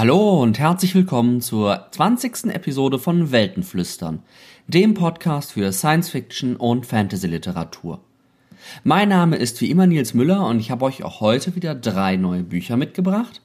Hallo 0.00 0.40
und 0.40 0.58
herzlich 0.58 0.94
willkommen 0.94 1.42
zur 1.42 1.88
20. 1.90 2.46
Episode 2.54 2.98
von 2.98 3.32
Weltenflüstern, 3.32 4.22
dem 4.66 4.94
Podcast 4.94 5.52
für 5.52 5.72
Science 5.72 6.08
Fiction 6.08 6.56
und 6.56 6.86
Fantasy 6.86 7.26
Literatur. 7.26 8.00
Mein 8.82 9.10
Name 9.10 9.36
ist 9.36 9.60
wie 9.60 9.70
immer 9.70 9.86
Nils 9.86 10.14
Müller 10.14 10.46
und 10.46 10.58
ich 10.58 10.70
habe 10.70 10.86
euch 10.86 11.02
auch 11.02 11.20
heute 11.20 11.54
wieder 11.54 11.74
drei 11.74 12.16
neue 12.16 12.44
Bücher 12.44 12.78
mitgebracht. 12.78 13.42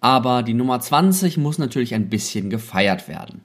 Aber 0.00 0.42
die 0.42 0.54
Nummer 0.54 0.80
20 0.80 1.36
muss 1.36 1.58
natürlich 1.58 1.94
ein 1.94 2.08
bisschen 2.08 2.48
gefeiert 2.48 3.06
werden. 3.06 3.42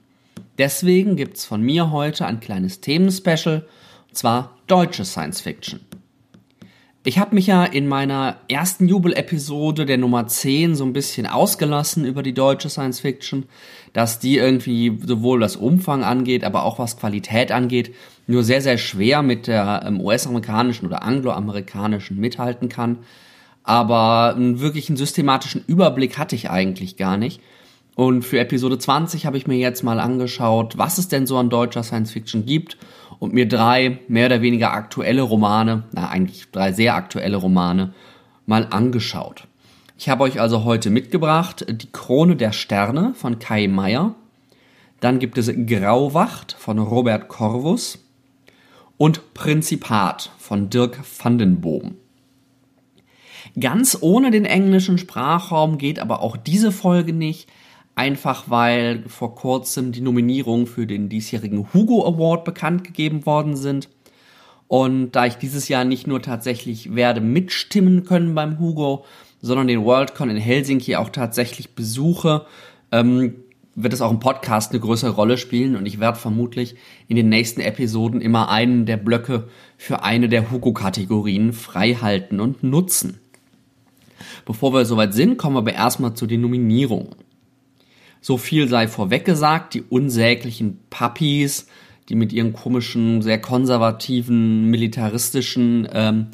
Deswegen 0.56 1.16
gibt's 1.16 1.44
von 1.44 1.60
mir 1.60 1.90
heute 1.90 2.24
ein 2.24 2.40
kleines 2.40 2.80
Themenspecial, 2.80 3.66
und 4.08 4.16
zwar 4.16 4.56
deutsche 4.68 5.04
Science 5.04 5.42
Fiction. 5.42 5.80
Ich 7.04 7.18
habe 7.18 7.34
mich 7.34 7.48
ja 7.48 7.64
in 7.64 7.88
meiner 7.88 8.36
ersten 8.46 8.86
Jubel-Episode 8.86 9.86
der 9.86 9.98
Nummer 9.98 10.28
10 10.28 10.76
so 10.76 10.84
ein 10.84 10.92
bisschen 10.92 11.26
ausgelassen 11.26 12.04
über 12.04 12.22
die 12.22 12.32
deutsche 12.32 12.70
Science 12.70 13.00
Fiction, 13.00 13.46
dass 13.92 14.20
die 14.20 14.36
irgendwie 14.36 15.00
sowohl 15.04 15.40
was 15.40 15.56
Umfang 15.56 16.04
angeht, 16.04 16.44
aber 16.44 16.62
auch 16.62 16.78
was 16.78 16.96
Qualität 16.96 17.50
angeht, 17.50 17.92
nur 18.28 18.44
sehr, 18.44 18.60
sehr 18.60 18.78
schwer 18.78 19.22
mit 19.22 19.48
der 19.48 19.82
ähm, 19.84 20.00
US-amerikanischen 20.00 20.86
oder 20.86 21.02
angloamerikanischen 21.02 22.20
mithalten 22.20 22.68
kann. 22.68 22.98
Aber 23.64 24.36
einen 24.36 24.60
wirklichen 24.60 24.96
systematischen 24.96 25.64
Überblick 25.66 26.18
hatte 26.18 26.36
ich 26.36 26.50
eigentlich 26.50 26.96
gar 26.96 27.16
nicht. 27.16 27.40
Und 27.96 28.22
für 28.22 28.38
Episode 28.38 28.78
20 28.78 29.26
habe 29.26 29.36
ich 29.36 29.48
mir 29.48 29.58
jetzt 29.58 29.82
mal 29.82 29.98
angeschaut, 29.98 30.78
was 30.78 30.98
es 30.98 31.08
denn 31.08 31.26
so 31.26 31.36
an 31.36 31.50
deutscher 31.50 31.82
Science 31.82 32.12
Fiction 32.12 32.46
gibt 32.46 32.78
und 33.22 33.32
mir 33.32 33.46
drei 33.46 34.00
mehr 34.08 34.26
oder 34.26 34.42
weniger 34.42 34.72
aktuelle 34.72 35.22
Romane, 35.22 35.84
na 35.92 36.08
eigentlich 36.08 36.50
drei 36.50 36.72
sehr 36.72 36.96
aktuelle 36.96 37.36
Romane, 37.36 37.94
mal 38.46 38.66
angeschaut. 38.68 39.46
Ich 39.96 40.08
habe 40.08 40.24
euch 40.24 40.40
also 40.40 40.64
heute 40.64 40.90
mitgebracht 40.90 41.64
Die 41.68 41.92
Krone 41.92 42.34
der 42.34 42.50
Sterne 42.50 43.14
von 43.14 43.38
Kai 43.38 43.68
Meyer. 43.68 44.16
Dann 44.98 45.20
gibt 45.20 45.38
es 45.38 45.52
Grauwacht 45.54 46.56
von 46.58 46.80
Robert 46.80 47.28
Corvus 47.28 48.04
und 48.96 49.34
Prinzipat 49.34 50.32
von 50.36 50.68
Dirk 50.68 50.98
van 51.22 51.38
den 51.38 51.60
Boom. 51.60 51.94
Ganz 53.60 53.98
ohne 54.00 54.32
den 54.32 54.46
englischen 54.46 54.98
Sprachraum 54.98 55.78
geht 55.78 56.00
aber 56.00 56.22
auch 56.22 56.36
diese 56.36 56.72
Folge 56.72 57.12
nicht, 57.12 57.48
einfach 57.94 58.44
weil 58.48 59.04
vor 59.08 59.34
kurzem 59.34 59.92
die 59.92 60.00
Nominierungen 60.00 60.66
für 60.66 60.86
den 60.86 61.08
diesjährigen 61.08 61.72
Hugo 61.72 62.06
Award 62.06 62.44
bekannt 62.44 62.84
gegeben 62.84 63.26
worden 63.26 63.56
sind. 63.56 63.88
Und 64.68 65.12
da 65.12 65.26
ich 65.26 65.34
dieses 65.34 65.68
Jahr 65.68 65.84
nicht 65.84 66.06
nur 66.06 66.22
tatsächlich 66.22 66.94
werde 66.94 67.20
mitstimmen 67.20 68.04
können 68.04 68.34
beim 68.34 68.58
Hugo, 68.58 69.04
sondern 69.42 69.68
den 69.68 69.84
Worldcon 69.84 70.30
in 70.30 70.36
Helsinki 70.38 70.96
auch 70.96 71.10
tatsächlich 71.10 71.74
besuche, 71.74 72.46
ähm, 72.90 73.34
wird 73.74 73.92
es 73.92 74.00
auch 74.00 74.10
im 74.10 74.20
Podcast 74.20 74.72
eine 74.72 74.80
größere 74.80 75.10
Rolle 75.10 75.38
spielen 75.38 75.76
und 75.76 75.86
ich 75.86 75.98
werde 75.98 76.18
vermutlich 76.18 76.76
in 77.08 77.16
den 77.16 77.28
nächsten 77.28 77.60
Episoden 77.60 78.20
immer 78.20 78.50
einen 78.50 78.86
der 78.86 78.98
Blöcke 78.98 79.48
für 79.76 80.02
eine 80.02 80.28
der 80.28 80.50
Hugo-Kategorien 80.50 81.52
freihalten 81.52 82.40
und 82.40 82.62
nutzen. 82.62 83.18
Bevor 84.44 84.72
wir 84.72 84.84
soweit 84.84 85.14
sind, 85.14 85.38
kommen 85.38 85.56
wir 85.56 85.60
aber 85.60 85.74
erstmal 85.74 86.14
zu 86.14 86.26
den 86.26 86.42
Nominierungen. 86.42 87.08
So 88.22 88.38
viel 88.38 88.68
sei 88.68 88.86
vorweg 88.86 89.24
gesagt, 89.24 89.74
die 89.74 89.82
unsäglichen 89.82 90.78
Puppies, 90.90 91.66
die 92.08 92.14
mit 92.14 92.32
ihren 92.32 92.52
komischen, 92.52 93.20
sehr 93.20 93.40
konservativen, 93.40 94.70
militaristischen 94.70 95.88
ähm, 95.92 96.28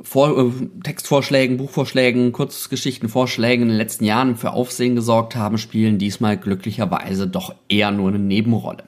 Vor 0.00 0.36
äh, 0.36 0.50
Textvorschlägen, 0.82 1.56
Buchvorschlägen, 1.56 2.32
Kurzgeschichtenvorschlägen 2.32 3.62
in 3.62 3.68
den 3.68 3.78
letzten 3.78 4.04
Jahren 4.04 4.36
für 4.36 4.52
Aufsehen 4.52 4.96
gesorgt 4.96 5.36
haben, 5.36 5.56
spielen 5.56 5.98
diesmal 5.98 6.36
glücklicherweise 6.36 7.28
doch 7.28 7.54
eher 7.68 7.92
nur 7.92 8.08
eine 8.08 8.18
Nebenrolle. 8.18 8.84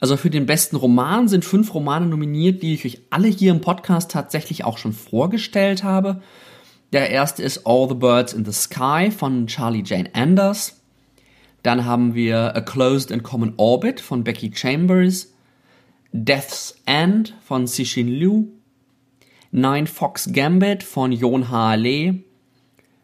Also 0.00 0.16
für 0.16 0.30
den 0.30 0.46
besten 0.46 0.76
Roman 0.76 1.28
sind 1.28 1.44
fünf 1.44 1.74
Romane 1.74 2.06
nominiert, 2.06 2.62
die 2.62 2.74
ich 2.74 2.84
euch 2.86 3.00
alle 3.10 3.28
hier 3.28 3.52
im 3.52 3.60
Podcast 3.60 4.10
tatsächlich 4.10 4.64
auch 4.64 4.78
schon 4.78 4.92
vorgestellt 4.92 5.84
habe. 5.84 6.22
Der 6.94 7.10
erste 7.10 7.42
ist 7.42 7.66
All 7.66 7.88
the 7.88 7.94
Birds 7.96 8.32
in 8.32 8.44
the 8.44 8.52
Sky 8.52 9.10
von 9.10 9.48
Charlie 9.48 9.82
Jane 9.84 10.08
Anders. 10.12 10.80
Dann 11.64 11.84
haben 11.84 12.14
wir 12.14 12.54
A 12.54 12.60
Closed 12.60 13.10
and 13.10 13.24
Common 13.24 13.54
Orbit 13.56 14.00
von 14.00 14.22
Becky 14.22 14.52
Chambers. 14.54 15.34
Death's 16.12 16.80
End 16.86 17.34
von 17.44 17.66
Cixin 17.66 18.06
Liu. 18.06 18.44
Nine 19.50 19.88
Fox 19.88 20.30
Gambit 20.32 20.84
von 20.84 21.10
Jon. 21.10 21.44
Lee. 21.78 22.22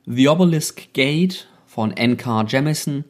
The 0.07 0.29
Obelisk 0.29 0.93
Gate 0.93 1.49
von 1.67 1.91
N.K. 1.91 2.45
Jemison 2.45 3.05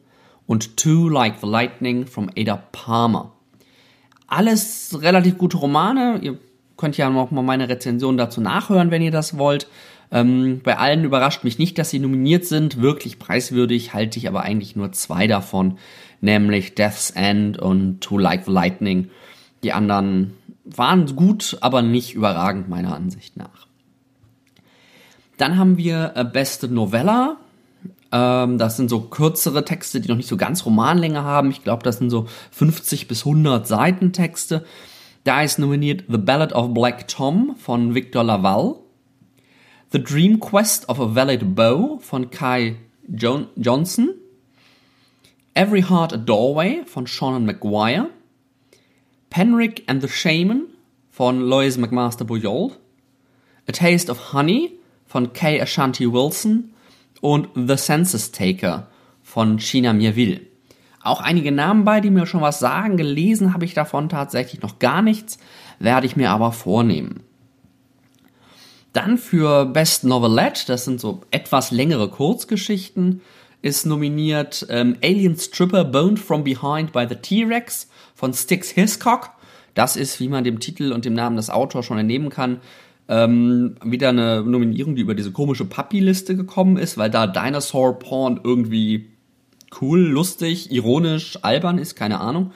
und 0.47 0.77
Two 0.77 1.09
Like 1.09 1.35
the 1.41 1.47
Lightning 1.47 2.07
von 2.07 2.31
Ada 2.35 2.57
Palmer. 2.71 3.33
Alles 4.25 4.97
relativ 4.99 5.37
gute 5.37 5.57
Romane. 5.57 6.17
Ihr 6.23 6.39
könnt 6.75 6.97
ja 6.97 7.07
noch 7.11 7.29
mal 7.29 7.43
meine 7.43 7.69
Rezension 7.69 8.17
dazu 8.17 8.41
nachhören, 8.41 8.89
wenn 8.89 9.03
ihr 9.03 9.11
das 9.11 9.37
wollt. 9.37 9.67
Ähm, 10.11 10.59
bei 10.63 10.77
allen 10.77 11.05
überrascht 11.05 11.43
mich 11.43 11.57
nicht, 11.57 11.77
dass 11.77 11.89
sie 11.89 11.99
nominiert 11.99 12.45
sind. 12.45 12.81
Wirklich 12.81 13.17
preiswürdig 13.17 13.93
halte 13.93 14.19
ich 14.19 14.27
aber 14.27 14.41
eigentlich 14.41 14.75
nur 14.75 14.91
zwei 14.91 15.27
davon, 15.27 15.77
nämlich 16.19 16.75
Death's 16.75 17.11
End 17.11 17.57
und 17.57 18.01
To 18.01 18.17
Like 18.17 18.45
the 18.45 18.51
Lightning. 18.51 19.09
Die 19.63 19.73
anderen 19.73 20.33
waren 20.65 21.15
gut, 21.15 21.57
aber 21.61 21.81
nicht 21.81 22.13
überragend 22.13 22.69
meiner 22.69 22.95
Ansicht 22.95 23.37
nach. 23.37 23.67
Dann 25.37 25.57
haben 25.57 25.77
wir 25.77 26.11
äh, 26.15 26.25
Beste 26.25 26.67
Novella. 26.67 27.37
Ähm, 28.11 28.57
das 28.57 28.77
sind 28.77 28.89
so 28.89 29.01
kürzere 29.01 29.65
Texte, 29.65 30.01
die 30.01 30.09
noch 30.09 30.17
nicht 30.17 30.29
so 30.29 30.37
ganz 30.37 30.65
Romanlänge 30.65 31.23
haben. 31.23 31.49
Ich 31.51 31.63
glaube, 31.63 31.83
das 31.83 31.97
sind 31.97 32.09
so 32.09 32.27
50 32.51 33.07
bis 33.07 33.25
100 33.25 33.65
Seiten 33.65 34.13
Texte. 34.13 34.65
Da 35.23 35.41
ist 35.41 35.57
nominiert 35.57 36.03
The 36.09 36.17
Ballad 36.17 36.53
of 36.53 36.73
Black 36.73 37.07
Tom 37.07 37.55
von 37.57 37.95
Victor 37.95 38.23
Laval. 38.23 38.75
The 39.91 39.99
Dream 39.99 40.39
Quest 40.39 40.85
of 40.87 41.01
a 41.01 41.05
Valid 41.05 41.53
Bow 41.53 41.99
von 42.01 42.29
Kai 42.29 42.77
John 43.13 43.49
Johnson. 43.59 44.15
Every 45.53 45.81
Heart 45.81 46.13
a 46.13 46.17
Doorway 46.17 46.85
von 46.85 47.05
Sean 47.05 47.45
McGuire. 47.45 48.09
Penrick 49.29 49.83
and 49.89 50.01
the 50.01 50.07
Shaman 50.07 50.67
von 51.09 51.41
Lois 51.41 51.75
McMaster 51.75 52.23
Boyold. 52.25 52.77
A 53.67 53.73
Taste 53.73 54.09
of 54.09 54.31
Honey 54.31 54.79
von 55.07 55.33
Kay 55.33 55.59
Ashanti 55.59 56.09
Wilson 56.09 56.73
und 57.19 57.49
The 57.53 57.75
Census 57.75 58.31
Taker 58.31 58.87
von 59.21 59.59
China 59.59 59.91
Mirville. 59.91 60.39
Auch 61.03 61.19
einige 61.19 61.51
Namen 61.51 61.83
bei, 61.83 61.99
die 61.99 62.11
mir 62.11 62.27
schon 62.27 62.39
was 62.39 62.59
sagen. 62.59 62.95
Gelesen 62.95 63.53
habe 63.53 63.65
ich 63.65 63.73
davon 63.73 64.07
tatsächlich 64.07 64.61
noch 64.61 64.79
gar 64.79 65.01
nichts, 65.01 65.37
werde 65.79 66.07
ich 66.07 66.15
mir 66.15 66.29
aber 66.29 66.53
vornehmen. 66.53 67.25
Dann 68.93 69.17
für 69.17 69.65
Best 69.65 70.03
Novelette, 70.03 70.65
das 70.67 70.85
sind 70.85 70.99
so 70.99 71.21
etwas 71.31 71.71
längere 71.71 72.09
Kurzgeschichten, 72.09 73.21
ist 73.61 73.85
nominiert 73.85 74.65
ähm, 74.69 74.97
Alien 75.03 75.37
Stripper 75.37 75.85
Boned 75.85 76.19
from 76.19 76.43
Behind 76.43 76.91
by 76.91 77.05
the 77.07 77.15
T-Rex 77.15 77.87
von 78.15 78.33
Styx 78.33 78.71
Hiscock. 78.71 79.29
Das 79.75 79.95
ist, 79.95 80.19
wie 80.19 80.27
man 80.27 80.43
dem 80.43 80.59
Titel 80.59 80.91
und 80.91 81.05
dem 81.05 81.13
Namen 81.13 81.37
des 81.37 81.49
Autors 81.49 81.85
schon 81.85 81.97
entnehmen 81.97 82.29
kann, 82.29 82.59
ähm, 83.07 83.75
wieder 83.83 84.09
eine 84.09 84.41
Nominierung, 84.41 84.95
die 84.95 85.01
über 85.01 85.15
diese 85.15 85.31
komische 85.31 85.65
Puppy-Liste 85.65 86.35
gekommen 86.35 86.77
ist, 86.77 86.97
weil 86.97 87.09
da 87.09 87.27
Dinosaur 87.27 87.99
Porn 87.99 88.39
irgendwie 88.43 89.09
cool, 89.79 89.99
lustig, 89.99 90.71
ironisch, 90.71 91.39
albern 91.41 91.77
ist, 91.77 91.95
keine 91.95 92.19
Ahnung. 92.19 92.51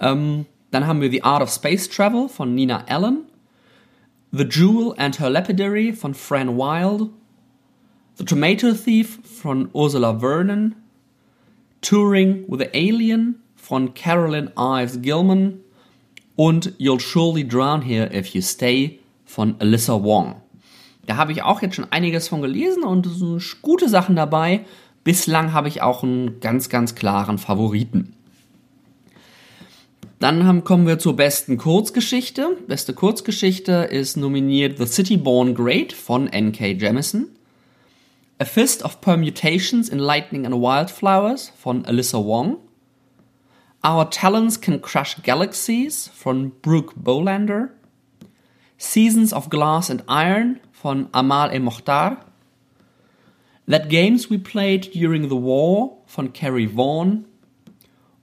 Ähm, 0.00 0.46
dann 0.70 0.86
haben 0.86 1.00
wir 1.00 1.10
The 1.10 1.22
Art 1.22 1.42
of 1.42 1.50
Space 1.50 1.88
Travel 1.88 2.28
von 2.28 2.54
Nina 2.54 2.84
Allen. 2.88 3.24
The 4.36 4.42
Jewel 4.42 4.96
and 4.98 5.14
Her 5.20 5.30
Lapidary 5.30 5.92
von 5.92 6.12
Fran 6.12 6.56
Wilde, 6.56 7.10
The 8.16 8.24
Tomato 8.24 8.72
Thief 8.72 9.20
von 9.22 9.70
Ursula 9.72 10.18
Vernon, 10.18 10.74
Touring 11.80 12.44
with 12.48 12.58
the 12.58 12.74
Alien 12.74 13.36
von 13.54 13.94
Carolyn 13.94 14.50
Ives 14.58 15.00
Gilman 15.00 15.60
und 16.34 16.76
You'll 16.80 16.98
Surely 16.98 17.46
Drown 17.46 17.82
Here 17.82 18.10
If 18.12 18.34
You 18.34 18.42
Stay 18.42 18.98
von 19.24 19.54
Alyssa 19.60 20.02
Wong. 20.02 20.42
Da 21.06 21.16
habe 21.16 21.30
ich 21.30 21.44
auch 21.44 21.62
jetzt 21.62 21.76
schon 21.76 21.92
einiges 21.92 22.26
von 22.26 22.42
gelesen 22.42 22.82
und 22.82 23.08
gute 23.62 23.88
Sachen 23.88 24.16
dabei. 24.16 24.64
Bislang 25.04 25.52
habe 25.52 25.68
ich 25.68 25.80
auch 25.80 26.02
einen 26.02 26.40
ganz, 26.40 26.68
ganz 26.68 26.96
klaren 26.96 27.38
Favoriten. 27.38 28.13
Dann 30.24 30.46
haben, 30.46 30.64
kommen 30.64 30.86
wir 30.86 30.98
zur 30.98 31.16
besten 31.16 31.58
Kurzgeschichte. 31.58 32.56
Beste 32.66 32.94
Kurzgeschichte 32.94 33.72
ist 33.90 34.16
nominiert 34.16 34.78
The 34.78 34.86
City 34.86 35.18
Born 35.18 35.54
Great 35.54 35.92
von 35.92 36.28
N.K. 36.28 36.78
Jemisin. 36.78 37.28
A 38.38 38.46
Fist 38.46 38.82
of 38.86 39.02
Permutations 39.02 39.90
in 39.90 39.98
Lightning 39.98 40.46
and 40.46 40.54
Wildflowers 40.54 41.52
von 41.58 41.84
Alyssa 41.84 42.24
Wong. 42.24 42.56
Our 43.86 44.08
Talents 44.08 44.62
Can 44.62 44.80
Crush 44.80 45.22
Galaxies 45.22 46.10
von 46.14 46.52
Brooke 46.62 46.94
Bolander. 46.96 47.68
Seasons 48.78 49.34
of 49.34 49.50
Glass 49.50 49.90
and 49.90 50.04
Iron 50.08 50.58
von 50.72 51.10
Amal 51.12 51.50
El 51.50 51.60
Mokhtar. 51.60 52.24
That 53.68 53.90
Games 53.90 54.30
We 54.30 54.38
Played 54.38 54.90
During 54.94 55.24
the 55.24 55.36
War 55.36 55.98
von 56.06 56.32
Carrie 56.32 56.74
Vaughan 56.74 57.26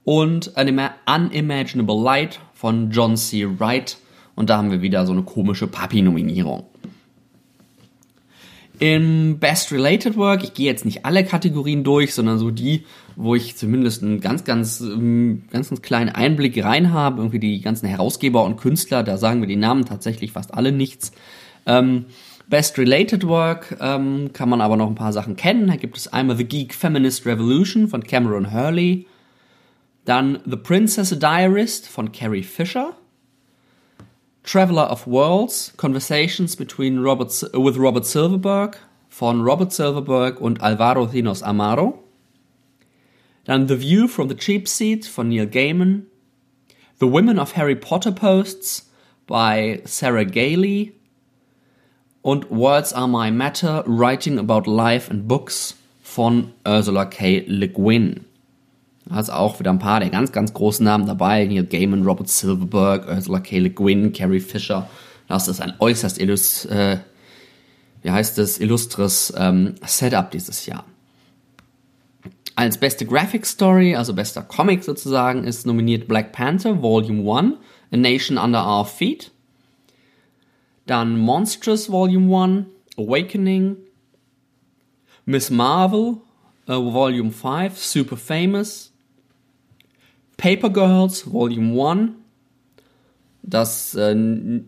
und 0.04 0.52
Unimaginable 0.56 2.02
Light 2.02 2.40
von 2.54 2.90
John 2.90 3.16
C. 3.16 3.46
Wright. 3.58 3.98
Und 4.34 4.50
da 4.50 4.56
haben 4.56 4.70
wir 4.70 4.82
wieder 4.82 5.06
so 5.06 5.12
eine 5.12 5.22
komische 5.22 5.66
Papi-Nominierung. 5.66 6.64
Im 8.78 9.38
Best 9.38 9.70
Related 9.70 10.16
Work, 10.16 10.42
ich 10.42 10.54
gehe 10.54 10.66
jetzt 10.66 10.84
nicht 10.84 11.04
alle 11.04 11.24
Kategorien 11.24 11.84
durch, 11.84 12.14
sondern 12.14 12.38
so 12.38 12.50
die, 12.50 12.84
wo 13.14 13.36
ich 13.36 13.56
zumindest 13.56 14.02
einen 14.02 14.20
ganz, 14.20 14.42
ganz, 14.42 14.80
ähm, 14.80 15.44
ganz, 15.52 15.68
ganz 15.68 15.82
kleinen 15.82 16.08
Einblick 16.08 16.64
rein 16.64 16.92
habe. 16.92 17.18
Irgendwie 17.18 17.38
die 17.38 17.60
ganzen 17.60 17.86
Herausgeber 17.86 18.42
und 18.44 18.56
Künstler, 18.56 19.04
da 19.04 19.18
sagen 19.18 19.40
wir 19.40 19.46
die 19.46 19.56
Namen 19.56 19.84
tatsächlich 19.84 20.32
fast 20.32 20.54
alle 20.54 20.72
nichts. 20.72 21.12
Ähm, 21.64 22.06
Best 22.48 22.76
Related 22.76 23.26
Work 23.26 23.76
ähm, 23.80 24.30
kann 24.32 24.48
man 24.48 24.60
aber 24.60 24.76
noch 24.76 24.88
ein 24.88 24.96
paar 24.96 25.12
Sachen 25.12 25.36
kennen. 25.36 25.68
Da 25.68 25.76
gibt 25.76 25.96
es 25.96 26.12
einmal 26.12 26.36
The 26.36 26.44
Geek 26.44 26.74
Feminist 26.74 27.24
Revolution 27.24 27.88
von 27.88 28.02
Cameron 28.02 28.52
Hurley, 28.52 29.06
dann 30.04 30.40
The 30.44 30.56
Princess 30.56 31.12
A 31.12 31.16
Diarist 31.16 31.88
von 31.88 32.12
Carrie 32.12 32.42
Fisher, 32.42 32.96
Traveler 34.42 34.90
of 34.90 35.06
Worlds, 35.06 35.72
Conversations 35.76 36.56
between 36.56 36.98
Robert, 36.98 37.30
with 37.54 37.78
Robert 37.78 38.04
Silverberg 38.04 38.78
von 39.08 39.42
Robert 39.42 39.72
Silverberg 39.72 40.40
und 40.40 40.60
Alvaro 40.60 41.06
Thinos 41.06 41.42
Amaro. 41.42 42.02
Dann 43.44 43.68
The 43.68 43.80
View 43.80 44.08
from 44.08 44.28
the 44.28 44.34
Cheap 44.34 44.68
Seat 44.68 45.06
von 45.06 45.28
Neil 45.28 45.46
Gaiman. 45.46 46.06
The 46.98 47.06
Women 47.06 47.38
of 47.38 47.56
Harry 47.56 47.76
Potter 47.76 48.12
Posts 48.12 48.90
by 49.26 49.82
Sarah 49.84 50.24
Gailey 50.24 50.94
und 52.22 52.50
Words 52.50 52.92
Are 52.92 53.08
My 53.08 53.30
Matter, 53.30 53.84
Writing 53.86 54.38
About 54.38 54.70
Life 54.70 55.10
and 55.10 55.26
Books 55.26 55.74
von 56.02 56.52
Ursula 56.66 57.06
K. 57.06 57.44
Le 57.46 57.68
Guin. 57.68 58.24
Ist 59.10 59.32
auch 59.32 59.58
wieder 59.58 59.70
ein 59.70 59.78
paar 59.78 60.00
der 60.00 60.10
ganz, 60.10 60.32
ganz 60.32 60.54
großen 60.54 60.84
Namen 60.84 61.06
dabei. 61.06 61.46
Hier 61.46 61.64
Gaiman, 61.64 62.04
Robert 62.04 62.28
Silverberg, 62.28 63.08
Ursula 63.08 63.40
K. 63.40 63.58
Le 63.58 63.70
Guin, 63.70 64.12
Carrie 64.12 64.40
Fisher. 64.40 64.88
Das 65.28 65.48
ist 65.48 65.60
ein 65.60 65.74
äußerst 65.78 66.20
illust, 66.20 66.66
äh, 66.66 66.98
wie 68.02 68.10
heißt 68.10 68.38
es, 68.38 68.58
illustres 68.58 69.32
ähm, 69.36 69.74
Setup 69.84 70.30
dieses 70.30 70.66
Jahr. 70.66 70.84
Als 72.54 72.78
beste 72.78 73.06
Graphic 73.06 73.46
Story, 73.46 73.96
also 73.96 74.14
bester 74.14 74.42
Comic 74.42 74.84
sozusagen, 74.84 75.44
ist 75.44 75.66
nominiert 75.66 76.06
Black 76.06 76.32
Panther 76.32 76.80
Volume 76.82 77.38
1, 77.38 77.54
A 77.92 77.96
Nation 77.96 78.38
Under 78.38 78.64
Our 78.64 78.84
Feet 78.84 79.32
dann 80.86 81.18
Monstrous 81.18 81.90
Volume 81.90 82.34
1, 82.34 82.66
Awakening, 82.98 83.76
Miss 85.24 85.50
Marvel 85.50 86.20
uh, 86.68 86.92
Volume 86.92 87.30
5, 87.30 87.78
Super 87.78 88.16
Famous, 88.16 88.91
Paper 90.42 90.70
Girls 90.70 91.32
Volume 91.32 91.88
1, 91.88 92.10
das 93.44 93.94
äh, 93.94 94.10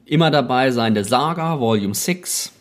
immer 0.05 0.31
dabei 0.31 0.71
sein 0.71 0.95
der 0.95 1.03
Saga 1.03 1.59
Volume 1.59 1.97
6 1.97 2.53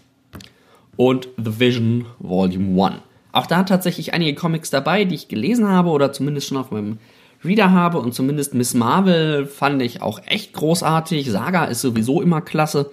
und 0.97 1.29
The 1.37 1.59
Vision 1.59 2.07
Volume 2.17 2.83
1. 2.83 2.95
Auch 3.31 3.45
da 3.45 3.61
tatsächlich 3.65 4.15
einige 4.15 4.33
Comics 4.33 4.71
dabei, 4.71 5.05
die 5.05 5.13
ich 5.13 5.27
gelesen 5.27 5.67
habe 5.67 5.91
oder 5.91 6.11
zumindest 6.11 6.47
schon 6.47 6.57
auf 6.57 6.71
meinem 6.71 6.97
Reader 7.45 7.71
habe 7.71 7.99
und 7.99 8.15
zumindest 8.15 8.55
Miss 8.55 8.73
Marvel 8.73 9.45
fand 9.45 9.83
ich 9.83 10.01
auch 10.01 10.19
echt 10.25 10.53
großartig. 10.53 11.29
Saga 11.29 11.65
ist 11.65 11.81
sowieso 11.81 12.19
immer 12.19 12.41
klasse. 12.41 12.89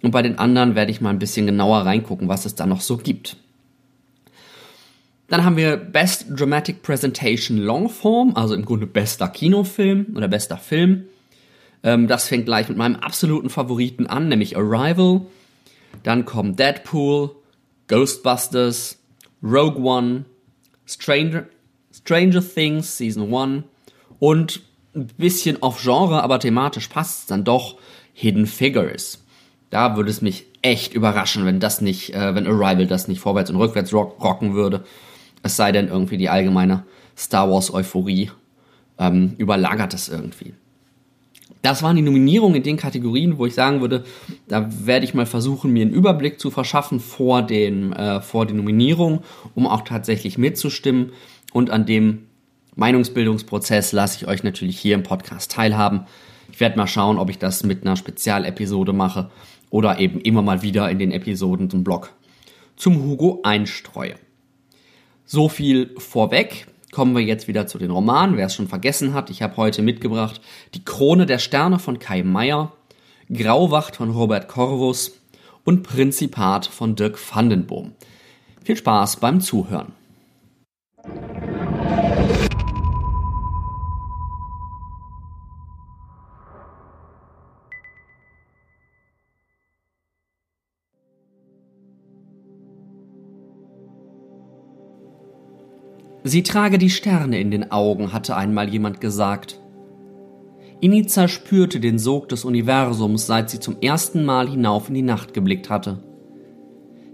Und 0.00 0.12
bei 0.12 0.22
den 0.22 0.38
anderen 0.38 0.76
werde 0.76 0.92
ich 0.92 1.00
mal 1.00 1.10
ein 1.10 1.18
bisschen 1.18 1.46
genauer 1.46 1.78
reingucken, 1.78 2.28
was 2.28 2.46
es 2.46 2.54
da 2.54 2.66
noch 2.66 2.82
so 2.82 2.98
gibt. 2.98 3.36
Dann 5.28 5.44
haben 5.44 5.56
wir 5.56 5.76
Best 5.76 6.26
Dramatic 6.30 6.82
Presentation 6.82 7.58
Longform, 7.58 8.34
also 8.36 8.54
im 8.54 8.64
Grunde 8.64 8.86
bester 8.86 9.28
Kinofilm 9.28 10.14
oder 10.14 10.28
bester 10.28 10.56
Film. 10.56 11.06
Ähm, 11.82 12.06
das 12.06 12.28
fängt 12.28 12.46
gleich 12.46 12.68
mit 12.68 12.78
meinem 12.78 12.96
absoluten 12.96 13.50
Favoriten 13.50 14.06
an, 14.06 14.28
nämlich 14.28 14.56
Arrival. 14.56 15.22
Dann 16.02 16.24
kommen 16.24 16.54
Deadpool, 16.54 17.30
Ghostbusters, 17.88 18.98
Rogue 19.42 19.82
One, 19.82 20.24
Stranger, 20.86 21.46
Stranger 21.92 22.42
Things 22.42 22.96
Season 22.96 23.34
1 23.34 23.64
und 24.18 24.62
ein 24.94 25.08
bisschen 25.18 25.58
off 25.60 25.82
Genre, 25.82 26.22
aber 26.22 26.38
thematisch 26.38 26.88
passt 26.88 27.20
es 27.20 27.26
dann 27.26 27.44
doch 27.44 27.76
Hidden 28.14 28.46
Figures. 28.46 29.22
Da 29.70 29.96
würde 29.96 30.10
es 30.10 30.22
mich 30.22 30.46
echt 30.62 30.94
überraschen, 30.94 31.44
wenn 31.44 31.60
das 31.60 31.80
nicht, 31.80 32.14
äh, 32.14 32.34
wenn 32.34 32.46
Arrival 32.46 32.86
das 32.86 33.08
nicht 33.08 33.20
vorwärts 33.20 33.50
und 33.50 33.56
rückwärts 33.56 33.92
rock 33.92 34.22
rocken 34.22 34.54
würde. 34.54 34.84
Es 35.46 35.54
sei 35.54 35.70
denn 35.70 35.86
irgendwie 35.86 36.16
die 36.16 36.28
allgemeine 36.28 36.82
Star 37.16 37.48
Wars 37.48 37.72
Euphorie 37.72 38.32
ähm, 38.98 39.36
überlagert 39.38 39.94
es 39.94 40.08
irgendwie. 40.08 40.54
Das 41.62 41.84
waren 41.84 41.94
die 41.94 42.02
Nominierungen 42.02 42.56
in 42.56 42.62
den 42.64 42.76
Kategorien, 42.76 43.38
wo 43.38 43.46
ich 43.46 43.54
sagen 43.54 43.80
würde, 43.80 44.02
da 44.48 44.68
werde 44.84 45.04
ich 45.04 45.14
mal 45.14 45.24
versuchen, 45.24 45.72
mir 45.72 45.82
einen 45.82 45.94
Überblick 45.94 46.40
zu 46.40 46.50
verschaffen 46.50 46.98
vor 46.98 47.42
den, 47.42 47.92
äh, 47.92 48.20
vor 48.20 48.44
den 48.44 48.56
Nominierungen, 48.56 49.20
um 49.54 49.68
auch 49.68 49.82
tatsächlich 49.82 50.36
mitzustimmen. 50.36 51.12
Und 51.52 51.70
an 51.70 51.86
dem 51.86 52.26
Meinungsbildungsprozess 52.74 53.92
lasse 53.92 54.16
ich 54.16 54.28
euch 54.28 54.42
natürlich 54.42 54.76
hier 54.80 54.96
im 54.96 55.04
Podcast 55.04 55.52
teilhaben. 55.52 56.06
Ich 56.50 56.58
werde 56.58 56.76
mal 56.76 56.88
schauen, 56.88 57.18
ob 57.18 57.30
ich 57.30 57.38
das 57.38 57.62
mit 57.62 57.86
einer 57.86 57.94
Spezialepisode 57.94 58.92
mache 58.92 59.30
oder 59.70 60.00
eben 60.00 60.20
immer 60.20 60.42
mal 60.42 60.62
wieder 60.62 60.90
in 60.90 60.98
den 60.98 61.12
Episoden 61.12 61.70
zum 61.70 61.84
Blog 61.84 62.12
zum 62.74 63.00
Hugo 63.04 63.40
einstreue. 63.44 64.16
So 65.28 65.48
viel 65.48 65.92
vorweg. 65.98 66.68
Kommen 66.92 67.16
wir 67.16 67.22
jetzt 67.22 67.48
wieder 67.48 67.66
zu 67.66 67.78
den 67.78 67.90
Romanen. 67.90 68.36
Wer 68.36 68.46
es 68.46 68.54
schon 68.54 68.68
vergessen 68.68 69.12
hat, 69.12 69.28
ich 69.28 69.42
habe 69.42 69.56
heute 69.56 69.82
mitgebracht 69.82 70.40
Die 70.74 70.84
Krone 70.84 71.26
der 71.26 71.40
Sterne 71.40 71.80
von 71.80 71.98
Kai 71.98 72.22
Meier, 72.22 72.72
Grauwacht 73.30 73.96
von 73.96 74.10
Robert 74.10 74.46
Corvus 74.46 75.18
und 75.64 75.82
Prinzipat 75.82 76.66
von 76.66 76.94
Dirk 76.94 77.18
Vandenboom. 77.18 77.90
Viel 78.62 78.76
Spaß 78.76 79.16
beim 79.16 79.40
Zuhören. 79.40 79.92
Sie 96.28 96.42
trage 96.42 96.76
die 96.78 96.90
Sterne 96.90 97.38
in 97.38 97.52
den 97.52 97.70
Augen, 97.70 98.12
hatte 98.12 98.34
einmal 98.36 98.68
jemand 98.68 99.00
gesagt. 99.00 99.60
Iniza 100.80 101.28
spürte 101.28 101.78
den 101.78 102.00
Sog 102.00 102.28
des 102.28 102.44
Universums, 102.44 103.28
seit 103.28 103.48
sie 103.48 103.60
zum 103.60 103.76
ersten 103.80 104.24
Mal 104.24 104.48
hinauf 104.48 104.88
in 104.88 104.96
die 104.96 105.02
Nacht 105.02 105.34
geblickt 105.34 105.70
hatte. 105.70 106.02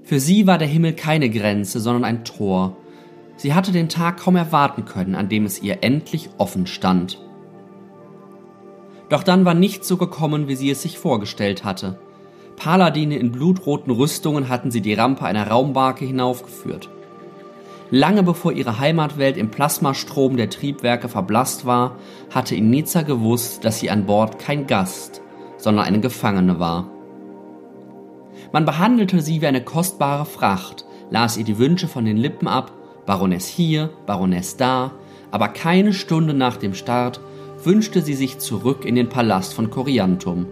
Für 0.03 0.19
sie 0.19 0.47
war 0.47 0.57
der 0.57 0.67
Himmel 0.67 0.95
keine 0.95 1.29
Grenze, 1.29 1.79
sondern 1.79 2.05
ein 2.05 2.25
Tor. 2.25 2.79
Sie 3.37 3.53
hatte 3.53 3.71
den 3.71 3.91
Tag 3.91 4.17
kaum 4.17 4.35
erwarten 4.35 4.87
können, 4.87 5.15
an 5.15 5.29
dem 5.29 5.45
es 5.45 5.63
ihr 5.63 5.85
endlich 5.85 6.31
offen 6.39 6.67
stand. 6.67 7.21
Doch 9.11 9.25
dann 9.25 9.45
war 9.45 9.53
nichts 9.53 9.87
so 9.87 9.99
gekommen, 9.99 10.49
wie 10.49 10.57
sie 10.57 10.71
es 10.71 10.81
sich 10.81 10.97
vorgestellt 10.99 11.65
hatte. 11.65 11.99
Paladine 12.57 13.19
in 13.19 13.31
blutroten 13.31 13.93
Rüstungen 13.93 14.49
hatten 14.49 14.71
sie 14.71 14.81
die 14.81 14.95
Rampe 14.95 15.27
einer 15.27 15.49
Raumbarke 15.49 16.07
hinaufgeführt. 16.07 16.89
Lange 17.95 18.23
bevor 18.23 18.53
ihre 18.53 18.79
Heimatwelt 18.79 19.37
im 19.37 19.51
Plasmastrom 19.51 20.39
der 20.39 20.49
Triebwerke 20.49 21.11
verblasst 21.11 21.67
war, 21.67 21.99
hatte 22.31 22.55
Inica 22.55 23.03
gewusst, 23.03 23.67
dass 23.67 23.81
sie 23.81 23.91
an 23.91 24.07
Bord 24.07 24.39
kein 24.39 24.67
Gast, 24.67 25.21
sondern 25.59 25.85
eine 25.85 26.01
Gefangene 26.01 26.59
war. 26.59 26.91
Man 28.51 28.65
behandelte 28.65 29.21
sie 29.21 29.43
wie 29.43 29.47
eine 29.47 29.63
kostbare 29.63 30.25
Fracht, 30.25 30.87
las 31.11 31.37
ihr 31.37 31.45
die 31.45 31.59
Wünsche 31.59 31.87
von 31.87 32.07
den 32.07 32.17
Lippen 32.17 32.49
ab, 32.49 32.73
Baroness 33.05 33.47
hier, 33.47 33.91
Baroness 34.07 34.57
da, 34.57 34.93
aber 35.31 35.49
keine 35.49 35.93
Stunde 35.93 36.33
nach 36.33 36.57
dem 36.57 36.73
Start 36.73 37.21
wünschte 37.63 38.01
sie 38.01 38.15
sich 38.15 38.39
zurück 38.39 38.87
in 38.87 38.95
den 38.95 39.11
Palast 39.11 39.53
von 39.53 39.69
Coriantum, 39.69 40.47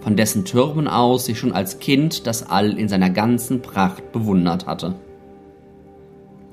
von 0.00 0.16
dessen 0.16 0.46
Türmen 0.46 0.88
aus 0.88 1.26
sie 1.26 1.34
schon 1.34 1.52
als 1.52 1.80
Kind 1.80 2.26
das 2.26 2.48
All 2.48 2.78
in 2.78 2.88
seiner 2.88 3.10
ganzen 3.10 3.60
Pracht 3.60 4.10
bewundert 4.10 4.66
hatte. 4.66 4.94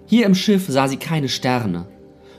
Hier 0.07 0.25
im 0.25 0.35
Schiff 0.35 0.65
sah 0.67 0.87
sie 0.87 0.97
keine 0.97 1.29
Sterne, 1.29 1.87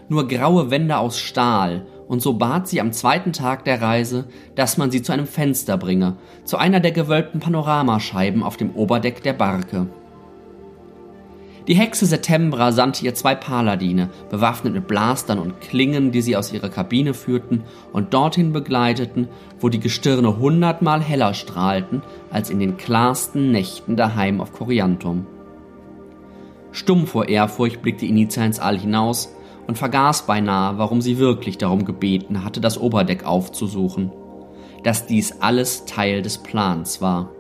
nur 0.09 0.29
graue 0.29 0.71
Wände 0.71 0.99
aus 0.99 1.19
Stahl, 1.19 1.85
und 2.07 2.23
so 2.23 2.35
bat 2.35 2.69
sie 2.69 2.81
am 2.81 2.93
zweiten 2.93 3.33
Tag 3.33 3.65
der 3.65 3.83
Reise, 3.83 4.27
dass 4.55 4.79
man 4.79 4.93
sie 4.93 5.03
zu 5.03 5.13
einem 5.13 5.27
Fenster 5.27 5.77
bringe, 5.77 6.17
zu 6.45 6.57
einer 6.57 6.79
der 6.79 6.93
gewölbten 6.93 7.41
Panoramascheiben 7.41 8.45
auf 8.45 8.57
dem 8.57 8.71
Oberdeck 8.77 9.23
der 9.25 9.33
Barke. 9.33 9.89
Die 11.67 11.75
Hexe 11.75 12.07
Setembra 12.07 12.71
sandte 12.71 13.05
ihr 13.05 13.17
zwei 13.17 13.35
Paladine, 13.35 14.11
bewaffnet 14.31 14.75
mit 14.75 14.87
Blastern 14.87 15.41
und 15.41 15.61
Klingen, 15.61 16.13
die 16.13 16.23
sie 16.23 16.37
aus 16.37 16.53
ihrer 16.53 16.69
Kabine 16.69 17.13
führten 17.13 17.65
und 17.93 18.15
dorthin 18.15 18.53
begleiteten, 18.53 19.27
wo 19.59 19.69
die 19.69 19.81
Gestirne 19.81 20.39
hundertmal 20.39 21.03
heller 21.03 21.35
strahlten 21.35 22.03
als 22.31 22.51
in 22.51 22.61
den 22.61 22.77
klarsten 22.77 23.51
Nächten 23.51 23.97
daheim 23.97 24.41
auf 24.41 24.53
Coriantum. 24.53 25.27
Stumm 26.77 27.07
vor 27.07 27.31
Ehrfurcht 27.31 27.81
blickte 27.81 28.05
Inizia 28.05 28.45
ins 28.45 28.59
All 28.59 28.79
hinaus 28.79 29.35
und 29.67 29.79
vergaß 29.79 30.27
beinahe, 30.27 30.77
warum 30.77 31.01
sie 31.01 31.17
wirklich 31.17 31.57
darum 31.57 31.87
gebeten 31.87 32.45
hatte, 32.45 32.61
das 32.61 32.79
Oberdeck 32.79 33.25
aufzusuchen. 33.25 34.13
Dass 34.85 35.07
dies 35.07 35.41
alles 35.41 35.87
Teil 35.87 36.21
des 36.21 36.37
Plans 36.37 37.01
war. 37.01 37.31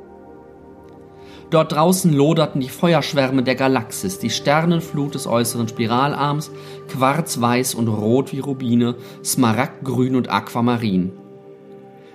Dort 1.50 1.72
draußen 1.72 2.14
loderten 2.14 2.62
die 2.62 2.70
Feuerschwärme 2.70 3.42
der 3.42 3.56
Galaxis, 3.56 4.18
die 4.18 4.30
Sternenflut 4.30 5.14
des 5.14 5.26
äußeren 5.26 5.68
Spiralarms, 5.68 6.50
quarzweiß 6.88 7.74
und 7.74 7.88
rot 7.88 8.32
wie 8.32 8.40
Rubine, 8.40 8.94
smaragdgrün 9.22 10.16
und 10.16 10.30
aquamarin. 10.30 11.12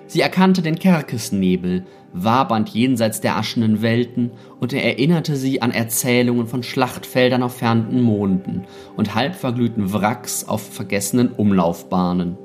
Sie 0.07 0.21
erkannte 0.21 0.63
den 0.63 0.79
Kerkesnebel, 0.79 1.85
wabernd 2.13 2.69
jenseits 2.69 3.21
der 3.21 3.37
aschenden 3.37 3.81
Welten, 3.81 4.31
und 4.59 4.73
er 4.73 4.83
erinnerte 4.83 5.35
sie 5.35 5.61
an 5.61 5.71
Erzählungen 5.71 6.47
von 6.47 6.63
Schlachtfeldern 6.63 7.43
auf 7.43 7.57
fernen 7.57 8.01
Monden 8.01 8.65
und 8.97 9.15
halbverglühten 9.15 9.93
Wracks 9.93 10.47
auf 10.47 10.61
vergessenen 10.61 11.29
Umlaufbahnen. 11.29 12.37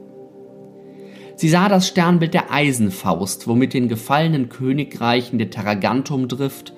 Sie 1.36 1.50
sah 1.50 1.68
das 1.68 1.86
Sternbild 1.86 2.32
der 2.32 2.50
Eisenfaust, 2.50 3.46
womit 3.46 3.74
den 3.74 3.88
gefallenen 3.88 4.48
Königreichen 4.48 5.38
der 5.38 5.50
Terragantum 5.50 6.28
drift, 6.28 6.72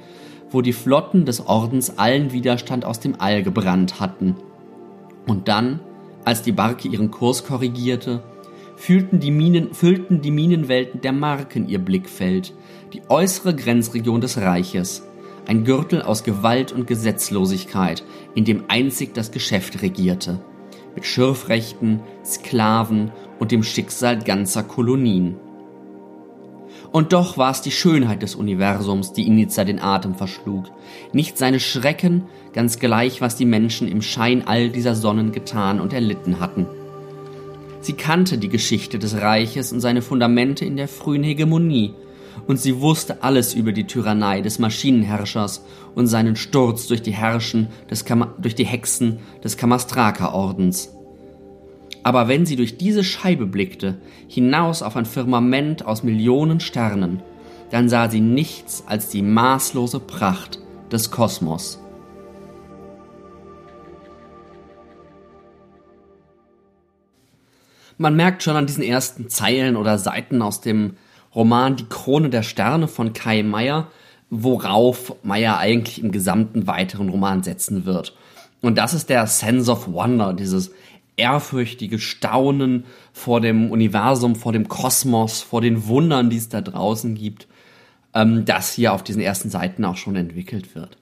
wo 0.50 0.62
die 0.62 0.72
Flotten 0.72 1.24
des 1.24 1.46
Ordens 1.46 1.98
allen 1.98 2.32
Widerstand 2.32 2.84
aus 2.84 2.98
dem 2.98 3.20
All 3.20 3.42
gebrannt 3.42 4.00
hatten. 4.00 4.34
Und 5.26 5.46
dann, 5.46 5.78
als 6.24 6.42
die 6.42 6.52
Barke 6.52 6.88
ihren 6.88 7.10
Kurs 7.10 7.44
korrigierte, 7.44 8.22
fühlten 8.76 9.20
die 9.20 9.30
Minen, 9.30 9.74
füllten 9.74 10.22
die 10.22 10.30
Minenwelten 10.30 11.00
der 11.00 11.12
Marken 11.12 11.68
ihr 11.68 11.78
Blickfeld, 11.78 12.54
die 12.92 13.02
äußere 13.08 13.54
Grenzregion 13.54 14.20
des 14.20 14.38
Reiches, 14.38 15.02
ein 15.46 15.64
Gürtel 15.64 16.02
aus 16.02 16.24
Gewalt 16.24 16.72
und 16.72 16.86
Gesetzlosigkeit, 16.86 18.02
in 18.34 18.44
dem 18.44 18.64
einzig 18.68 19.14
das 19.14 19.30
Geschäft 19.30 19.82
regierte, 19.82 20.40
mit 20.94 21.04
Schürfrechten, 21.04 22.00
Sklaven 22.24 23.10
und 23.38 23.52
dem 23.52 23.62
Schicksal 23.62 24.18
ganzer 24.18 24.62
Kolonien. 24.62 25.36
Und 26.90 27.12
doch 27.12 27.36
war 27.36 27.50
es 27.50 27.60
die 27.60 27.70
Schönheit 27.70 28.22
des 28.22 28.34
Universums, 28.34 29.12
die 29.12 29.26
Inizia 29.26 29.64
den 29.64 29.80
Atem 29.80 30.14
verschlug, 30.14 30.64
nicht 31.12 31.36
seine 31.36 31.60
Schrecken, 31.60 32.24
ganz 32.54 32.78
gleich, 32.78 33.20
was 33.20 33.36
die 33.36 33.44
Menschen 33.44 33.88
im 33.88 34.00
Schein 34.00 34.44
all 34.46 34.70
dieser 34.70 34.94
Sonnen 34.94 35.32
getan 35.32 35.80
und 35.80 35.92
erlitten 35.92 36.40
hatten. 36.40 36.66
Sie 37.80 37.92
kannte 37.92 38.38
die 38.38 38.48
Geschichte 38.48 38.98
des 38.98 39.20
Reiches 39.20 39.72
und 39.72 39.80
seine 39.80 40.02
Fundamente 40.02 40.64
in 40.64 40.76
der 40.76 40.88
frühen 40.88 41.22
Hegemonie, 41.22 41.94
und 42.46 42.60
sie 42.60 42.80
wusste 42.80 43.22
alles 43.22 43.54
über 43.54 43.72
die 43.72 43.86
Tyrannei 43.86 44.40
des 44.40 44.58
Maschinenherrschers 44.58 45.64
und 45.94 46.06
seinen 46.06 46.36
Sturz 46.36 46.86
durch 46.86 47.02
die 47.02 47.12
Herrschen 47.12 47.68
durch 48.38 48.54
die 48.54 48.66
Hexen 48.66 49.18
des 49.42 49.56
Kamastraka-Ordens. 49.56 50.94
Aber 52.02 52.28
wenn 52.28 52.46
sie 52.46 52.56
durch 52.56 52.78
diese 52.78 53.04
Scheibe 53.04 53.46
blickte, 53.46 53.98
hinaus 54.28 54.82
auf 54.82 54.96
ein 54.96 55.04
Firmament 55.04 55.84
aus 55.84 56.02
Millionen 56.02 56.60
Sternen, 56.60 57.22
dann 57.70 57.88
sah 57.88 58.08
sie 58.08 58.20
nichts 58.20 58.84
als 58.86 59.08
die 59.08 59.22
maßlose 59.22 60.00
Pracht 60.00 60.58
des 60.90 61.10
Kosmos. 61.10 61.80
Man 67.98 68.14
merkt 68.14 68.44
schon 68.44 68.56
an 68.56 68.66
diesen 68.66 68.84
ersten 68.84 69.28
Zeilen 69.28 69.76
oder 69.76 69.98
Seiten 69.98 70.40
aus 70.40 70.60
dem 70.60 70.94
Roman 71.38 71.76
Die 71.76 71.86
Krone 71.88 72.30
der 72.30 72.42
Sterne 72.42 72.88
von 72.88 73.12
Kai 73.12 73.44
Meyer, 73.44 73.86
worauf 74.28 75.14
Meyer 75.22 75.56
eigentlich 75.58 76.02
im 76.02 76.10
gesamten 76.10 76.66
weiteren 76.66 77.08
Roman 77.08 77.44
setzen 77.44 77.86
wird. 77.86 78.16
Und 78.60 78.76
das 78.76 78.92
ist 78.92 79.08
der 79.08 79.28
Sense 79.28 79.70
of 79.70 79.86
Wonder, 79.86 80.32
dieses 80.32 80.72
ehrfürchtige 81.16 82.00
Staunen 82.00 82.86
vor 83.12 83.40
dem 83.40 83.70
Universum, 83.70 84.34
vor 84.34 84.52
dem 84.52 84.66
Kosmos, 84.66 85.40
vor 85.40 85.60
den 85.60 85.86
Wundern, 85.86 86.28
die 86.28 86.38
es 86.38 86.48
da 86.48 86.60
draußen 86.60 87.14
gibt, 87.14 87.46
ähm, 88.14 88.44
das 88.44 88.72
hier 88.72 88.92
auf 88.92 89.04
diesen 89.04 89.22
ersten 89.22 89.48
Seiten 89.48 89.84
auch 89.84 89.96
schon 89.96 90.16
entwickelt 90.16 90.74
wird. 90.74 90.98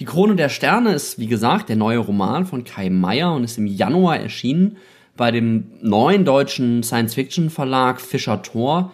Die 0.00 0.06
Krone 0.06 0.34
der 0.34 0.48
Sterne 0.48 0.92
ist, 0.92 1.20
wie 1.20 1.28
gesagt, 1.28 1.68
der 1.68 1.76
neue 1.76 1.98
Roman 1.98 2.46
von 2.46 2.64
Kai 2.64 2.90
Meyer 2.90 3.32
und 3.32 3.44
ist 3.44 3.58
im 3.58 3.68
Januar 3.68 4.16
erschienen 4.16 4.76
bei 5.16 5.30
dem 5.30 5.70
neuen 5.82 6.24
deutschen 6.24 6.82
Science-Fiction-Verlag 6.82 8.00
Fischer 8.00 8.42
Thor. 8.42 8.92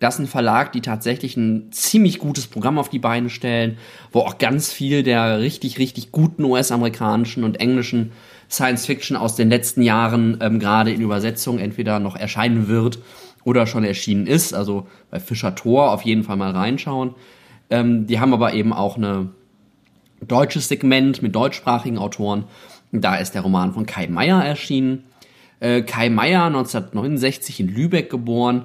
Das 0.00 0.14
ist 0.14 0.20
ein 0.20 0.26
Verlag, 0.26 0.72
die 0.72 0.80
tatsächlich 0.80 1.36
ein 1.36 1.70
ziemlich 1.72 2.18
gutes 2.18 2.46
Programm 2.46 2.78
auf 2.78 2.88
die 2.88 2.98
Beine 2.98 3.28
stellen, 3.28 3.76
wo 4.12 4.20
auch 4.20 4.38
ganz 4.38 4.72
viel 4.72 5.02
der 5.02 5.40
richtig, 5.40 5.78
richtig 5.78 6.10
guten 6.10 6.42
US-amerikanischen 6.44 7.44
und 7.44 7.60
englischen 7.60 8.12
Science-Fiction 8.50 9.14
aus 9.14 9.36
den 9.36 9.50
letzten 9.50 9.82
Jahren 9.82 10.38
ähm, 10.40 10.58
gerade 10.58 10.90
in 10.90 11.02
Übersetzung 11.02 11.58
entweder 11.58 12.00
noch 12.00 12.16
erscheinen 12.16 12.66
wird 12.66 12.98
oder 13.44 13.66
schon 13.66 13.84
erschienen 13.84 14.26
ist. 14.26 14.54
Also 14.54 14.86
bei 15.10 15.20
Fischer 15.20 15.54
Thor 15.54 15.92
auf 15.92 16.02
jeden 16.02 16.24
Fall 16.24 16.38
mal 16.38 16.52
reinschauen. 16.52 17.14
Ähm, 17.68 18.06
die 18.06 18.20
haben 18.20 18.32
aber 18.32 18.54
eben 18.54 18.72
auch 18.72 18.96
eine 18.96 19.28
deutsches 20.22 20.68
Segment 20.68 21.20
mit 21.20 21.34
deutschsprachigen 21.34 21.98
Autoren. 21.98 22.44
Da 22.90 23.16
ist 23.16 23.34
der 23.34 23.42
Roman 23.42 23.74
von 23.74 23.84
Kai 23.84 24.06
Meier 24.06 24.42
erschienen. 24.42 25.04
Äh, 25.60 25.82
Kai 25.82 26.08
Meier, 26.08 26.46
1969 26.46 27.60
in 27.60 27.68
Lübeck 27.68 28.08
geboren, 28.08 28.64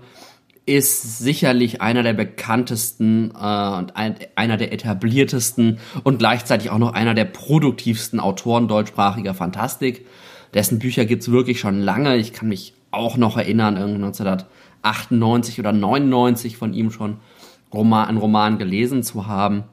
ist 0.66 1.20
sicherlich 1.20 1.82
einer 1.82 2.02
der 2.02 2.14
bekanntesten 2.14 3.32
äh, 3.32 3.78
und 3.78 3.96
ein, 3.96 4.16
einer 4.36 4.58
der 4.58 4.74
etabliertesten 4.74 5.80
und 6.04 6.18
gleichzeitig 6.18 6.72
auch 6.72 6.80
noch 6.80 6.94
einer 6.94 7.14
der 7.14 7.26
produktivsten 7.26 8.20
Autoren 8.20 8.68
deutschsprachiger 8.68 9.34
Fantastik. 9.34 10.06
Dessen 10.54 10.80
Bücher 10.80 11.06
gibt's 11.06 11.30
wirklich 11.30 11.60
schon 11.60 11.82
lange. 11.82 12.18
Ich 12.18 12.34
kann 12.34 12.48
mich 12.48 12.74
auch 12.92 13.18
noch 13.18 13.38
erinnern, 13.38 13.76
1998 13.78 15.60
oder 15.60 15.72
99 15.72 16.58
von 16.58 16.74
ihm 16.74 16.92
schon 16.92 17.18
Roman, 17.74 18.08
einen 18.08 18.18
Roman 18.18 18.58
gelesen 18.58 19.04
zu 19.04 19.28
haben. 19.28 19.66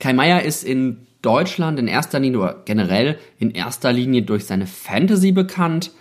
Kai 0.00 0.12
Meier 0.12 0.42
ist 0.42 0.64
in 0.64 1.06
Deutschland 1.20 1.78
in 1.78 1.86
erster 1.86 2.18
Linie 2.18 2.40
oder 2.40 2.62
generell 2.64 3.18
in 3.38 3.52
erster 3.52 3.92
Linie 3.92 4.22
durch 4.22 4.46
seine 4.46 4.66
Fantasy 4.66 5.30
bekannt. 5.30 5.92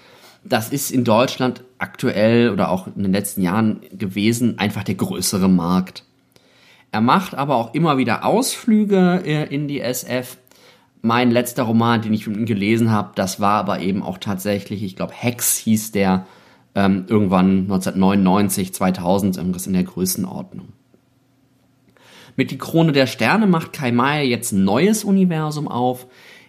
Das 0.43 0.69
ist 0.69 0.91
in 0.91 1.03
Deutschland 1.03 1.63
aktuell 1.77 2.49
oder 2.49 2.71
auch 2.71 2.87
in 2.87 3.03
den 3.03 3.11
letzten 3.11 3.41
Jahren 3.41 3.81
gewesen 3.91 4.57
einfach 4.57 4.83
der 4.83 4.95
größere 4.95 5.47
Markt. 5.49 6.03
Er 6.91 7.01
macht 7.01 7.35
aber 7.35 7.55
auch 7.55 7.73
immer 7.73 7.97
wieder 7.97 8.25
Ausflüge 8.25 9.21
äh, 9.25 9.53
in 9.53 9.67
die 9.67 9.81
SF. 9.81 10.37
Mein 11.01 11.31
letzter 11.31 11.63
Roman, 11.63 12.01
den 12.01 12.13
ich 12.13 12.25
von 12.25 12.45
gelesen 12.45 12.91
habe, 12.91 13.11
das 13.15 13.39
war 13.39 13.59
aber 13.59 13.79
eben 13.79 14.03
auch 14.03 14.17
tatsächlich, 14.17 14.83
ich 14.83 14.95
glaube, 14.95 15.13
Hex 15.13 15.57
hieß 15.57 15.91
der, 15.91 16.25
ähm, 16.75 17.05
irgendwann 17.07 17.61
1999, 17.61 18.73
2000, 18.73 19.37
irgendwas 19.37 19.67
in 19.67 19.73
der 19.73 19.83
Größenordnung. 19.83 20.69
Mit 22.35 22.51
Die 22.51 22.57
Krone 22.57 22.91
der 22.91 23.07
Sterne 23.07 23.47
macht 23.47 23.73
Kai 23.73 23.91
Meier 23.91 24.23
jetzt 24.23 24.51
ein 24.51 24.63
neues 24.63 25.03
Universum 25.03 25.67
auf, 25.67 26.07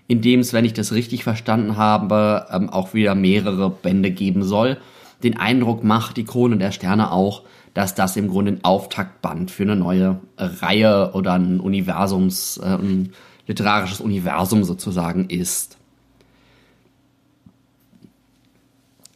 in 0.08 0.20
dem 0.20 0.40
es, 0.40 0.52
wenn 0.52 0.64
ich 0.64 0.72
das 0.72 0.92
richtig 0.92 1.24
verstanden 1.24 1.76
habe, 1.76 2.46
ähm, 2.52 2.70
auch 2.70 2.94
wieder 2.94 3.14
mehrere 3.14 3.70
Bände 3.70 4.10
geben 4.10 4.42
soll. 4.42 4.78
Den 5.22 5.36
Eindruck 5.36 5.84
macht 5.84 6.16
Die 6.16 6.24
Krone 6.24 6.58
der 6.58 6.72
Sterne 6.72 7.12
auch, 7.12 7.42
dass 7.74 7.94
das 7.94 8.16
im 8.16 8.28
Grunde 8.28 8.52
ein 8.52 8.64
Auftaktband 8.64 9.50
für 9.50 9.62
eine 9.62 9.76
neue 9.76 10.20
Reihe 10.36 11.12
oder 11.14 11.34
ein 11.34 11.60
Universums, 11.60 12.58
äh, 12.58 12.74
ein 12.74 13.12
literarisches 13.46 14.00
Universum 14.00 14.64
sozusagen 14.64 15.28
ist. 15.28 15.78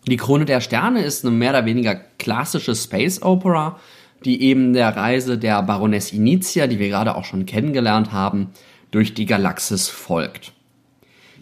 Die 0.09 0.17
Krone 0.17 0.45
der 0.45 0.61
Sterne 0.61 1.03
ist 1.03 1.25
eine 1.25 1.35
mehr 1.35 1.51
oder 1.51 1.65
weniger 1.65 1.97
klassische 1.97 2.77
Space 2.77 3.23
Opera, 3.23 3.79
die 4.25 4.41
eben 4.43 4.73
der 4.73 4.97
Reise 4.97 5.37
der 5.37 5.63
Baroness 5.63 6.13
Initia, 6.13 6.69
die 6.69 6.79
wir 6.79 6.89
gerade 6.89 7.17
auch 7.17 7.25
schon 7.25 7.45
kennengelernt 7.45 8.13
haben, 8.13 8.51
durch 8.93 9.15
die 9.15 9.27
Galaxis 9.27 9.89
folgt. 9.89 10.53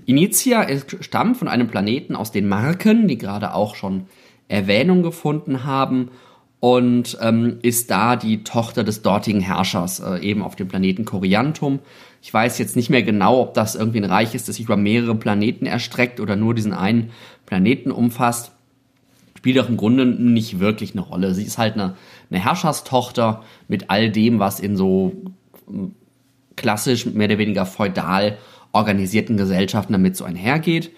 Initia 0.07 0.67
stammt 1.01 1.37
von 1.37 1.49
einem 1.49 1.69
Planeten 1.69 2.17
aus 2.17 2.33
den 2.33 2.49
Marken, 2.49 3.09
die 3.09 3.19
gerade 3.19 3.55
auch 3.55 3.75
schon 3.75 4.07
Erwähnung 4.49 5.03
gefunden 5.03 5.65
haben 5.65 6.11
und 6.61 7.19
ähm, 7.21 7.59
ist 7.63 7.91
da 7.91 8.17
die 8.17 8.45
Tochter 8.45 8.85
des 8.85 9.03
dortigen 9.03 9.41
Herrschers, 9.41 10.01
äh, 10.01 10.19
eben 10.21 10.43
auf 10.43 10.57
dem 10.57 10.69
Planeten 10.69 11.05
Coriantum. 11.05 11.81
Ich 12.23 12.33
weiß 12.33 12.59
jetzt 12.59 12.77
nicht 12.77 12.91
mehr 12.91 13.03
genau, 13.03 13.41
ob 13.41 13.55
das 13.55 13.75
irgendwie 13.75 13.99
ein 13.99 14.05
Reich 14.05 14.35
ist, 14.35 14.49
das 14.49 14.57
sich 14.57 14.65
über 14.65 14.77
mehrere 14.77 15.15
Planeten 15.15 15.67
erstreckt 15.67 16.21
oder 16.21 16.37
nur 16.37 16.55
diesen 16.55 16.73
einen 16.73 17.11
Planeten 17.45 17.91
umfasst 17.91 18.53
spielt 19.45 19.59
auch 19.59 19.69
im 19.69 19.77
Grunde 19.77 20.07
nicht 20.07 20.59
wirklich 20.59 20.93
eine 20.93 21.03
Rolle. 21.03 21.35
Sie 21.35 21.45
ist 21.45 21.59
halt 21.59 21.75
eine, 21.75 21.97
eine 22.31 22.43
Herrscherstochter 22.43 23.43
mit 23.69 23.91
all 23.91 24.11
dem, 24.11 24.39
was 24.39 24.59
in 24.59 24.75
so 24.75 25.13
hm, 25.67 25.95
klassisch, 26.57 27.05
mehr 27.05 27.27
oder 27.27 27.37
weniger 27.37 27.67
feudal 27.67 28.39
organisierten 28.75 29.37
Gesellschaften 29.37 29.95
damit 29.95 30.17
so 30.17 30.25
einhergeht. 30.25 30.91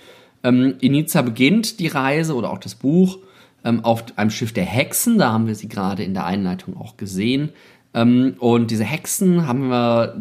Ähm, 0.43 0.75
Iniza 0.81 1.23
beginnt 1.23 1.79
die 1.79 1.89
Reise 1.89 2.35
oder 2.35 2.51
auch 2.51 2.59
das 2.59 2.75
Buch 2.75 3.19
ähm, 3.65 3.85
auf 3.85 4.05
einem 4.17 4.31
Schiff 4.31 4.53
der 4.53 4.65
Hexen, 4.65 5.19
da 5.19 5.33
haben 5.33 5.47
wir 5.47 5.55
sie 5.55 5.69
gerade 5.69 6.03
in 6.03 6.15
der 6.15 6.27
Einleitung 6.27 6.77
auch 6.77 6.97
gesehen, 6.97 7.51
Ähm, 7.97 8.35
und 8.39 8.71
diese 8.71 8.85
Hexen 8.85 9.47
haben 9.47 9.69
wir, 9.71 10.15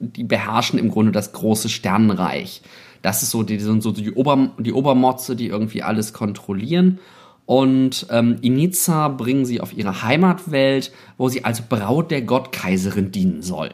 die 0.00 0.24
beherrschen 0.24 0.78
im 0.78 0.90
Grunde 0.90 1.12
das 1.12 1.32
große 1.32 1.68
Sternenreich. 1.68 2.62
Das 3.00 3.22
ist 3.22 3.30
so, 3.30 3.44
die 3.44 3.60
sind 3.60 3.82
so 3.82 3.92
die, 3.92 4.12
Ober, 4.12 4.50
die 4.58 4.72
Obermotze, 4.72 5.36
die 5.36 5.46
irgendwie 5.46 5.82
alles 5.82 6.12
kontrollieren. 6.12 6.98
Und 7.46 8.06
ähm, 8.10 8.38
Iniza 8.42 9.08
bringen 9.08 9.44
sie 9.44 9.60
auf 9.60 9.76
ihre 9.76 10.02
Heimatwelt, 10.02 10.92
wo 11.16 11.28
sie 11.28 11.44
als 11.44 11.62
Braut 11.62 12.10
der 12.10 12.22
Gottkaiserin 12.22 13.12
dienen 13.12 13.42
soll. 13.42 13.70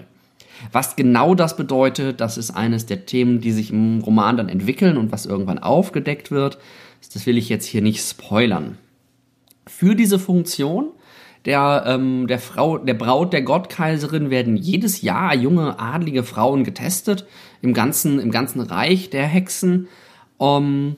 Was 0.72 0.96
genau 0.96 1.34
das 1.34 1.56
bedeutet, 1.56 2.20
das 2.20 2.38
ist 2.38 2.50
eines 2.50 2.86
der 2.86 3.06
Themen, 3.06 3.40
die 3.40 3.52
sich 3.52 3.70
im 3.70 4.00
Roman 4.00 4.36
dann 4.36 4.48
entwickeln 4.48 4.96
und 4.96 5.12
was 5.12 5.26
irgendwann 5.26 5.58
aufgedeckt 5.58 6.30
wird. 6.30 6.58
Das 7.12 7.26
will 7.26 7.38
ich 7.38 7.48
jetzt 7.48 7.66
hier 7.66 7.82
nicht 7.82 8.00
spoilern. 8.00 8.78
Für 9.66 9.94
diese 9.94 10.18
Funktion 10.18 10.90
der, 11.44 11.84
ähm, 11.86 12.26
der 12.26 12.38
Frau, 12.38 12.78
der 12.78 12.94
Braut 12.94 13.32
der 13.32 13.42
Gottkaiserin 13.42 14.30
werden 14.30 14.56
jedes 14.56 15.02
Jahr 15.02 15.34
junge 15.34 15.78
adlige 15.78 16.24
Frauen 16.24 16.64
getestet 16.64 17.26
im 17.62 17.74
ganzen, 17.74 18.18
im 18.18 18.30
ganzen 18.30 18.60
Reich 18.60 19.10
der 19.10 19.26
Hexen. 19.26 19.88
Um, 20.36 20.96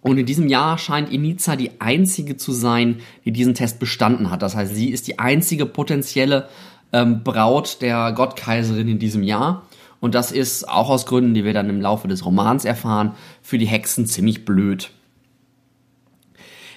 und 0.00 0.18
in 0.18 0.26
diesem 0.26 0.48
Jahr 0.48 0.78
scheint 0.78 1.12
Iniza 1.12 1.54
die 1.54 1.80
einzige 1.80 2.36
zu 2.36 2.50
sein, 2.50 2.96
die 3.24 3.30
diesen 3.30 3.54
Test 3.54 3.78
bestanden 3.78 4.30
hat. 4.30 4.42
Das 4.42 4.56
heißt, 4.56 4.74
sie 4.74 4.90
ist 4.90 5.06
die 5.06 5.20
einzige 5.20 5.64
potenzielle 5.64 6.48
ähm, 6.92 7.22
Braut 7.22 7.80
der 7.80 8.12
Gottkaiserin 8.12 8.88
in 8.88 8.98
diesem 8.98 9.22
Jahr. 9.22 9.66
Und 10.00 10.14
das 10.14 10.32
ist 10.32 10.68
auch 10.68 10.90
aus 10.90 11.06
Gründen, 11.06 11.34
die 11.34 11.44
wir 11.44 11.52
dann 11.52 11.70
im 11.70 11.80
Laufe 11.80 12.08
des 12.08 12.24
Romans 12.24 12.64
erfahren, 12.64 13.12
für 13.40 13.58
die 13.58 13.66
Hexen 13.66 14.06
ziemlich 14.06 14.44
blöd. 14.44 14.90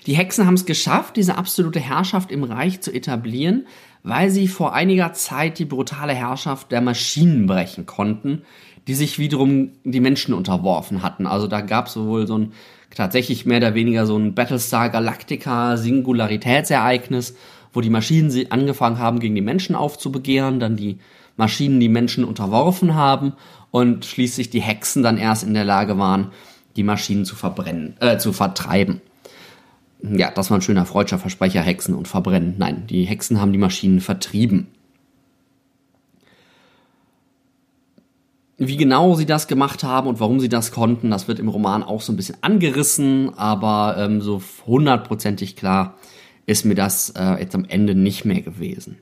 Die 0.05 0.15
Hexen 0.15 0.45
haben 0.45 0.53
es 0.53 0.65
geschafft, 0.65 1.15
diese 1.15 1.38
absolute 1.38 1.79
Herrschaft 1.79 2.31
im 2.31 2.43
Reich 2.43 2.81
zu 2.81 2.93
etablieren, 2.93 3.65
weil 4.03 4.29
sie 4.29 4.48
vor 4.48 4.74
einiger 4.74 5.13
Zeit 5.13 5.57
die 5.57 5.65
brutale 5.65 6.13
Herrschaft 6.13 6.72
der 6.72 6.81
Maschinen 6.81 7.48
brechen 7.48 7.88
konnten, 7.88 8.43
die 8.88 8.93
sich 8.93 9.17
wiederum 9.17 9.72
die 9.84 10.00
Menschen 10.00 10.36
unterworfen 10.36 11.01
hatten. 11.01 11.25
Also 11.25 11.48
da 11.48 11.62
gab 11.62 11.88
es 11.88 11.98
wohl 11.98 12.27
so 12.27 12.38
ein 12.38 12.51
tatsächlich 12.93 13.48
mehr 13.48 13.57
oder 13.57 13.74
weniger 13.74 14.05
so 14.05 14.15
ein 14.15 14.36
Battlestar 14.36 14.89
Galactica 14.89 15.77
Singularitätsereignis, 15.77 17.36
wo 17.75 17.82
die 17.82 17.89
Maschinen 17.89 18.32
sie 18.32 18.51
angefangen 18.51 19.00
haben, 19.00 19.20
gegen 19.20 19.36
die 19.36 19.41
Menschen 19.41 19.75
aufzubegehren, 19.75 20.60
dann 20.60 20.77
die 20.77 20.98
Maschinen 21.36 21.79
die 21.79 21.89
Menschen 21.89 22.24
unterworfen 22.24 22.96
haben 22.96 23.34
und 23.70 24.05
schließlich 24.05 24.50
die 24.50 24.62
Hexen 24.62 25.03
dann 25.03 25.17
erst 25.17 25.44
in 25.44 25.53
der 25.53 25.65
Lage 25.65 25.98
waren, 25.98 26.32
die 26.77 26.84
Maschinen 26.84 27.25
zu 27.25 27.36
verbrennen, 27.36 27.96
äh, 28.00 28.17
zu 28.17 28.32
vertreiben. 28.32 29.01
Ja, 30.01 30.32
das 30.32 30.50
war 30.50 30.58
ein 30.58 30.62
schöner 30.62 30.86
freudscher 30.86 31.20
Versprecher, 31.20 31.62
Hexen 31.62 31.96
und 31.96 32.08
Verbrennen. 32.08 32.55
Nein, 32.58 32.88
die 32.88 33.03
Hexen 33.03 33.41
haben 33.41 33.51
die 33.51 33.58
Maschinen 33.58 34.00
vertrieben. 34.00 34.67
Wie 38.58 38.77
genau 38.77 39.15
sie 39.15 39.25
das 39.25 39.48
gemacht 39.48 39.84
haben 39.84 40.08
und 40.08 40.22
warum 40.22 40.39
sie 40.39 40.48
das 40.48 40.72
konnten, 40.72 41.12
das 41.12 41.27
wird 41.27 41.39
im 41.39 41.50
Roman 41.50 41.84
auch 41.84 42.00
so 42.00 42.13
ein 42.13 42.15
bisschen 42.15 42.38
angerissen, 42.39 43.38
aber 43.38 43.98
ähm, 43.98 44.22
so 44.22 44.41
hundertprozentig 44.65 45.58
klar 45.58 45.96
ist 46.46 46.66
mir 46.66 46.75
das 46.75 47.12
äh, 47.12 47.40
jetzt 47.40 47.56
am 47.56 47.66
Ende 47.66 47.96
nicht 47.96 48.25
mehr 48.25 48.42
gewesen. 48.42 48.98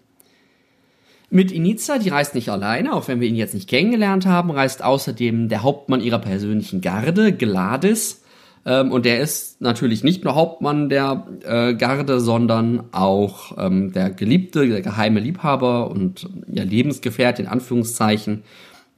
Mit 1.30 1.52
Iniza, 1.52 1.98
die 1.98 2.10
reist 2.10 2.36
nicht 2.36 2.50
alleine, 2.50 2.94
auch 2.94 3.08
wenn 3.08 3.20
wir 3.20 3.28
ihn 3.28 3.36
jetzt 3.36 3.56
nicht 3.56 3.68
kennengelernt 3.68 4.26
haben, 4.26 4.52
reist 4.52 4.84
außerdem 4.84 5.50
der 5.50 5.64
Hauptmann 5.64 6.02
ihrer 6.02 6.20
persönlichen 6.20 6.82
Garde, 6.82 7.34
Gladys, 7.34 8.24
ähm, 8.66 8.92
und 8.92 9.06
der 9.06 9.20
ist 9.20 9.62
natürlich 9.62 10.03
nicht 10.03 10.24
nur 10.24 10.36
Hauptmann 10.36 10.90
der 10.90 11.27
äh, 11.44 11.74
Garde, 11.74 12.20
sondern 12.20 12.86
auch 12.92 13.58
ähm, 13.58 13.92
der 13.92 14.10
Geliebte, 14.10 14.68
der 14.68 14.82
geheime 14.82 15.20
Liebhaber 15.20 15.92
und 15.92 16.29
ja, 16.48 16.64
Lebensgefährte 16.64 17.42
in 17.42 17.48
Anführungszeichen 17.48 18.44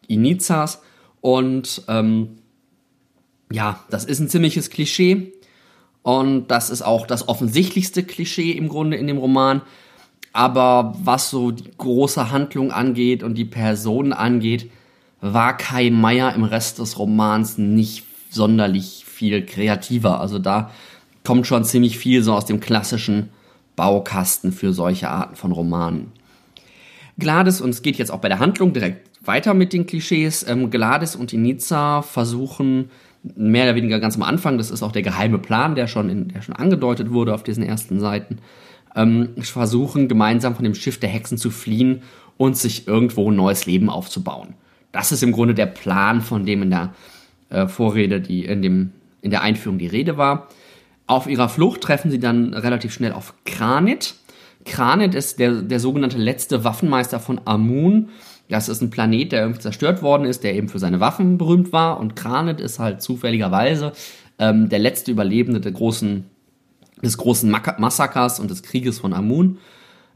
Inizas. 0.08 0.82
Und 1.22 1.84
ähm, 1.88 2.38
ja, 3.52 3.80
das 3.90 4.06
ist 4.06 4.20
ein 4.20 4.30
ziemliches 4.30 4.70
Klischee. 4.70 5.34
Und 6.06 6.50
das 6.50 6.70
ist 6.70 6.84
auch 6.84 7.08
das 7.08 7.28
offensichtlichste 7.28 8.04
Klischee 8.04 8.52
im 8.52 8.70
Grunde 8.70 8.96
in 8.96 9.08
dem 9.08 9.18
Roman. 9.18 9.64
Aber 10.34 10.94
was 11.04 11.32
so 11.32 11.50
die 11.50 11.72
große 11.76 12.32
Handlung 12.32 12.72
angeht 12.72 13.24
und 13.24 13.40
die 13.40 13.44
Personen 13.44 14.14
angeht, 14.14 14.70
war 15.22 15.58
Kai 15.58 15.90
Meier 15.90 16.36
im 16.36 16.44
Rest 16.44 16.78
des 16.78 17.00
Romans 17.00 17.58
nicht 17.58 18.04
sonderlich 18.30 19.04
viel 19.08 19.48
kreativer. 19.48 20.22
Also 20.22 20.38
da 20.38 20.70
kommt 21.24 21.48
schon 21.48 21.66
ziemlich 21.66 21.98
viel 21.98 22.22
so 22.22 22.36
aus 22.36 22.46
dem 22.46 22.60
klassischen 22.60 23.32
Baukasten 23.76 24.52
für 24.52 24.74
solche 24.74 25.10
Arten 25.10 25.36
von 25.36 25.54
Romanen. 25.54 26.12
Gladys, 27.18 27.62
und 27.62 27.72
es 27.72 27.82
geht 27.82 27.98
jetzt 27.98 28.12
auch 28.12 28.20
bei 28.20 28.30
der 28.30 28.38
Handlung 28.38 28.74
direkt 28.74 29.10
weiter 29.26 29.56
mit 29.56 29.74
den 29.74 29.88
Klischees, 29.88 30.48
ähm, 30.48 30.70
Gladys 30.70 31.16
und 31.16 31.34
Iniza 31.34 32.04
versuchen 32.04 32.92
mehr 33.36 33.66
oder 33.66 33.76
weniger 33.76 34.00
ganz 34.00 34.16
am 34.16 34.24
Anfang, 34.24 34.58
das 34.58 34.72
ist 34.72 34.84
auch 34.84 34.92
der 34.92 35.02
geheime 35.02 35.40
Plan, 35.40 35.76
der 35.76 35.88
schon, 35.88 36.10
in, 36.10 36.28
der 36.30 36.42
schon 36.42 36.56
angedeutet 36.56 37.12
wurde 37.12 37.34
auf 37.34 37.44
diesen 37.44 37.64
ersten 37.64 38.00
Seiten, 38.00 38.38
ähm, 38.96 39.30
versuchen 39.42 40.08
gemeinsam 40.08 40.56
von 40.56 40.64
dem 40.64 40.76
Schiff 40.76 41.00
der 41.00 41.10
Hexen 41.10 41.38
zu 41.38 41.50
fliehen 41.50 42.02
und 42.38 42.58
sich 42.58 42.88
irgendwo 42.88 43.32
ein 43.32 43.36
neues 43.36 43.66
Leben 43.66 43.90
aufzubauen. 43.90 44.54
Das 44.92 45.12
ist 45.12 45.24
im 45.24 45.32
Grunde 45.32 45.54
der 45.54 45.66
Plan, 45.66 46.22
von 46.22 46.46
dem 46.46 46.62
in 46.64 46.70
der 46.70 46.94
äh, 47.50 47.68
Vorrede, 47.68 48.22
die 48.22 48.46
in 48.46 48.62
dem 48.62 48.92
in 49.22 49.32
der 49.32 49.42
Einführung 49.42 49.80
die 49.80 49.88
Rede 49.88 50.18
war. 50.18 50.48
Auf 51.08 51.28
ihrer 51.28 51.50
Flucht 51.50 51.82
treffen 51.82 52.12
sie 52.12 52.20
dann 52.20 52.54
relativ 52.54 52.94
schnell 52.94 53.12
auf 53.12 53.34
Kranit. 53.44 54.16
Kranit 54.66 55.16
ist 55.16 55.40
der, 55.40 55.62
der 55.62 55.80
sogenannte 55.80 56.18
letzte 56.18 56.64
Waffenmeister 56.64 57.20
von 57.20 57.42
Amun. 57.46 58.10
Das 58.50 58.70
ist 58.70 58.82
ein 58.82 58.90
Planet, 58.90 59.32
der 59.32 59.42
irgendwie 59.42 59.62
zerstört 59.62 60.02
worden 60.02 60.26
ist, 60.26 60.44
der 60.44 60.56
eben 60.56 60.70
für 60.70 60.80
seine 60.80 61.00
Waffen 61.00 61.38
berühmt 61.38 61.72
war. 61.72 62.00
Und 62.00 62.16
Kranit 62.16 62.62
ist 62.62 62.80
halt 62.80 63.02
zufälligerweise 63.02 63.94
ähm, 64.38 64.70
der 64.70 64.80
letzte 64.80 65.12
Überlebende 65.12 65.60
der 65.60 65.72
großen, 65.72 66.26
des 67.04 67.18
großen 67.18 67.50
Massakers 67.78 68.40
und 68.40 68.52
des 68.52 68.64
Krieges 68.64 69.00
von 69.00 69.14
Amun. 69.14 69.58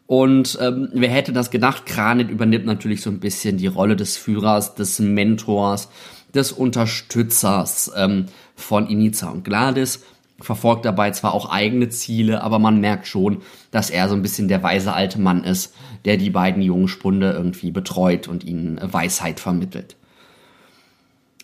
Und 0.06 0.58
ähm, 0.62 0.90
wer 0.94 1.10
hätte 1.10 1.34
das 1.34 1.52
gedacht? 1.52 1.86
Kranit 1.86 2.30
übernimmt 2.30 2.66
natürlich 2.66 3.02
so 3.02 3.10
ein 3.10 3.20
bisschen 3.20 3.58
die 3.58 3.68
Rolle 3.68 3.96
des 3.96 4.18
Führers, 4.18 4.76
des 4.76 5.00
Mentors, 5.00 5.90
des 6.34 6.52
Unterstützers 6.52 7.92
ähm, 7.96 8.26
von 8.56 8.88
Iniza 8.88 9.30
und 9.30 9.44
Gladys, 9.44 10.04
verfolgt 10.42 10.86
dabei 10.86 11.12
zwar 11.12 11.34
auch 11.34 11.52
eigene 11.52 11.90
Ziele, 11.90 12.42
aber 12.42 12.60
man 12.60 12.80
merkt 12.80 13.08
schon, 13.08 13.42
dass 13.72 13.90
er 13.90 14.10
so 14.10 14.16
ein 14.16 14.22
bisschen 14.22 14.48
der 14.48 14.64
weise 14.64 14.94
alte 14.94 15.20
Mann 15.20 15.44
ist, 15.44 15.76
der 16.10 16.18
die 16.18 16.32
beiden 16.32 16.64
jungen 16.64 16.88
Spunde 16.88 17.34
irgendwie 17.34 17.70
betreut 17.70 18.28
und 18.28 18.44
ihnen 18.44 18.80
Weisheit 18.82 19.40
vermittelt. 19.40 19.96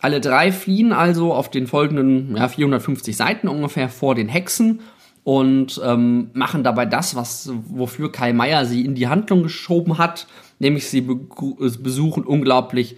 Alle 0.02 0.20
drei 0.20 0.52
fliehen 0.52 0.92
also 0.92 1.36
auf 1.36 1.52
den 1.52 1.68
folgenden 1.68 2.36
ja, 2.36 2.48
450 2.48 3.16
Seiten 3.16 3.48
ungefähr 3.48 3.90
vor 3.90 4.16
den 4.16 4.28
Hexen 4.28 4.80
und 5.24 5.80
ähm, 5.86 6.32
machen 6.34 6.64
dabei 6.64 6.88
das, 6.88 7.16
was 7.16 7.52
wofür 7.68 8.12
Kai 8.12 8.34
Meier 8.34 8.66
sie 8.66 8.84
in 8.84 8.96
die 8.96 9.08
Handlung 9.08 9.44
geschoben 9.44 10.00
hat, 10.00 10.26
nämlich 10.58 10.90
sie 10.90 11.02
besuchen 11.02 12.24
unglaublich 12.24 12.96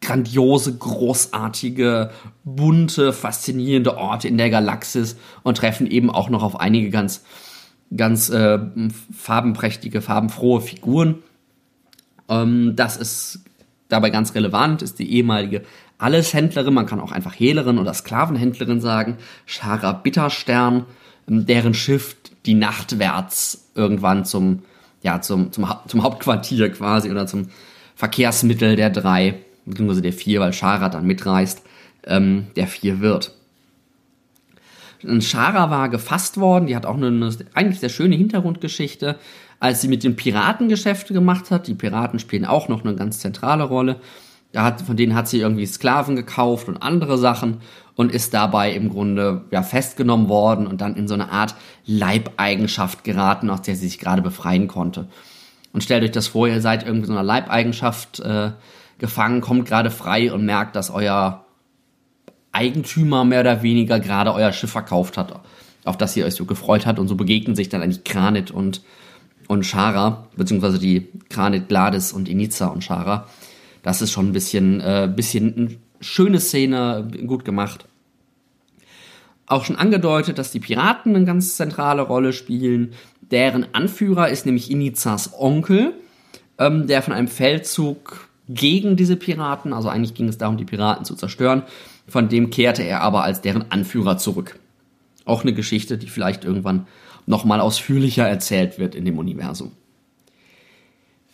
grandiose, 0.00 0.76
großartige, 0.76 2.10
bunte, 2.42 3.12
faszinierende 3.12 3.96
Orte 3.96 4.26
in 4.26 4.38
der 4.38 4.50
Galaxis 4.50 5.16
und 5.44 5.56
treffen 5.56 5.86
eben 5.86 6.10
auch 6.10 6.30
noch 6.30 6.42
auf 6.42 6.58
einige 6.58 6.90
ganz, 6.90 7.22
ganz 7.94 8.28
äh, 8.30 8.58
farbenprächtige, 9.16 10.00
farbenfrohe 10.00 10.60
Figuren. 10.60 11.22
Ähm, 12.28 12.74
das 12.76 12.96
ist 12.96 13.44
dabei 13.88 14.10
ganz 14.10 14.34
relevant, 14.34 14.82
ist 14.82 14.98
die 14.98 15.12
ehemalige 15.12 15.62
Alleshändlerin, 15.98 16.74
man 16.74 16.86
kann 16.86 17.00
auch 17.00 17.12
einfach 17.12 17.34
Hehlerin 17.34 17.78
oder 17.78 17.94
Sklavenhändlerin 17.94 18.80
sagen, 18.80 19.16
Shara 19.46 19.92
Bitterstern, 19.92 20.86
ähm, 21.28 21.46
deren 21.46 21.74
Schiff 21.74 22.16
die 22.44 22.54
nachtwärts 22.54 23.70
irgendwann 23.74 24.24
zum, 24.24 24.62
ja, 25.02 25.20
zum, 25.20 25.52
zum, 25.52 25.66
zum 25.86 26.02
Hauptquartier 26.02 26.70
quasi 26.70 27.10
oder 27.10 27.26
zum 27.26 27.48
Verkehrsmittel 27.94 28.76
der 28.76 28.90
drei 28.90 29.40
beziehungsweise 29.66 30.02
der 30.02 30.12
vier, 30.12 30.40
weil 30.40 30.52
Shara 30.52 30.88
dann 30.88 31.06
mitreist, 31.06 31.62
ähm, 32.04 32.46
der 32.56 32.66
vier 32.66 33.00
wird. 33.00 33.34
Shara 35.20 35.70
war 35.70 35.88
gefasst 35.88 36.38
worden, 36.38 36.66
die 36.66 36.76
hat 36.76 36.86
auch 36.86 36.96
eine, 36.96 37.08
eine 37.08 37.34
eigentlich 37.54 37.80
sehr 37.80 37.88
schöne 37.88 38.16
Hintergrundgeschichte, 38.16 39.16
als 39.60 39.80
sie 39.80 39.88
mit 39.88 40.04
den 40.04 40.16
Piraten 40.16 40.68
Geschäfte 40.68 41.14
gemacht 41.14 41.50
hat. 41.50 41.66
Die 41.66 41.74
Piraten 41.74 42.18
spielen 42.18 42.44
auch 42.44 42.68
noch 42.68 42.84
eine 42.84 42.94
ganz 42.94 43.20
zentrale 43.20 43.64
Rolle. 43.64 43.96
Da 44.52 44.64
hat, 44.64 44.82
von 44.82 44.96
denen 44.96 45.14
hat 45.14 45.28
sie 45.28 45.40
irgendwie 45.40 45.66
Sklaven 45.66 46.16
gekauft 46.16 46.68
und 46.68 46.78
andere 46.78 47.18
Sachen 47.18 47.58
und 47.94 48.12
ist 48.12 48.34
dabei 48.34 48.72
im 48.72 48.90
Grunde 48.90 49.44
ja 49.50 49.62
festgenommen 49.62 50.28
worden 50.28 50.66
und 50.66 50.80
dann 50.80 50.96
in 50.96 51.08
so 51.08 51.14
eine 51.14 51.30
Art 51.30 51.54
Leibeigenschaft 51.86 53.04
geraten, 53.04 53.50
aus 53.50 53.62
der 53.62 53.74
sie 53.74 53.88
sich 53.88 53.98
gerade 53.98 54.22
befreien 54.22 54.68
konnte. 54.68 55.08
Und 55.72 55.82
stellt 55.82 56.04
euch 56.04 56.12
das 56.12 56.28
vor, 56.28 56.48
ihr 56.48 56.60
seid 56.60 56.86
irgendwie 56.86 57.06
so 57.06 57.12
einer 57.12 57.22
Leibeigenschaft 57.22 58.20
äh, 58.20 58.52
gefangen, 58.98 59.40
kommt 59.40 59.66
gerade 59.66 59.90
frei 59.90 60.32
und 60.32 60.44
merkt, 60.44 60.76
dass 60.76 60.90
euer 60.90 61.45
Eigentümer 62.56 63.24
mehr 63.24 63.40
oder 63.40 63.62
weniger 63.62 64.00
gerade 64.00 64.32
euer 64.32 64.52
Schiff 64.52 64.70
verkauft 64.70 65.18
hat, 65.18 65.40
auf 65.84 65.98
das 65.98 66.16
ihr 66.16 66.24
euch 66.24 66.34
so 66.34 66.46
gefreut 66.46 66.86
hat. 66.86 66.98
Und 66.98 67.08
so 67.08 67.14
begegnen 67.14 67.54
sich 67.54 67.68
dann 67.68 67.82
eigentlich 67.82 68.04
Kranit 68.04 68.50
und 68.50 68.80
und 69.48 69.64
Shara, 69.64 70.26
beziehungsweise 70.36 70.78
die 70.78 71.08
Granit 71.30 71.68
Gladys 71.68 72.12
und 72.12 72.28
Iniza 72.28 72.66
und 72.66 72.82
Shara. 72.82 73.26
Das 73.82 74.02
ist 74.02 74.10
schon 74.10 74.28
ein 74.28 74.32
bisschen, 74.32 74.80
äh, 74.80 75.10
bisschen 75.14 75.56
eine 75.56 75.76
schöne 76.00 76.40
Szene, 76.40 77.08
gut 77.26 77.44
gemacht. 77.44 77.84
Auch 79.46 79.64
schon 79.64 79.76
angedeutet, 79.76 80.38
dass 80.38 80.50
die 80.50 80.58
Piraten 80.58 81.14
eine 81.14 81.24
ganz 81.24 81.56
zentrale 81.56 82.02
Rolle 82.02 82.32
spielen. 82.32 82.94
Deren 83.20 83.66
Anführer 83.72 84.28
ist 84.28 84.46
nämlich 84.46 84.70
Inizas 84.70 85.32
Onkel, 85.38 85.92
ähm, 86.58 86.88
der 86.88 87.02
von 87.02 87.12
einem 87.12 87.28
Feldzug 87.28 88.28
gegen 88.48 88.96
diese 88.96 89.16
Piraten, 89.16 89.72
also 89.72 89.88
eigentlich 89.88 90.14
ging 90.14 90.28
es 90.28 90.38
darum, 90.38 90.56
die 90.56 90.64
Piraten 90.64 91.04
zu 91.04 91.14
zerstören, 91.14 91.62
von 92.08 92.28
dem 92.28 92.50
kehrte 92.50 92.82
er 92.82 93.00
aber 93.00 93.24
als 93.24 93.40
deren 93.40 93.70
Anführer 93.70 94.18
zurück. 94.18 94.58
Auch 95.24 95.42
eine 95.42 95.52
Geschichte, 95.52 95.98
die 95.98 96.08
vielleicht 96.08 96.44
irgendwann 96.44 96.86
nochmal 97.26 97.60
ausführlicher 97.60 98.28
erzählt 98.28 98.78
wird 98.78 98.94
in 98.94 99.04
dem 99.04 99.18
Universum. 99.18 99.72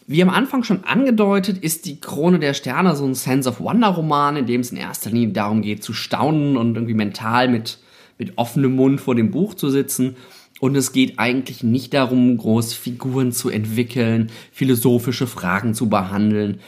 Wie 0.06 0.22
am 0.22 0.30
Anfang 0.30 0.64
schon 0.64 0.85
angedeutet, 0.85 1.58
ist 1.58 1.87
die 1.87 2.00
Krone 2.00 2.38
der 2.38 2.54
Sterne 2.54 2.96
so 2.96 3.04
ein 3.04 3.14
Sense 3.14 3.48
of 3.48 3.61
Wonder 3.61 3.88
Roman, 3.88 4.37
in 4.37 4.46
dem 4.46 4.61
es 4.61 4.72
in 4.72 4.76
erster 4.76 5.11
Linie 5.11 5.32
darum 5.32 5.62
geht, 5.62 5.85
zu 5.85 5.92
staunen 5.92 6.56
und 6.56 6.74
irgendwie 6.74 6.94
mental 6.94 7.48
mit, 7.48 7.78
mit 8.18 8.37
offenem 8.37 8.74
Mund 8.74 9.00
vor 9.00 9.14
dem 9.14 9.30
Buch 9.30 9.54
zu 9.54 9.70
sitzen. 9.70 10.16
Und 10.61 10.76
es 10.76 10.92
geht 10.92 11.18
eigentlich 11.18 11.62
nicht 11.62 11.94
darum, 11.94 12.37
groß 12.37 12.74
Figuren 12.74 13.32
zu 13.32 13.48
entwickeln, 13.48 14.30
philosophische 14.52 15.26
Fragen 15.26 15.74
zu 15.74 15.88
behandeln, 15.88 16.61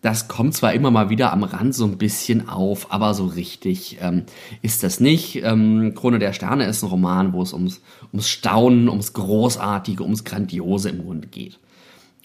das 0.00 0.28
kommt 0.28 0.54
zwar 0.54 0.72
immer 0.74 0.90
mal 0.90 1.10
wieder 1.10 1.32
am 1.32 1.42
Rand 1.42 1.74
so 1.74 1.84
ein 1.84 1.98
bisschen 1.98 2.48
auf, 2.48 2.92
aber 2.92 3.14
so 3.14 3.26
richtig 3.26 3.98
ähm, 4.00 4.24
ist 4.62 4.84
das 4.84 5.00
nicht. 5.00 5.42
Ähm, 5.42 5.92
Krone 5.94 6.20
der 6.20 6.32
Sterne 6.32 6.66
ist 6.66 6.82
ein 6.82 6.88
Roman, 6.88 7.32
wo 7.32 7.42
es 7.42 7.52
ums, 7.52 7.80
ums 8.12 8.28
Staunen, 8.28 8.88
ums 8.88 9.12
Großartige, 9.12 10.04
ums 10.04 10.24
Grandiose 10.24 10.90
im 10.90 11.04
Grunde 11.04 11.26
geht. 11.26 11.58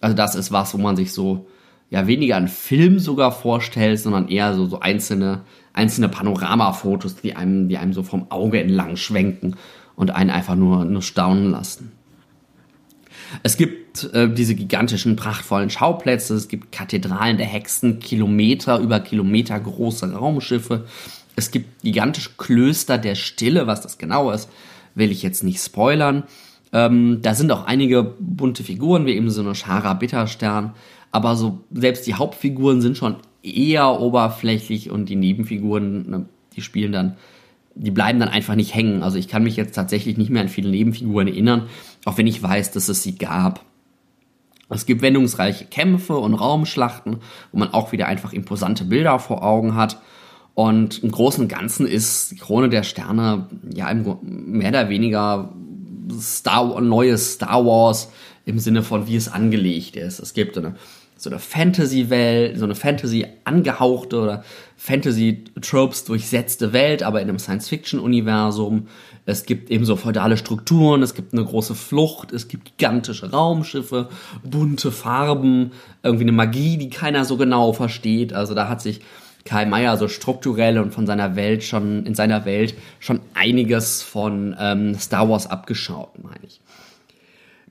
Also 0.01 0.15
das 0.15 0.35
ist 0.35 0.51
was, 0.51 0.73
wo 0.73 0.77
man 0.77 0.95
sich 0.95 1.13
so 1.13 1.47
ja 1.89 2.05
weniger 2.05 2.35
einen 2.35 2.47
Film 2.47 2.99
sogar 2.99 3.31
vorstellt, 3.31 3.99
sondern 3.99 4.27
eher 4.27 4.53
so, 4.53 4.67
so 4.67 4.79
einzelne, 4.79 5.41
einzelne 5.73 6.09
Panoramafotos, 6.09 7.15
die 7.15 7.35
einem, 7.35 7.69
die 7.69 7.77
einem 7.77 7.93
so 7.93 8.03
vom 8.03 8.29
Auge 8.29 8.61
entlang 8.61 8.97
schwenken 8.97 9.55
und 9.95 10.11
einen 10.11 10.29
einfach 10.29 10.55
nur, 10.55 10.85
nur 10.85 11.01
staunen 11.01 11.51
lassen. 11.51 11.91
Es 13.41 13.57
gibt 13.57 14.13
äh, 14.13 14.31
diese 14.31 14.55
gigantischen, 14.55 15.15
prachtvollen 15.15 15.69
Schauplätze, 15.69 16.35
es 16.35 16.47
gibt 16.47 16.71
Kathedralen 16.71 17.37
der 17.37 17.47
Hexen, 17.47 17.99
Kilometer 17.99 18.79
über 18.79 18.99
Kilometer 18.99 19.59
große 19.59 20.13
Raumschiffe, 20.13 20.85
es 21.35 21.49
gibt 21.49 21.81
gigantische 21.81 22.31
Klöster 22.37 22.97
der 22.97 23.15
Stille, 23.15 23.65
was 23.65 23.81
das 23.81 23.97
genau 23.97 24.31
ist, 24.31 24.49
will 24.93 25.11
ich 25.11 25.23
jetzt 25.23 25.43
nicht 25.43 25.59
spoilern. 25.59 26.23
Ähm, 26.71 27.19
da 27.21 27.33
sind 27.33 27.51
auch 27.51 27.65
einige 27.65 28.03
bunte 28.03 28.63
Figuren, 28.63 29.05
wie 29.05 29.13
eben 29.13 29.29
so 29.31 29.41
eine 29.41 29.55
Schara 29.55 29.93
Bitterstern, 29.93 30.73
aber 31.11 31.35
so 31.35 31.61
selbst 31.71 32.05
die 32.05 32.13
Hauptfiguren 32.13 32.81
sind 32.81 32.97
schon 32.97 33.15
eher 33.41 33.99
oberflächlich 33.99 34.91
und 34.91 35.09
die 35.09 35.15
Nebenfiguren, 35.15 36.09
ne, 36.09 36.25
die 36.55 36.61
spielen 36.61 36.91
dann 36.91 37.17
die 37.75 37.91
bleiben 37.91 38.19
dann 38.19 38.29
einfach 38.29 38.55
nicht 38.55 38.75
hängen. 38.75 39.03
Also 39.03 39.17
ich 39.17 39.27
kann 39.27 39.43
mich 39.43 39.55
jetzt 39.55 39.73
tatsächlich 39.73 40.17
nicht 40.17 40.29
mehr 40.29 40.41
an 40.41 40.49
viele 40.49 40.69
Nebenfiguren 40.69 41.27
erinnern, 41.27 41.63
auch 42.05 42.17
wenn 42.17 42.27
ich 42.27 42.41
weiß, 42.41 42.71
dass 42.71 42.89
es 42.89 43.03
sie 43.03 43.17
gab. 43.17 43.63
Es 44.69 44.85
gibt 44.85 45.01
wendungsreiche 45.01 45.65
Kämpfe 45.65 46.17
und 46.17 46.33
Raumschlachten, 46.33 47.17
wo 47.51 47.59
man 47.59 47.73
auch 47.73 47.91
wieder 47.91 48.07
einfach 48.07 48.33
imposante 48.33 48.85
Bilder 48.85 49.19
vor 49.19 49.43
Augen 49.43 49.75
hat. 49.75 50.01
Und 50.55 51.03
im 51.03 51.11
Großen 51.11 51.43
und 51.43 51.47
Ganzen 51.47 51.87
ist 51.87 52.31
die 52.31 52.37
Krone 52.37 52.69
der 52.69 52.83
Sterne 52.83 53.47
ja 53.73 53.93
mehr 53.93 54.69
oder 54.69 54.89
weniger 54.89 55.53
Star, 56.19 56.79
neues 56.81 57.33
Star 57.33 57.65
Wars 57.65 58.11
im 58.45 58.59
Sinne 58.59 58.83
von, 58.83 59.07
wie 59.07 59.15
es 59.15 59.29
angelegt 59.29 59.95
ist. 59.95 60.19
Es 60.19 60.33
gibt 60.33 60.57
eine 60.57 60.75
so 61.23 61.29
eine 61.29 61.39
Fantasy-Welt, 61.39 62.57
so 62.57 62.65
eine 62.65 62.75
Fantasy 62.75 63.25
angehauchte 63.45 64.19
oder 64.19 64.43
Fantasy-Tropes 64.75 66.03
durchsetzte 66.03 66.73
Welt, 66.73 67.01
aber 67.01 67.21
in 67.21 67.29
einem 67.29 67.39
Science-Fiction-Universum. 67.39 68.87
Es 69.25 69.45
gibt 69.45 69.71
eben 69.71 69.85
so 69.85 69.95
feudale 69.95 70.35
Strukturen, 70.35 71.01
es 71.01 71.13
gibt 71.13 71.31
eine 71.31 71.45
große 71.45 71.75
Flucht, 71.75 72.33
es 72.33 72.49
gibt 72.49 72.77
gigantische 72.77 73.31
Raumschiffe, 73.31 74.09
bunte 74.43 74.91
Farben, 74.91 75.71
irgendwie 76.03 76.25
eine 76.25 76.33
Magie, 76.33 76.77
die 76.77 76.89
keiner 76.89 77.23
so 77.23 77.37
genau 77.37 77.71
versteht. 77.71 78.33
Also 78.33 78.53
da 78.53 78.67
hat 78.67 78.81
sich 78.81 78.99
Karl 79.45 79.65
Mayer 79.65 79.95
so 79.95 80.09
strukturell 80.09 80.77
und 80.77 80.93
von 80.93 81.07
seiner 81.07 81.37
Welt 81.37 81.63
schon, 81.63 82.05
in 82.05 82.15
seiner 82.15 82.43
Welt 82.43 82.75
schon 82.99 83.21
einiges 83.33 84.01
von 84.01 84.57
ähm, 84.59 84.95
Star 84.95 85.29
Wars 85.29 85.47
abgeschaut, 85.47 86.21
meine 86.21 86.45
ich. 86.45 86.59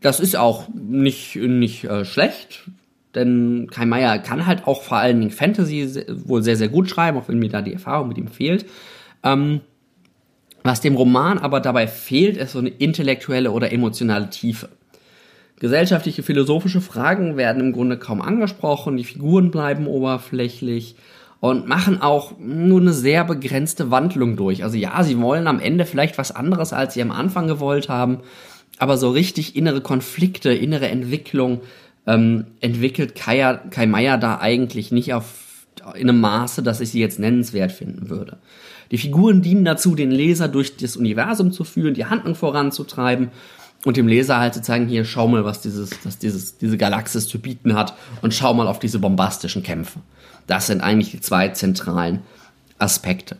Das 0.00 0.20
ist 0.20 0.36
auch 0.36 0.68
nicht, 0.74 1.36
nicht 1.36 1.84
äh, 1.84 2.06
schlecht. 2.06 2.64
Denn 3.14 3.68
Kai 3.70 3.84
Meier 3.84 4.18
kann 4.18 4.46
halt 4.46 4.66
auch 4.66 4.82
vor 4.82 4.98
allen 4.98 5.20
Dingen 5.20 5.30
Fantasy 5.30 6.04
wohl 6.24 6.42
sehr, 6.42 6.56
sehr 6.56 6.68
gut 6.68 6.88
schreiben, 6.88 7.18
auch 7.18 7.28
wenn 7.28 7.38
mir 7.38 7.50
da 7.50 7.60
die 7.60 7.74
Erfahrung 7.74 8.08
mit 8.08 8.18
ihm 8.18 8.28
fehlt. 8.28 8.66
Ähm, 9.22 9.60
was 10.62 10.80
dem 10.80 10.94
Roman 10.94 11.38
aber 11.38 11.60
dabei 11.60 11.86
fehlt, 11.88 12.36
ist 12.36 12.52
so 12.52 12.58
eine 12.58 12.70
intellektuelle 12.70 13.50
oder 13.50 13.72
emotionale 13.72 14.30
Tiefe. 14.30 14.68
Gesellschaftliche, 15.58 16.22
philosophische 16.22 16.80
Fragen 16.80 17.36
werden 17.36 17.60
im 17.60 17.72
Grunde 17.72 17.96
kaum 17.96 18.22
angesprochen, 18.22 18.96
die 18.96 19.04
Figuren 19.04 19.50
bleiben 19.50 19.86
oberflächlich 19.86 20.96
und 21.38 21.68
machen 21.68 22.00
auch 22.00 22.32
nur 22.38 22.80
eine 22.80 22.92
sehr 22.92 23.24
begrenzte 23.24 23.90
Wandlung 23.90 24.36
durch. 24.36 24.64
Also 24.64 24.76
ja, 24.76 25.02
sie 25.02 25.20
wollen 25.20 25.46
am 25.46 25.60
Ende 25.60 25.86
vielleicht 25.86 26.18
was 26.18 26.34
anderes, 26.34 26.72
als 26.72 26.94
sie 26.94 27.02
am 27.02 27.10
Anfang 27.10 27.46
gewollt 27.46 27.88
haben, 27.88 28.18
aber 28.78 28.96
so 28.96 29.10
richtig 29.10 29.54
innere 29.54 29.80
Konflikte, 29.80 30.52
innere 30.52 30.88
Entwicklung 30.88 31.60
ähm, 32.06 32.46
entwickelt 32.60 33.14
Kai, 33.14 33.60
Kai 33.70 33.86
Meier 33.86 34.18
da 34.18 34.38
eigentlich 34.38 34.92
nicht 34.92 35.14
auf, 35.14 35.66
in 35.94 36.08
einem 36.08 36.20
Maße, 36.20 36.62
dass 36.62 36.80
ich 36.80 36.90
sie 36.90 37.00
jetzt 37.00 37.18
nennenswert 37.18 37.72
finden 37.72 38.08
würde. 38.08 38.38
Die 38.90 38.98
Figuren 38.98 39.40
dienen 39.40 39.64
dazu, 39.64 39.94
den 39.94 40.10
Leser 40.10 40.48
durch 40.48 40.76
das 40.76 40.96
Universum 40.96 41.52
zu 41.52 41.64
führen, 41.64 41.94
die 41.94 42.06
Handlung 42.06 42.34
voranzutreiben 42.34 43.30
und 43.84 43.96
dem 43.96 44.06
Leser 44.06 44.38
halt 44.38 44.54
zu 44.54 44.62
zeigen, 44.62 44.86
hier 44.86 45.04
schau 45.04 45.26
mal, 45.28 45.44
was 45.44 45.60
dieses, 45.60 45.90
was 46.04 46.18
dieses, 46.18 46.58
diese 46.58 46.76
Galaxis 46.76 47.26
zu 47.26 47.40
bieten 47.40 47.74
hat 47.74 47.94
und 48.20 48.34
schau 48.34 48.52
mal 48.54 48.68
auf 48.68 48.78
diese 48.78 48.98
bombastischen 48.98 49.62
Kämpfe. 49.62 50.00
Das 50.46 50.66
sind 50.66 50.82
eigentlich 50.82 51.10
die 51.10 51.20
zwei 51.20 51.48
zentralen 51.48 52.20
Aspekte. 52.78 53.36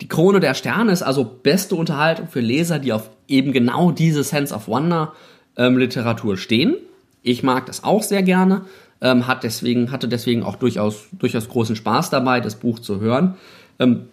Die 0.00 0.08
Krone 0.08 0.40
der 0.40 0.54
Sterne 0.54 0.92
ist 0.92 1.02
also 1.02 1.24
beste 1.24 1.74
Unterhaltung 1.74 2.28
für 2.28 2.40
Leser, 2.40 2.78
die 2.78 2.92
auf 2.92 3.10
eben 3.28 3.52
genau 3.52 3.90
diese 3.90 4.22
Sense 4.22 4.54
of 4.54 4.68
Wonder 4.68 5.14
ähm, 5.56 5.78
Literatur 5.78 6.36
stehen. 6.36 6.76
Ich 7.26 7.42
mag 7.42 7.66
das 7.66 7.82
auch 7.82 8.04
sehr 8.04 8.22
gerne, 8.22 8.66
ähm, 9.00 9.26
hat 9.26 9.42
deswegen, 9.42 9.90
hatte 9.90 10.06
deswegen 10.06 10.44
auch 10.44 10.54
durchaus, 10.54 11.06
durchaus 11.10 11.48
großen 11.48 11.74
Spaß 11.74 12.08
dabei, 12.10 12.40
das 12.40 12.54
Buch 12.54 12.78
zu 12.78 13.00
hören. 13.00 13.34
Ähm, 13.80 14.04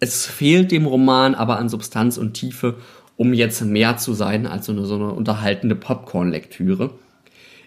es 0.00 0.26
fehlt 0.26 0.72
dem 0.72 0.84
Roman 0.84 1.36
aber 1.36 1.60
an 1.60 1.68
Substanz 1.68 2.18
und 2.18 2.34
Tiefe, 2.34 2.74
um 3.16 3.34
jetzt 3.34 3.62
mehr 3.62 3.98
zu 3.98 4.14
sein 4.14 4.48
als 4.48 4.66
so 4.66 4.72
eine, 4.72 4.84
so 4.84 4.96
eine 4.96 5.12
unterhaltende 5.12 5.76
Popcorn-Lektüre. 5.76 6.90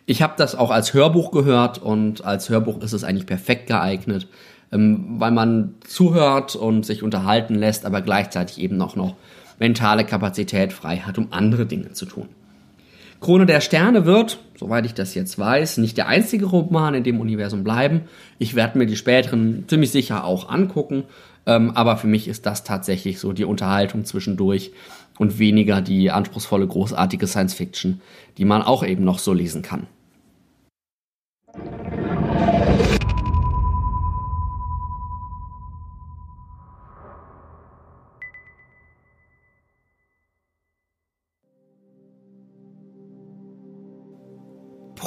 Ich 0.05 0.21
habe 0.21 0.33
das 0.35 0.53
auch 0.53 0.69
als 0.69 0.93
Hörbuch 0.93 1.31
gehört 1.31 1.81
und 1.81 2.25
als 2.25 2.49
Hörbuch 2.49 2.81
ist 2.81 2.91
es 2.91 3.05
eigentlich 3.05 3.25
perfekt 3.25 3.67
geeignet, 3.67 4.27
ähm, 4.73 5.15
weil 5.17 5.31
man 5.31 5.75
zuhört 5.87 6.57
und 6.57 6.85
sich 6.85 7.03
unterhalten 7.03 7.55
lässt, 7.55 7.85
aber 7.85 8.01
gleichzeitig 8.01 8.59
eben 8.59 8.81
auch 8.81 8.97
noch 8.97 9.15
mentale 9.59 10.03
Kapazität 10.03 10.73
frei 10.73 10.97
hat, 10.97 11.17
um 11.17 11.27
andere 11.31 11.65
Dinge 11.65 11.93
zu 11.93 12.05
tun. 12.05 12.27
Krone 13.23 13.45
der 13.45 13.61
Sterne 13.61 14.05
wird, 14.05 14.39
soweit 14.63 14.85
ich 14.85 14.93
das 14.93 15.13
jetzt 15.13 15.37
weiß, 15.37 15.79
nicht 15.79 15.97
der 15.97 16.07
einzige 16.07 16.45
Roman 16.45 16.93
in 16.93 17.03
dem 17.03 17.19
Universum 17.19 17.65
bleiben. 17.65 18.03
Ich 18.39 18.55
werde 18.55 18.77
mir 18.77 18.85
die 18.85 18.95
späteren 18.95 19.65
ziemlich 19.67 19.91
sicher 19.91 20.23
auch 20.23 20.47
angucken, 20.47 21.03
ähm, 21.45 21.71
aber 21.71 21.97
für 21.97 22.07
mich 22.07 22.29
ist 22.29 22.45
das 22.45 22.63
tatsächlich 22.63 23.19
so 23.19 23.33
die 23.33 23.43
Unterhaltung 23.43 24.05
zwischendurch 24.05 24.71
und 25.19 25.37
weniger 25.37 25.81
die 25.81 26.11
anspruchsvolle, 26.11 26.65
großartige 26.65 27.27
Science 27.27 27.53
Fiction, 27.53 27.99
die 28.37 28.45
man 28.45 28.61
auch 28.61 28.85
eben 28.85 29.03
noch 29.03 29.19
so 29.19 29.33
lesen 29.33 29.63
kann. 29.63 29.87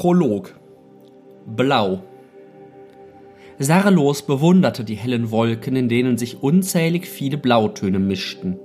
Prolog 0.06 0.54
Blau 1.46 2.04
Sarlos 3.58 4.22
bewunderte 4.22 4.84
die 4.84 4.94
hellen 4.94 5.32
Wolken, 5.32 5.74
in 5.74 5.88
denen 5.88 6.16
sich 6.16 6.44
unzählig 6.44 7.08
viele 7.08 7.36
Blautöne 7.36 7.98
mischten. 7.98 8.56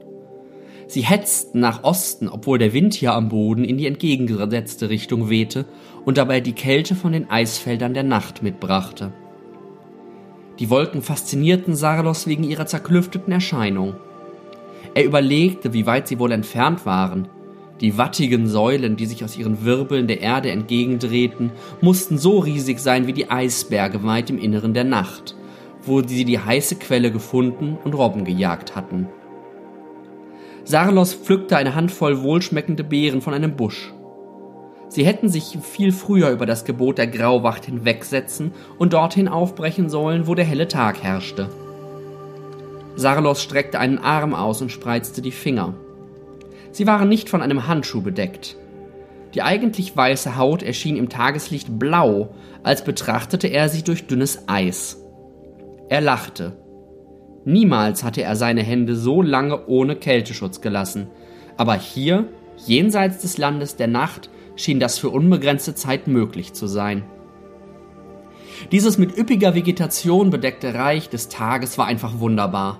Sie 0.85 1.01
hetzten 1.01 1.59
nach 1.59 1.83
Osten, 1.83 2.29
obwohl 2.29 2.59
der 2.59 2.73
Wind 2.73 2.93
hier 2.93 3.13
am 3.13 3.29
Boden 3.29 3.63
in 3.63 3.79
die 3.79 3.87
entgegengesetzte 3.87 4.91
Richtung 4.91 5.31
wehte 5.31 5.65
und 6.05 6.19
dabei 6.19 6.41
die 6.41 6.53
Kälte 6.53 6.93
von 6.93 7.11
den 7.11 7.31
Eisfeldern 7.31 7.95
der 7.95 8.03
Nacht 8.03 8.43
mitbrachte. 8.43 9.11
Die 10.59 10.69
Wolken 10.69 11.01
faszinierten 11.01 11.73
Sarlos 11.73 12.27
wegen 12.27 12.43
ihrer 12.43 12.67
zerklüfteten 12.67 13.33
Erscheinung. 13.33 13.95
Er 14.93 15.05
überlegte, 15.05 15.73
wie 15.73 15.87
weit 15.87 16.07
sie 16.07 16.19
wohl 16.19 16.33
entfernt 16.33 16.85
waren, 16.85 17.29
Die 17.81 17.97
wattigen 17.97 18.47
Säulen, 18.47 18.95
die 18.95 19.07
sich 19.07 19.23
aus 19.23 19.35
ihren 19.35 19.65
Wirbeln 19.65 20.07
der 20.07 20.21
Erde 20.21 20.51
entgegendrehten, 20.51 21.51
mussten 21.81 22.19
so 22.19 22.37
riesig 22.37 22.79
sein 22.79 23.07
wie 23.07 23.13
die 23.13 23.31
Eisberge 23.31 24.03
weit 24.03 24.29
im 24.29 24.37
Inneren 24.37 24.75
der 24.75 24.83
Nacht, 24.83 25.35
wo 25.83 26.01
sie 26.01 26.23
die 26.23 26.37
heiße 26.37 26.75
Quelle 26.75 27.11
gefunden 27.11 27.79
und 27.83 27.95
Robben 27.95 28.23
gejagt 28.23 28.75
hatten. 28.75 29.07
Sarlos 30.63 31.15
pflückte 31.15 31.57
eine 31.57 31.73
Handvoll 31.73 32.21
wohlschmeckende 32.21 32.83
Beeren 32.83 33.21
von 33.21 33.33
einem 33.33 33.55
Busch. 33.55 33.91
Sie 34.87 35.03
hätten 35.03 35.29
sich 35.29 35.57
viel 35.61 35.91
früher 35.91 36.29
über 36.29 36.45
das 36.45 36.65
Gebot 36.65 36.99
der 36.99 37.07
Grauwacht 37.07 37.65
hinwegsetzen 37.65 38.51
und 38.77 38.93
dorthin 38.93 39.27
aufbrechen 39.27 39.89
sollen, 39.89 40.27
wo 40.27 40.35
der 40.35 40.45
helle 40.45 40.67
Tag 40.67 41.01
herrschte. 41.01 41.49
Sarlos 42.95 43.41
streckte 43.41 43.79
einen 43.79 43.97
Arm 43.97 44.35
aus 44.35 44.61
und 44.61 44.71
spreizte 44.71 45.23
die 45.23 45.31
Finger. 45.31 45.73
Sie 46.71 46.87
waren 46.87 47.09
nicht 47.09 47.29
von 47.29 47.41
einem 47.41 47.67
Handschuh 47.67 48.01
bedeckt. 48.01 48.55
Die 49.33 49.41
eigentlich 49.41 49.95
weiße 49.95 50.37
Haut 50.37 50.63
erschien 50.63 50.97
im 50.97 51.09
Tageslicht 51.09 51.79
blau, 51.79 52.35
als 52.63 52.83
betrachtete 52.83 53.47
er 53.47 53.69
sie 53.69 53.83
durch 53.83 54.07
dünnes 54.07 54.43
Eis. 54.47 55.03
Er 55.89 56.01
lachte. 56.01 56.57
Niemals 57.45 58.03
hatte 58.03 58.21
er 58.21 58.35
seine 58.35 58.61
Hände 58.61 58.95
so 58.95 59.21
lange 59.21 59.67
ohne 59.67 59.95
Kälteschutz 59.95 60.61
gelassen, 60.61 61.07
aber 61.57 61.75
hier, 61.75 62.27
jenseits 62.65 63.19
des 63.19 63.37
Landes 63.37 63.75
der 63.75 63.87
Nacht, 63.87 64.29
schien 64.55 64.79
das 64.79 64.99
für 64.99 65.09
unbegrenzte 65.09 65.75
Zeit 65.75 66.07
möglich 66.07 66.53
zu 66.53 66.67
sein. 66.67 67.03
Dieses 68.71 68.97
mit 68.97 69.17
üppiger 69.17 69.55
Vegetation 69.55 70.29
bedeckte 70.29 70.75
Reich 70.75 71.09
des 71.09 71.29
Tages 71.29 71.77
war 71.77 71.87
einfach 71.87 72.19
wunderbar. 72.19 72.79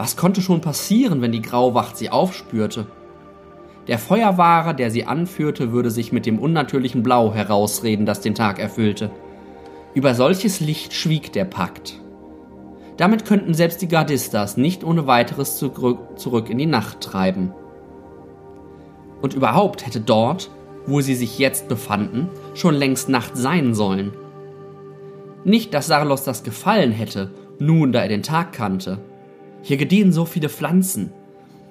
Was 0.00 0.16
konnte 0.16 0.40
schon 0.40 0.62
passieren, 0.62 1.20
wenn 1.20 1.30
die 1.30 1.42
Grauwacht 1.42 1.94
sie 1.98 2.08
aufspürte? 2.08 2.86
Der 3.86 3.98
Feuerwahrer, 3.98 4.72
der 4.72 4.90
sie 4.90 5.04
anführte, 5.04 5.72
würde 5.72 5.90
sich 5.90 6.10
mit 6.10 6.24
dem 6.24 6.38
unnatürlichen 6.38 7.02
Blau 7.02 7.34
herausreden, 7.34 8.06
das 8.06 8.22
den 8.22 8.34
Tag 8.34 8.58
erfüllte. 8.58 9.10
Über 9.92 10.14
solches 10.14 10.58
Licht 10.60 10.94
schwieg 10.94 11.34
der 11.34 11.44
Pakt. 11.44 12.00
Damit 12.96 13.26
könnten 13.26 13.52
selbst 13.52 13.82
die 13.82 13.88
Gardistas 13.88 14.56
nicht 14.56 14.84
ohne 14.84 15.06
weiteres 15.06 15.58
zurück 15.58 16.48
in 16.48 16.56
die 16.56 16.64
Nacht 16.64 17.02
treiben. 17.02 17.52
Und 19.20 19.34
überhaupt 19.34 19.84
hätte 19.84 20.00
dort, 20.00 20.50
wo 20.86 21.02
sie 21.02 21.14
sich 21.14 21.38
jetzt 21.38 21.68
befanden, 21.68 22.30
schon 22.54 22.74
längst 22.74 23.10
Nacht 23.10 23.36
sein 23.36 23.74
sollen. 23.74 24.14
Nicht, 25.44 25.74
dass 25.74 25.88
Sarlos 25.88 26.24
das 26.24 26.42
gefallen 26.42 26.92
hätte, 26.92 27.32
nun 27.58 27.92
da 27.92 28.00
er 28.00 28.08
den 28.08 28.22
Tag 28.22 28.54
kannte. 28.54 28.98
Hier 29.62 29.76
gediehen 29.76 30.12
so 30.12 30.24
viele 30.24 30.48
Pflanzen. 30.48 31.12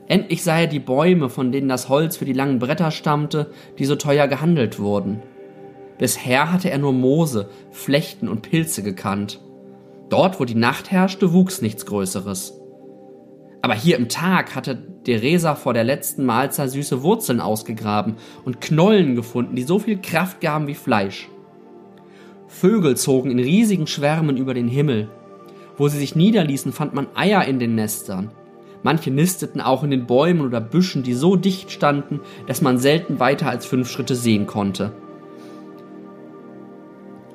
Endlich 0.07 0.43
sah 0.43 0.59
er 0.59 0.67
die 0.67 0.79
Bäume, 0.79 1.29
von 1.29 1.51
denen 1.51 1.69
das 1.69 1.89
Holz 1.89 2.17
für 2.17 2.25
die 2.25 2.33
langen 2.33 2.59
Bretter 2.59 2.91
stammte, 2.91 3.51
die 3.77 3.85
so 3.85 3.95
teuer 3.95 4.27
gehandelt 4.27 4.79
wurden. 4.79 5.21
Bisher 5.99 6.51
hatte 6.51 6.71
er 6.71 6.77
nur 6.77 6.93
Moose, 6.93 7.49
Flechten 7.71 8.27
und 8.27 8.41
Pilze 8.41 8.83
gekannt. 8.83 9.39
Dort, 10.09 10.39
wo 10.39 10.45
die 10.45 10.55
Nacht 10.55 10.91
herrschte, 10.91 11.33
wuchs 11.33 11.61
nichts 11.61 11.85
Größeres. 11.85 12.59
Aber 13.61 13.75
hier 13.75 13.97
im 13.97 14.07
Tag 14.09 14.55
hatte 14.55 14.75
Deresa 15.05 15.55
vor 15.55 15.73
der 15.73 15.83
letzten 15.83 16.25
Mahlzeit 16.25 16.71
süße 16.71 17.03
Wurzeln 17.03 17.41
ausgegraben 17.41 18.15
und 18.45 18.61
Knollen 18.61 19.15
gefunden, 19.15 19.55
die 19.55 19.63
so 19.63 19.77
viel 19.79 19.99
Kraft 19.99 20.41
gaben 20.41 20.67
wie 20.67 20.75
Fleisch. 20.75 21.29
Vögel 22.47 22.97
zogen 22.97 23.29
in 23.29 23.39
riesigen 23.39 23.85
Schwärmen 23.85 24.37
über 24.37 24.53
den 24.53 24.67
Himmel. 24.67 25.09
Wo 25.79 25.87
sie 25.87 25.97
sich 25.97 26.13
niederließen, 26.13 26.73
fand 26.73 26.93
man 26.93 27.07
Eier 27.15 27.45
in 27.45 27.57
den 27.57 27.73
Nestern. 27.73 28.31
Manche 28.83 29.11
nisteten 29.11 29.61
auch 29.61 29.81
in 29.81 29.91
den 29.91 30.05
Bäumen 30.05 30.41
oder 30.41 30.59
Büschen, 30.59 31.03
die 31.03 31.13
so 31.13 31.37
dicht 31.37 31.71
standen, 31.71 32.19
dass 32.47 32.61
man 32.61 32.77
selten 32.77 33.19
weiter 33.21 33.49
als 33.49 33.65
fünf 33.65 33.89
Schritte 33.89 34.15
sehen 34.15 34.45
konnte, 34.45 34.91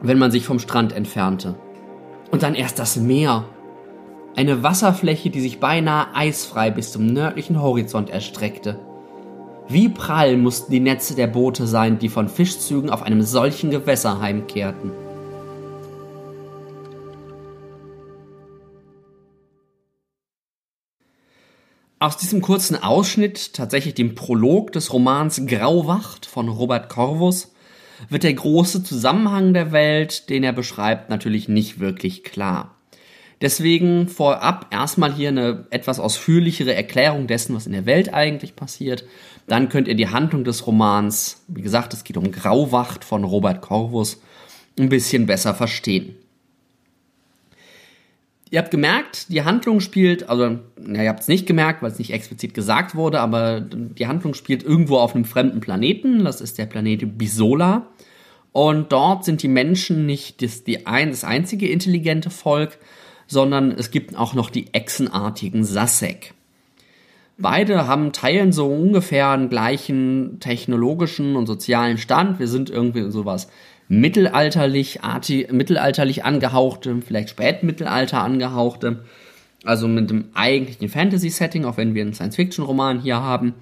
wenn 0.03 0.19
man 0.19 0.31
sich 0.31 0.45
vom 0.45 0.59
Strand 0.59 0.93
entfernte. 0.93 1.55
Und 2.31 2.43
dann 2.43 2.55
erst 2.55 2.79
das 2.79 2.97
Meer. 2.97 3.47
Eine 4.37 4.63
Wasserfläche, 4.63 5.31
die 5.31 5.41
sich 5.41 5.59
beinahe 5.59 6.15
eisfrei 6.15 6.71
bis 6.71 6.93
zum 6.93 7.07
nördlichen 7.07 7.63
Horizont 7.63 8.11
erstreckte. 8.11 8.79
Wie 9.69 9.89
prall 9.89 10.37
mussten 10.37 10.71
die 10.71 10.81
Netze 10.81 11.15
der 11.15 11.29
Boote 11.29 11.67
sein, 11.67 11.99
die 11.99 12.11
von 12.11 12.29
Fischzügen 12.29 12.91
auf 12.91 13.03
einem 13.03 13.23
solchen 13.23 13.71
Gewässer 13.71 14.21
heimkehrten. 14.21 15.04
Aus 22.05 22.19
diesem 22.19 22.43
kurzen 22.43 22.77
Ausschnitt, 22.77 23.55
tatsächlich 23.55 23.95
dem 23.95 24.15
Prolog 24.15 24.73
des 24.73 24.93
Romans 24.93 25.41
Grauwacht 25.47 26.27
von 26.27 26.51
Robert 26.51 26.91
Corvus, 26.91 27.55
wird 28.11 28.25
der 28.25 28.35
große 28.35 28.85
Zusammenhang 28.85 29.55
der 29.55 29.73
Welt, 29.73 30.29
den 30.29 30.45
er 30.45 30.53
beschreibt, 30.53 31.09
natürlich 31.09 31.49
nicht 31.49 31.81
wirklich 31.81 32.23
klar. 32.23 32.75
Deswegen 33.41 34.09
vorab 34.09 34.67
erstmal 34.71 35.15
hier 35.15 35.31
eine 35.31 35.67
etwas 35.71 35.99
ausführlichere 35.99 36.75
Erklärung 36.75 37.27
dessen, 37.27 37.57
was 37.57 37.65
in 37.65 37.73
der 37.73 37.87
Welt 37.87 38.13
eigentlich 38.13 38.55
passiert. 38.55 39.07
Dann 39.47 39.71
könnt 39.71 39.89
ihr 39.89 39.95
die 39.95 40.09
Handlung 40.09 40.45
des 40.45 40.67
Romans, 40.67 41.43
wie 41.49 41.63
gesagt, 41.63 41.95
es 41.95 42.05
geht 42.05 42.19
um 42.19 42.33
Grauwacht 42.33 43.03
von 43.03 43.25
Robert 43.25 43.63
Corvus, 43.63 44.21
ein 44.79 44.91
bisschen 44.91 45.25
besser 45.25 45.55
verstehen. 45.55 46.17
Ihr 48.55 48.61
habt 48.61 48.71
gemerkt, 48.71 49.33
die 49.33 49.43
Handlung 49.43 49.81
spielt, 49.81 50.29
also, 50.29 50.61
na, 50.81 51.03
ihr 51.03 51.09
habt 51.09 51.23
es 51.23 51.27
nicht 51.27 51.45
gemerkt, 51.45 51.83
weil 51.83 51.91
es 51.91 51.99
nicht 51.99 52.13
explizit 52.13 52.55
gesagt 52.55 52.95
wurde, 52.95 53.19
aber 53.19 53.61
die 53.61 54.07
Handlung 54.07 54.33
spielt 54.33 54.63
irgendwo 54.63 54.99
auf 54.99 55.17
einem 55.17 55.25
fremden 55.25 55.59
Planeten. 55.59 56.23
Das 56.23 56.41
ist 56.41 56.57
der 56.57 56.67
Planet 56.67 57.19
Bisola. 57.19 57.89
Und 58.53 58.93
dort 58.93 59.25
sind 59.25 59.43
die 59.43 59.49
Menschen 59.49 60.07
nicht 60.07 60.41
das, 60.41 60.63
die 60.63 60.87
ein, 60.87 61.11
das 61.11 61.25
einzige 61.25 61.67
intelligente 61.67 62.31
Volk, 62.31 62.79
sondern 63.27 63.73
es 63.73 63.91
gibt 63.91 64.17
auch 64.17 64.35
noch 64.35 64.51
die 64.51 64.73
echsenartigen 64.73 65.65
Sasek. 65.65 66.33
Beide 67.37 67.89
haben 67.89 68.13
teilen 68.13 68.53
so 68.53 68.69
ungefähr 68.69 69.31
einen 69.31 69.49
gleichen 69.49 70.39
technologischen 70.39 71.35
und 71.35 71.49
sozialen 71.49 71.99
Stand. 71.99 72.39
Wir 72.39 72.47
sind 72.47 72.71
irgendwie 72.71 73.11
sowas 73.11 73.49
mittelalterlich, 73.89 75.03
arti, 75.03 75.47
mittelalterlich 75.51 76.25
angehauchte, 76.25 77.01
vielleicht 77.03 77.31
spätmittelalter 77.31 78.23
angehauchte, 78.23 79.05
also 79.65 79.89
mit 79.89 80.11
dem 80.11 80.27
eigentlichen 80.35 80.89
Fantasy-Setting, 80.89 81.65
auch 81.65 81.77
wenn 81.77 81.95
wir 81.95 82.03
einen 82.03 82.15
Science-Fiction-Roman 82.15 83.01
hier 83.01 83.21
haben. 83.21 83.55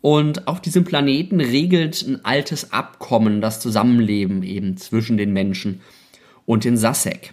Und 0.00 0.46
auf 0.46 0.60
diesem 0.60 0.84
Planeten 0.84 1.40
regelt 1.40 2.02
ein 2.02 2.24
altes 2.24 2.72
Abkommen 2.72 3.40
das 3.40 3.60
Zusammenleben 3.60 4.42
eben 4.42 4.76
zwischen 4.76 5.16
den 5.16 5.32
Menschen 5.32 5.80
und 6.44 6.64
den 6.64 6.76
Sasek. 6.76 7.32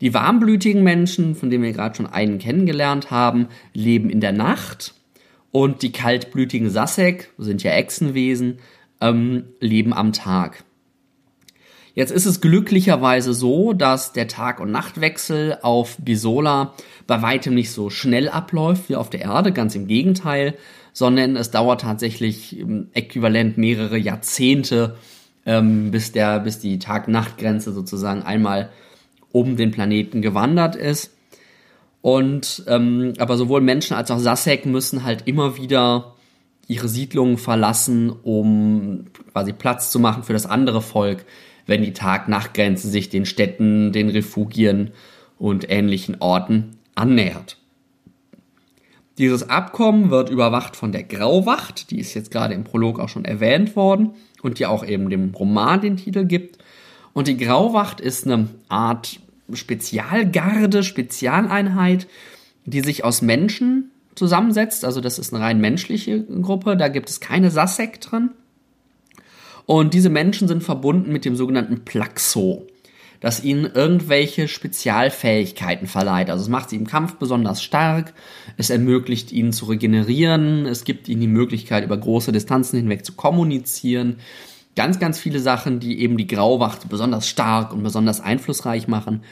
Die 0.00 0.14
warmblütigen 0.14 0.82
Menschen, 0.82 1.34
von 1.34 1.50
denen 1.50 1.64
wir 1.64 1.72
gerade 1.72 1.96
schon 1.96 2.06
einen 2.06 2.38
kennengelernt 2.38 3.10
haben, 3.10 3.48
leben 3.72 4.10
in 4.10 4.20
der 4.20 4.32
Nacht 4.32 4.94
und 5.52 5.82
die 5.82 5.92
kaltblütigen 5.92 6.70
Sasek, 6.70 7.30
sind 7.38 7.62
ja 7.62 7.72
Echsenwesen, 7.72 8.58
ähm, 9.00 9.44
leben 9.60 9.94
am 9.94 10.12
Tag. 10.12 10.64
Jetzt 11.96 12.12
ist 12.12 12.26
es 12.26 12.42
glücklicherweise 12.42 13.32
so, 13.32 13.72
dass 13.72 14.12
der 14.12 14.28
Tag- 14.28 14.60
und 14.60 14.70
Nachtwechsel 14.70 15.56
auf 15.62 15.96
Bisola 15.96 16.74
bei 17.06 17.22
weitem 17.22 17.54
nicht 17.54 17.72
so 17.72 17.88
schnell 17.88 18.28
abläuft 18.28 18.90
wie 18.90 18.96
auf 18.96 19.08
der 19.08 19.22
Erde, 19.22 19.50
ganz 19.50 19.74
im 19.74 19.86
Gegenteil, 19.86 20.58
sondern 20.92 21.36
es 21.36 21.50
dauert 21.50 21.80
tatsächlich 21.80 22.62
äquivalent 22.92 23.56
mehrere 23.56 23.96
Jahrzehnte, 23.96 24.96
ähm, 25.46 25.90
bis 25.90 26.12
der, 26.12 26.40
bis 26.40 26.58
die 26.58 26.78
Tag-Nacht-Grenze 26.78 27.72
sozusagen 27.72 28.22
einmal 28.22 28.68
um 29.32 29.56
den 29.56 29.70
Planeten 29.70 30.20
gewandert 30.20 30.76
ist. 30.76 31.14
Und 32.02 32.62
ähm, 32.68 33.14
aber 33.16 33.38
sowohl 33.38 33.62
Menschen 33.62 33.96
als 33.96 34.10
auch 34.10 34.18
Sasek 34.18 34.66
müssen 34.66 35.02
halt 35.02 35.26
immer 35.26 35.56
wieder 35.56 36.14
ihre 36.68 36.88
Siedlungen 36.88 37.38
verlassen, 37.38 38.10
um 38.10 39.06
quasi 39.32 39.54
Platz 39.54 39.90
zu 39.90 39.98
machen 39.98 40.24
für 40.24 40.34
das 40.34 40.44
andere 40.44 40.82
Volk, 40.82 41.24
wenn 41.66 41.82
die 41.82 41.92
Tag-Nacht-Grenze 41.92 42.88
sich 42.88 43.08
den 43.08 43.26
Städten, 43.26 43.92
den 43.92 44.08
Refugien 44.08 44.92
und 45.38 45.70
ähnlichen 45.70 46.16
Orten 46.20 46.78
annähert. 46.94 47.58
Dieses 49.18 49.48
Abkommen 49.48 50.10
wird 50.10 50.28
überwacht 50.28 50.76
von 50.76 50.92
der 50.92 51.02
Grauwacht, 51.02 51.90
die 51.90 51.98
ist 51.98 52.14
jetzt 52.14 52.30
gerade 52.30 52.54
im 52.54 52.64
Prolog 52.64 53.00
auch 53.00 53.08
schon 53.08 53.24
erwähnt 53.24 53.74
worden 53.74 54.10
und 54.42 54.58
die 54.58 54.66
auch 54.66 54.84
eben 54.84 55.08
dem 55.08 55.34
Roman 55.34 55.80
den 55.80 55.96
Titel 55.96 56.26
gibt. 56.26 56.58
Und 57.14 57.28
die 57.28 57.38
Grauwacht 57.38 58.00
ist 58.00 58.26
eine 58.26 58.48
Art 58.68 59.20
Spezialgarde, 59.52 60.82
Spezialeinheit, 60.82 62.06
die 62.66 62.80
sich 62.80 63.04
aus 63.04 63.22
Menschen 63.22 63.90
zusammensetzt. 64.16 64.84
Also 64.84 65.00
das 65.00 65.18
ist 65.18 65.32
eine 65.32 65.42
rein 65.42 65.60
menschliche 65.60 66.24
Gruppe, 66.24 66.76
da 66.76 66.88
gibt 66.88 67.08
es 67.08 67.20
keine 67.20 67.50
Sassek 67.50 68.00
drin. 68.02 68.30
Und 69.66 69.94
diese 69.94 70.08
Menschen 70.08 70.48
sind 70.48 70.62
verbunden 70.62 71.12
mit 71.12 71.24
dem 71.24 71.36
sogenannten 71.36 71.84
Plaxo. 71.84 72.66
das 73.20 73.42
ihnen 73.42 73.64
irgendwelche 73.64 74.46
Spezialfähigkeiten 74.46 75.86
verleiht. 75.88 76.28
Also 76.28 76.42
es 76.42 76.50
macht 76.50 76.68
sie 76.68 76.76
im 76.76 76.86
Kampf 76.86 77.14
besonders 77.14 77.62
stark, 77.62 78.12
es 78.58 78.68
ermöglicht 78.68 79.32
ihnen 79.32 79.52
zu 79.54 79.64
regenerieren, 79.64 80.66
es 80.66 80.84
gibt 80.84 81.08
ihnen 81.08 81.22
die 81.22 81.26
Möglichkeit, 81.26 81.82
über 81.82 81.96
große 81.96 82.30
Distanzen 82.30 82.78
hinweg 82.78 83.06
zu 83.06 83.14
kommunizieren. 83.14 84.16
Ganz, 84.76 84.98
ganz 84.98 85.18
viele 85.18 85.40
Sachen, 85.40 85.80
die 85.80 86.00
eben 86.00 86.18
die 86.18 86.26
Grauwacht 86.26 86.90
besonders 86.90 87.26
stark 87.26 87.72
und 87.72 87.82
besonders 87.82 88.20
einflussreich 88.20 88.86
machen, 88.86 89.22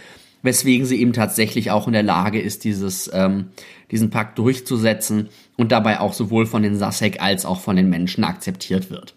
weswegen 0.42 0.86
sie 0.86 0.98
eben 1.00 1.12
tatsächlich 1.12 1.70
auch 1.70 1.86
in 1.86 1.92
der 1.92 2.02
Lage 2.02 2.40
ist, 2.40 2.64
dieses, 2.64 3.10
ähm, 3.12 3.50
diesen 3.90 4.08
Pakt 4.08 4.38
durchzusetzen 4.38 5.28
und 5.58 5.72
dabei 5.72 6.00
auch 6.00 6.14
sowohl 6.14 6.46
von 6.46 6.62
den 6.62 6.76
Sasek 6.76 7.20
als 7.20 7.44
auch 7.44 7.60
von 7.60 7.76
den 7.76 7.90
Menschen 7.90 8.24
akzeptiert 8.24 8.90
wird. 8.90 9.14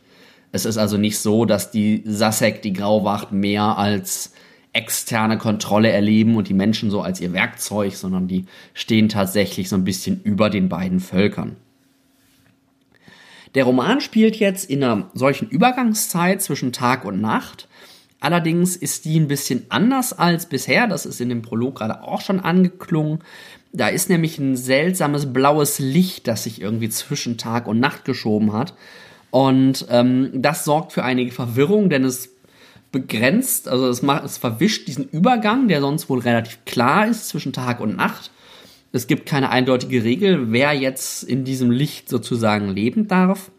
Es 0.51 0.65
ist 0.65 0.77
also 0.77 0.97
nicht 0.97 1.19
so, 1.19 1.45
dass 1.45 1.71
die 1.71 2.03
Sasek 2.05 2.62
die 2.62 2.73
Grauwacht 2.73 3.31
mehr 3.31 3.77
als 3.77 4.33
externe 4.73 5.38
Kontrolle 5.38 5.89
erleben 5.89 6.36
und 6.36 6.47
die 6.47 6.53
Menschen 6.53 6.91
so 6.91 7.01
als 7.01 7.19
ihr 7.19 7.33
Werkzeug, 7.33 7.95
sondern 7.95 8.27
die 8.27 8.45
stehen 8.73 9.10
tatsächlich 9.10 9.69
so 9.69 9.75
ein 9.75 9.83
bisschen 9.83 10.21
über 10.23 10.49
den 10.49 10.69
beiden 10.69 10.99
Völkern. 10.99 11.55
Der 13.55 13.63
Roman 13.63 14.01
spielt 14.01 14.36
jetzt 14.36 14.69
in 14.69 14.83
einer 14.83 15.10
solchen 15.13 15.49
Übergangszeit 15.49 16.41
zwischen 16.41 16.73
Tag 16.73 17.05
und 17.05 17.19
Nacht. 17.19 17.67
Allerdings 18.19 18.75
ist 18.75 19.05
die 19.05 19.19
ein 19.19 19.27
bisschen 19.27 19.65
anders 19.69 20.13
als 20.13 20.47
bisher. 20.47 20.86
Das 20.86 21.05
ist 21.05 21.21
in 21.21 21.29
dem 21.29 21.41
Prolog 21.41 21.75
gerade 21.75 22.03
auch 22.03 22.21
schon 22.21 22.39
angeklungen. 22.39 23.19
Da 23.73 23.88
ist 23.88 24.10
nämlich 24.10 24.38
ein 24.38 24.55
seltsames 24.55 25.33
blaues 25.33 25.79
Licht, 25.79 26.27
das 26.27 26.43
sich 26.43 26.62
irgendwie 26.62 26.89
zwischen 26.89 27.38
Tag 27.38 27.67
und 27.67 27.79
Nacht 27.79 28.05
geschoben 28.05 28.53
hat. 28.53 28.73
Und 29.32 29.86
ähm, 29.90 30.32
das 30.34 30.66
sorgt 30.66 30.94
für 30.94 31.04
einige 31.04 31.32
Verwirrung, 31.32 31.90
denn 31.90 32.04
es 32.04 32.30
begrenzt, 32.92 33.68
also 33.68 33.90
es, 33.90 34.02
macht, 34.02 34.24
es 34.24 34.38
verwischt 34.38 34.88
diesen 34.88 35.10
Übergang, 35.10 35.68
der 35.68 35.82
sonst 35.82 36.10
wohl 36.10 36.20
relativ 36.20 36.60
klar 36.66 37.08
ist 37.08 37.30
zwischen 37.30 37.54
Tag 37.54 37.80
und 37.80 37.96
Nacht. 37.98 38.32
Es 38.94 39.08
gibt 39.08 39.26
keine 39.26 39.50
eindeutige 39.50 40.04
Regel, 40.04 40.52
wer 40.52 40.74
jetzt 40.74 41.24
in 41.24 41.44
diesem 41.44 41.72
Licht 41.72 42.10
sozusagen 42.10 42.70
leben 42.70 43.08
darf. 43.08 43.52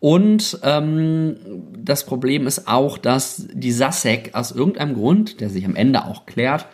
Und 0.00 0.58
ähm, 0.62 1.36
das 1.78 2.04
Problem 2.04 2.46
ist 2.46 2.66
auch, 2.68 2.98
dass 2.98 3.46
die 3.52 3.72
Sasek 3.72 4.34
aus 4.34 4.52
irgendeinem 4.52 4.94
Grund, 4.94 5.40
der 5.40 5.48
sich 5.48 5.64
am 5.64 5.76
Ende 5.76 6.04
auch 6.04 6.26
klärt, 6.26 6.66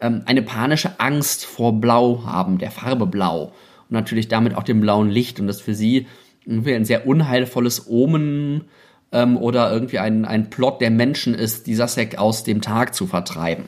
ähm, 0.00 0.22
eine 0.26 0.42
panische 0.42 1.00
Angst 1.00 1.46
vor 1.46 1.80
Blau 1.80 2.24
haben, 2.24 2.58
der 2.58 2.70
Farbe 2.70 3.06
Blau. 3.06 3.52
Und 3.88 3.92
natürlich 3.92 4.28
damit 4.28 4.54
auch 4.54 4.62
dem 4.62 4.80
blauen 4.80 5.10
Licht. 5.10 5.40
Und 5.40 5.46
das 5.46 5.60
für 5.60 5.74
sie 5.74 6.06
irgendwie 6.46 6.74
ein 6.74 6.84
sehr 6.84 7.06
unheilvolles 7.06 7.88
Omen 7.88 8.64
ähm, 9.12 9.36
oder 9.36 9.72
irgendwie 9.72 9.98
ein, 9.98 10.24
ein 10.24 10.48
Plot 10.48 10.80
der 10.80 10.90
Menschen 10.90 11.34
ist, 11.34 11.66
die 11.66 11.74
Sasek 11.74 12.18
aus 12.18 12.44
dem 12.44 12.60
Tag 12.60 12.94
zu 12.94 13.06
vertreiben. 13.06 13.66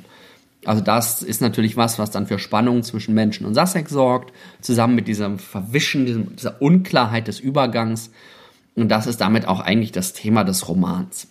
Also 0.65 0.83
das 0.83 1.23
ist 1.23 1.41
natürlich 1.41 1.77
was, 1.77 1.99
was 1.99 2.11
dann 2.11 2.27
für 2.27 2.39
Spannung 2.39 2.83
zwischen 2.83 3.15
Menschen 3.15 3.47
und 3.47 3.55
Sasek 3.55 3.89
sorgt, 3.89 4.33
zusammen 4.61 4.95
mit 4.95 5.09
diesem 5.09 5.39
Verwischen, 5.39 6.07
diesem, 6.07 6.37
dieser 6.37 6.61
Unklarheit 6.61 7.29
des 7.29 7.41
Übergangs. 7.41 8.11
Und 8.75 8.89
das 8.89 9.07
ist 9.07 9.21
damit 9.21 9.47
auch 9.47 9.61
eigentlich 9.61 9.93
das 9.93 10.13
Thema 10.13 10.45
des 10.45 10.69
Romans. 10.69 11.29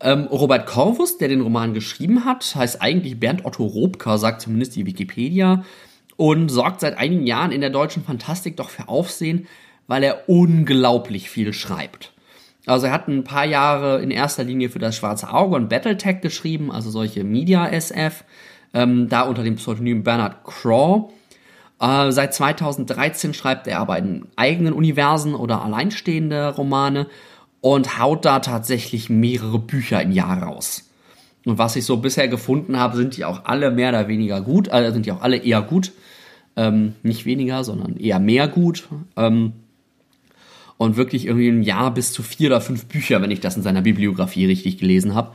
Ähm, 0.00 0.24
Robert 0.30 0.66
Corvus, 0.66 1.18
der 1.18 1.28
den 1.28 1.40
Roman 1.40 1.74
geschrieben 1.74 2.24
hat, 2.24 2.54
heißt 2.54 2.80
eigentlich 2.80 3.18
Bernd 3.18 3.44
Otto 3.44 3.66
Robka, 3.66 4.16
sagt 4.16 4.42
zumindest 4.42 4.76
die 4.76 4.86
Wikipedia, 4.86 5.64
und 6.18 6.48
sorgt 6.48 6.80
seit 6.80 6.98
einigen 6.98 7.26
Jahren 7.26 7.52
in 7.52 7.60
der 7.60 7.70
deutschen 7.70 8.02
Fantastik 8.02 8.56
doch 8.56 8.70
für 8.70 8.88
Aufsehen, 8.88 9.46
weil 9.86 10.02
er 10.02 10.28
unglaublich 10.28 11.30
viel 11.30 11.52
schreibt. 11.52 12.12
Also 12.66 12.86
er 12.86 12.92
hat 12.92 13.06
ein 13.06 13.22
paar 13.22 13.46
Jahre 13.46 14.02
in 14.02 14.10
erster 14.10 14.42
Linie 14.42 14.68
für 14.68 14.80
das 14.80 14.96
Schwarze 14.96 15.32
Auge 15.32 15.54
und 15.54 15.68
Battletech 15.68 16.20
geschrieben, 16.20 16.72
also 16.72 16.90
solche 16.90 17.22
Media-SF, 17.22 18.24
ähm, 18.74 19.08
da 19.08 19.22
unter 19.22 19.44
dem 19.44 19.56
Pseudonym 19.56 20.02
Bernard 20.02 20.44
Craw. 20.44 21.08
Äh, 21.80 22.10
seit 22.10 22.34
2013 22.34 23.32
schreibt 23.32 23.68
er 23.68 23.78
aber 23.78 23.96
in 23.96 24.26
eigenen 24.34 24.74
Universen 24.74 25.36
oder 25.36 25.64
alleinstehende 25.64 26.48
Romane 26.56 27.06
und 27.60 28.00
haut 28.00 28.24
da 28.24 28.40
tatsächlich 28.40 29.08
mehrere 29.08 29.60
Bücher 29.60 30.02
im 30.02 30.10
Jahr 30.10 30.42
raus. 30.42 30.90
Und 31.44 31.58
was 31.58 31.76
ich 31.76 31.86
so 31.86 31.98
bisher 31.98 32.26
gefunden 32.26 32.76
habe, 32.76 32.96
sind 32.96 33.16
die 33.16 33.24
auch 33.24 33.44
alle 33.44 33.70
mehr 33.70 33.90
oder 33.90 34.08
weniger 34.08 34.40
gut, 34.40 34.68
also 34.68 34.92
sind 34.92 35.06
die 35.06 35.12
auch 35.12 35.22
alle 35.22 35.36
eher 35.36 35.62
gut. 35.62 35.92
Ähm, 36.58 36.94
nicht 37.04 37.24
weniger, 37.24 37.62
sondern 37.62 37.96
eher 37.96 38.18
mehr 38.18 38.48
gut. 38.48 38.88
Ähm, 39.16 39.52
und 40.76 40.96
wirklich 40.96 41.26
irgendwie 41.26 41.48
ein 41.48 41.62
Jahr 41.62 41.94
bis 41.94 42.12
zu 42.12 42.22
vier 42.22 42.48
oder 42.48 42.60
fünf 42.60 42.86
Bücher, 42.86 43.22
wenn 43.22 43.30
ich 43.30 43.40
das 43.40 43.56
in 43.56 43.62
seiner 43.62 43.82
Bibliografie 43.82 44.46
richtig 44.46 44.78
gelesen 44.78 45.14
habe. 45.14 45.34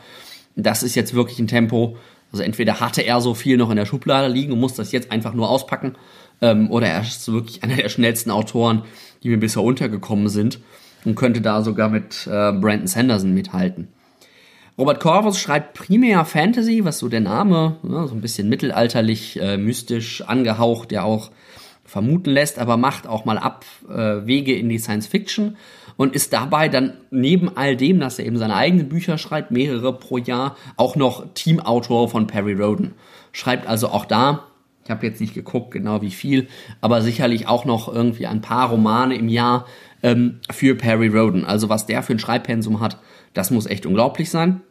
Das 0.57 0.83
ist 0.83 0.95
jetzt 0.95 1.13
wirklich 1.13 1.39
ein 1.39 1.47
Tempo. 1.47 1.97
Also 2.31 2.43
entweder 2.43 2.81
hatte 2.81 3.01
er 3.03 3.21
so 3.21 3.33
viel 3.33 3.55
noch 3.57 3.69
in 3.69 3.77
der 3.77 3.85
Schublade 3.85 4.27
liegen 4.27 4.51
und 4.51 4.59
muss 4.59 4.73
das 4.73 4.91
jetzt 4.91 5.11
einfach 5.11 5.33
nur 5.33 5.49
auspacken, 5.49 5.95
ähm, 6.41 6.69
oder 6.69 6.87
er 6.87 7.01
ist 7.01 7.31
wirklich 7.31 7.63
einer 7.63 7.77
der 7.77 7.89
schnellsten 7.89 8.29
Autoren, 8.29 8.83
die 9.23 9.29
mir 9.29 9.37
bisher 9.37 9.63
untergekommen 9.63 10.27
sind 10.27 10.59
und 11.05 11.15
könnte 11.15 11.39
da 11.39 11.61
sogar 11.61 11.89
mit 11.89 12.27
äh, 12.27 12.51
Brandon 12.51 12.87
Sanderson 12.87 13.33
mithalten. 13.33 13.87
Robert 14.75 14.99
Corvus 14.99 15.39
schreibt 15.39 15.75
primär 15.75 16.25
Fantasy, 16.25 16.83
was 16.83 16.97
so 16.97 17.07
der 17.07 17.21
Name, 17.21 17.77
ja, 17.83 18.07
so 18.07 18.15
ein 18.15 18.21
bisschen 18.21 18.49
mittelalterlich, 18.49 19.39
äh, 19.39 19.57
mystisch 19.57 20.21
angehaucht, 20.21 20.91
ja 20.91 21.03
auch 21.03 21.29
vermuten 21.85 22.31
lässt, 22.31 22.57
aber 22.57 22.75
macht 22.75 23.05
auch 23.05 23.23
mal 23.23 23.37
Abwege 23.37 24.51
äh, 24.51 24.59
in 24.59 24.69
die 24.69 24.79
Science 24.79 25.05
Fiction 25.05 25.57
und 25.95 26.15
ist 26.15 26.33
dabei 26.33 26.69
dann 26.69 26.93
neben 27.11 27.55
all 27.55 27.77
dem, 27.77 27.99
dass 27.99 28.17
er 28.17 28.25
eben 28.25 28.37
seine 28.37 28.55
eigenen 28.55 28.89
Bücher 28.89 29.19
schreibt, 29.19 29.51
mehrere 29.51 29.93
pro 29.93 30.17
Jahr, 30.17 30.57
auch 30.75 30.95
noch 30.95 31.23
Teamautor 31.35 32.09
von 32.09 32.25
Perry 32.25 32.53
Roden. 32.53 32.95
Schreibt 33.31 33.67
also 33.67 33.89
auch 33.89 34.05
da, 34.05 34.45
ich 34.83 34.89
habe 34.89 35.05
jetzt 35.05 35.21
nicht 35.21 35.35
geguckt 35.35 35.69
genau 35.69 36.01
wie 36.01 36.11
viel, 36.11 36.47
aber 36.81 37.03
sicherlich 37.03 37.47
auch 37.47 37.65
noch 37.65 37.93
irgendwie 37.93 38.25
ein 38.25 38.41
paar 38.41 38.69
Romane 38.69 39.15
im 39.15 39.29
Jahr 39.29 39.67
ähm, 40.01 40.39
für 40.51 40.73
Perry 40.75 41.09
Roden. 41.09 41.45
Also 41.45 41.69
was 41.69 41.85
der 41.85 42.01
für 42.01 42.13
ein 42.13 42.19
Schreibpensum 42.19 42.79
hat, 42.79 42.97
das 43.33 43.51
muss 43.51 43.65
echt 43.65 43.85
unglaublich 43.85 44.29
sein. 44.29 44.61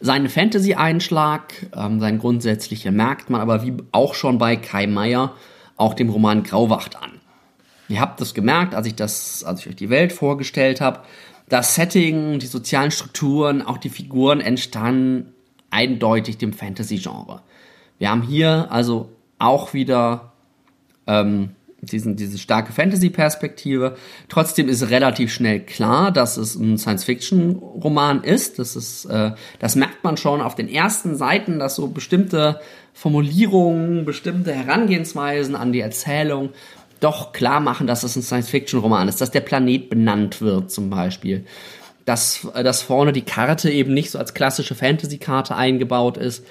Seinen 0.00 0.28
Fantasy-Einschlag, 0.28 1.54
ähm, 1.76 2.00
sein 2.00 2.18
grundsätzliche 2.18 2.90
merkt 2.90 3.30
man 3.30 3.40
aber 3.40 3.64
wie 3.64 3.74
auch 3.92 4.14
schon 4.14 4.38
bei 4.38 4.56
Kai 4.56 4.86
Meier 4.86 5.34
auch 5.76 5.94
dem 5.94 6.10
Roman 6.10 6.42
Grauwacht 6.42 7.00
an. 7.00 7.20
Ihr 7.88 8.00
habt 8.00 8.20
das 8.20 8.34
gemerkt, 8.34 8.74
als 8.74 8.86
ich 8.86 8.94
das, 8.94 9.44
als 9.44 9.60
ich 9.60 9.68
euch 9.68 9.76
die 9.76 9.90
Welt 9.90 10.12
vorgestellt 10.12 10.80
habe. 10.80 11.00
Das 11.48 11.74
Setting, 11.74 12.38
die 12.38 12.46
sozialen 12.46 12.90
Strukturen, 12.90 13.62
auch 13.62 13.78
die 13.78 13.90
Figuren 13.90 14.40
entstanden 14.40 15.34
eindeutig 15.70 16.38
dem 16.38 16.52
Fantasy-Genre. 16.52 17.42
Wir 17.98 18.10
haben 18.10 18.22
hier 18.22 18.68
also 18.70 19.10
auch 19.38 19.74
wieder 19.74 20.32
ähm, 21.06 21.50
diesen, 21.82 22.14
diese 22.14 22.38
starke 22.38 22.72
Fantasy-Perspektive. 22.72 23.96
Trotzdem 24.28 24.68
ist 24.68 24.88
relativ 24.90 25.32
schnell 25.32 25.60
klar, 25.60 26.12
dass 26.12 26.36
es 26.36 26.54
ein 26.54 26.78
Science-Fiction-Roman 26.78 28.22
ist. 28.22 28.60
Das 28.60 28.76
ist, 28.76 29.04
äh, 29.06 29.32
das 29.58 29.74
merkt 29.74 30.04
man 30.04 30.16
schon 30.16 30.40
auf 30.40 30.54
den 30.54 30.68
ersten 30.68 31.16
Seiten, 31.16 31.58
dass 31.58 31.74
so 31.74 31.88
bestimmte 31.88 32.60
Formulierungen, 32.92 34.04
bestimmte 34.04 34.52
Herangehensweisen 34.52 35.56
an 35.56 35.72
die 35.72 35.80
Erzählung 35.80 36.50
doch 37.00 37.32
klar 37.32 37.58
machen, 37.58 37.88
dass 37.88 38.04
es 38.04 38.14
ein 38.14 38.22
Science-Fiction-Roman 38.22 39.08
ist, 39.08 39.20
dass 39.20 39.32
der 39.32 39.40
Planet 39.40 39.90
benannt 39.90 40.40
wird 40.40 40.70
zum 40.70 40.88
Beispiel. 40.88 41.44
Dass, 42.04 42.46
dass 42.54 42.82
vorne 42.82 43.12
die 43.12 43.22
Karte 43.22 43.70
eben 43.70 43.92
nicht 43.92 44.12
so 44.12 44.18
als 44.18 44.34
klassische 44.34 44.76
Fantasy-Karte 44.76 45.56
eingebaut 45.56 46.16
ist, 46.16 46.44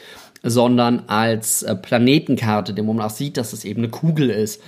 sondern 0.44 1.04
als 1.08 1.64
äh, 1.64 1.76
Planetenkarte, 1.76 2.74
dem 2.74 2.88
man 2.88 3.00
auch 3.00 3.12
sieht, 3.12 3.38
dass 3.38 3.54
es 3.54 3.64
eben 3.64 3.82
eine 3.82 3.90
Kugel 3.90 4.30
ist 4.30 4.62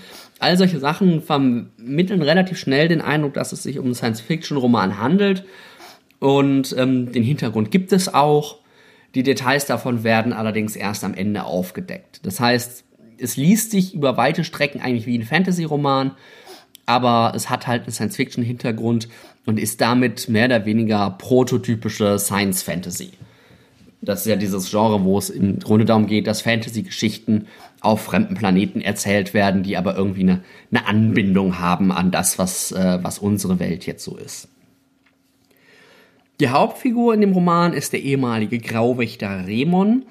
All 0.44 0.58
solche 0.58 0.80
Sachen 0.80 1.22
vermitteln 1.22 2.22
relativ 2.22 2.58
schnell 2.58 2.90
den 2.90 3.00
Eindruck, 3.00 3.34
dass 3.34 3.54
es 3.54 3.64
sich 3.64 3.80
um 3.80 3.86
einen 3.86 3.96
Science-Fiction-Roman 3.96 5.00
handelt. 5.00 5.46
Und 6.20 6.76
ähm, 6.78 7.14
den 7.14 7.24
Hintergrund 7.24 7.72
gibt 7.72 7.94
es 7.94 8.14
auch. 8.14 8.58
Die 9.16 9.24
Details 9.24 9.68
davon 9.68 10.04
werden 10.04 10.34
allerdings 10.34 10.76
erst 10.76 11.06
am 11.06 11.14
Ende 11.14 11.46
aufgedeckt. 11.46 12.20
Das 12.24 12.42
heißt, 12.42 12.84
es 13.18 13.38
liest 13.38 13.72
sich 13.72 13.94
über 13.94 14.18
weite 14.18 14.44
Strecken 14.44 14.82
eigentlich 14.82 15.06
wie 15.06 15.18
ein 15.18 15.24
Fantasy-Roman, 15.24 16.12
aber 16.86 17.32
es 17.36 17.50
hat 17.50 17.66
halt 17.66 17.84
einen 17.84 17.94
Science-Fiction-Hintergrund 17.94 19.08
und 19.46 19.58
ist 19.58 19.80
damit 19.80 20.28
mehr 20.28 20.48
oder 20.48 20.66
weniger 20.66 21.12
prototypische 21.12 22.20
Science-Fantasy. 22.20 23.12
Das 24.02 24.22
ist 24.22 24.26
ja 24.26 24.36
dieses 24.36 24.70
Genre, 24.70 25.06
wo 25.06 25.18
es 25.18 25.30
im 25.30 25.60
Grunde 25.60 25.86
darum 25.86 26.08
geht, 26.08 26.28
dass 26.28 26.42
Fantasy-Geschichten 26.42 27.48
auf 27.84 28.02
fremden 28.02 28.36
Planeten 28.36 28.82
erzählt 28.82 29.34
werden, 29.34 29.64
die 29.64 29.78
aber 29.78 29.96
irgendwie 29.96 30.22
eine, 30.22 30.44
eine 30.72 30.88
Anbindung 30.88 31.60
haben 31.60 31.92
an 31.92 32.12
das, 32.12 32.40
was, 32.40 32.72
äh, 32.72 33.00
was 33.02 33.20
unsere 33.20 33.60
Welt 33.60 33.86
jetzt 33.86 34.04
so 34.04 34.18
ist. 34.18 34.48
Die 36.40 36.50
Hauptfigur 36.50 37.14
in 37.14 37.22
dem 37.22 37.34
Roman 37.34 37.74
ist 37.74 37.94
der 37.94 38.02
ehemalige 38.02 38.58
Grauwächter 38.58 39.46
Remon. 39.46 40.06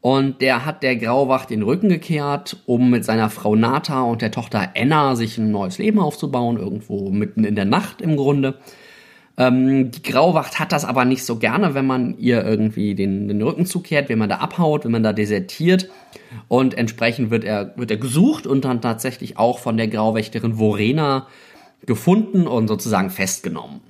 Und 0.00 0.40
der 0.40 0.64
hat 0.64 0.84
der 0.84 0.94
Grauwacht 0.94 1.50
den 1.50 1.62
Rücken 1.62 1.88
gekehrt, 1.88 2.62
um 2.66 2.90
mit 2.90 3.04
seiner 3.04 3.30
Frau 3.30 3.56
Nata 3.56 4.02
und 4.02 4.22
der 4.22 4.30
Tochter 4.30 4.70
Enna 4.74 5.16
sich 5.16 5.38
ein 5.38 5.50
neues 5.50 5.78
Leben 5.78 5.98
aufzubauen, 5.98 6.58
irgendwo 6.58 7.10
mitten 7.10 7.42
in 7.42 7.56
der 7.56 7.64
Nacht 7.64 8.00
im 8.00 8.16
Grunde. 8.16 8.58
Ähm, 9.38 9.90
die 9.90 10.02
Grauwacht 10.02 10.58
hat 10.58 10.72
das 10.72 10.84
aber 10.84 11.04
nicht 11.04 11.24
so 11.24 11.36
gerne, 11.36 11.74
wenn 11.74 11.86
man 11.86 12.16
ihr 12.18 12.44
irgendwie 12.44 12.94
den, 12.94 13.28
den 13.28 13.42
Rücken 13.42 13.66
zukehrt, 13.66 14.08
wenn 14.08 14.18
man 14.18 14.28
da 14.28 14.36
abhaut, 14.36 14.84
wenn 14.84 14.92
man 14.92 15.02
da 15.02 15.12
desertiert. 15.12 15.90
Und 16.48 16.74
entsprechend 16.74 17.30
wird 17.30 17.44
er, 17.44 17.76
wird 17.76 17.90
er 17.90 17.98
gesucht 17.98 18.46
und 18.46 18.64
dann 18.64 18.80
tatsächlich 18.80 19.36
auch 19.36 19.58
von 19.58 19.76
der 19.76 19.88
Grauwächterin 19.88 20.54
Vorena 20.54 21.26
gefunden 21.84 22.46
und 22.46 22.68
sozusagen 22.68 23.10
festgenommen. 23.10 23.80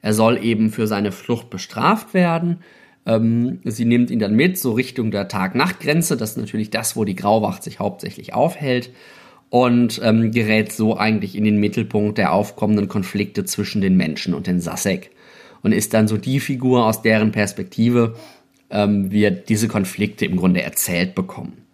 Er 0.00 0.14
soll 0.14 0.42
eben 0.42 0.70
für 0.70 0.86
seine 0.86 1.10
Flucht 1.10 1.50
bestraft 1.50 2.14
werden. 2.14 2.60
Ähm, 3.04 3.60
sie 3.64 3.84
nimmt 3.84 4.10
ihn 4.10 4.20
dann 4.20 4.36
mit, 4.36 4.58
so 4.58 4.72
Richtung 4.72 5.10
der 5.10 5.26
Tag-Nacht-Grenze. 5.26 6.16
Das 6.16 6.30
ist 6.30 6.36
natürlich 6.36 6.70
das, 6.70 6.96
wo 6.96 7.04
die 7.04 7.16
Grauwacht 7.16 7.64
sich 7.64 7.80
hauptsächlich 7.80 8.32
aufhält. 8.32 8.90
Und 9.50 10.00
ähm, 10.04 10.30
gerät 10.30 10.72
so 10.72 10.96
eigentlich 10.98 11.34
in 11.34 11.44
den 11.44 11.58
Mittelpunkt 11.58 12.18
der 12.18 12.32
aufkommenden 12.32 12.88
Konflikte 12.88 13.44
zwischen 13.44 13.80
den 13.80 13.96
Menschen 13.96 14.34
und 14.34 14.46
den 14.46 14.60
Sasek. 14.60 15.10
Und 15.62 15.72
ist 15.72 15.94
dann 15.94 16.06
so 16.06 16.18
die 16.18 16.38
Figur, 16.38 16.84
aus 16.84 17.02
deren 17.02 17.32
Perspektive 17.32 18.14
ähm, 18.70 19.10
wir 19.10 19.30
diese 19.30 19.68
Konflikte 19.68 20.26
im 20.26 20.36
Grunde 20.36 20.62
erzählt 20.62 21.14
bekommen. 21.14 21.64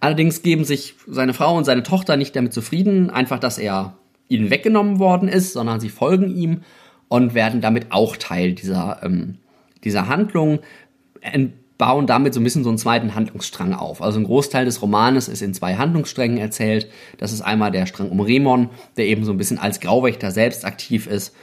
Allerdings 0.00 0.42
geben 0.42 0.64
sich 0.64 0.94
seine 1.06 1.32
Frau 1.34 1.56
und 1.56 1.64
seine 1.64 1.82
Tochter 1.82 2.16
nicht 2.16 2.36
damit 2.36 2.52
zufrieden, 2.52 3.10
einfach, 3.10 3.38
dass 3.38 3.58
er 3.58 3.96
ihnen 4.28 4.50
weggenommen 4.50 4.98
worden 4.98 5.28
ist, 5.28 5.52
sondern 5.52 5.80
sie 5.80 5.88
folgen 5.88 6.34
ihm 6.34 6.62
und 7.08 7.34
werden 7.34 7.60
damit 7.60 7.86
auch 7.90 8.16
Teil 8.16 8.52
dieser, 8.52 9.00
ähm, 9.02 9.36
dieser 9.84 10.08
Handlung, 10.08 10.60
bauen 11.78 12.06
damit 12.06 12.32
so 12.32 12.40
ein 12.40 12.44
bisschen 12.44 12.64
so 12.64 12.70
einen 12.70 12.78
zweiten 12.78 13.14
Handlungsstrang 13.14 13.74
auf. 13.74 14.00
Also 14.02 14.18
ein 14.18 14.24
Großteil 14.24 14.64
des 14.64 14.80
Romanes 14.80 15.28
ist 15.28 15.42
in 15.42 15.54
zwei 15.54 15.76
Handlungssträngen 15.76 16.38
erzählt. 16.38 16.88
Das 17.18 17.32
ist 17.32 17.42
einmal 17.42 17.70
der 17.70 17.86
Strang 17.86 18.10
um 18.10 18.20
Remon, 18.20 18.70
der 18.96 19.06
eben 19.06 19.24
so 19.24 19.32
ein 19.32 19.36
bisschen 19.36 19.58
als 19.58 19.80
Grauwächter 19.80 20.30
selbst 20.30 20.64
aktiv 20.64 21.06
ist, 21.06 21.34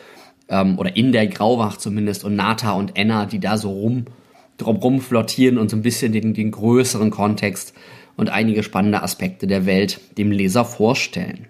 ähm, 0.50 0.80
oder 0.80 0.96
in 0.96 1.12
der 1.12 1.28
Grauwacht 1.28 1.82
zumindest, 1.82 2.24
und 2.24 2.36
Nata 2.36 2.74
und 2.74 2.98
Enna, 2.98 3.26
die 3.26 3.40
da 3.40 3.58
so 3.58 3.72
rum, 3.72 4.06
drumrum 4.58 5.02
flottieren 5.02 5.58
und 5.58 5.70
so 5.70 5.78
ein 5.78 5.84
bisschen 5.84 6.12
den, 6.12 6.34
den 6.34 6.52
größeren 6.52 7.12
Kontext 7.12 7.74
und 8.16 8.30
einige 8.30 8.64
spannende 8.64 9.02
Aspekte 9.04 9.48
der 9.48 9.66
Welt 9.66 10.00
dem 10.18 10.32
Leser 10.32 10.66
vorstellen. 10.66 11.48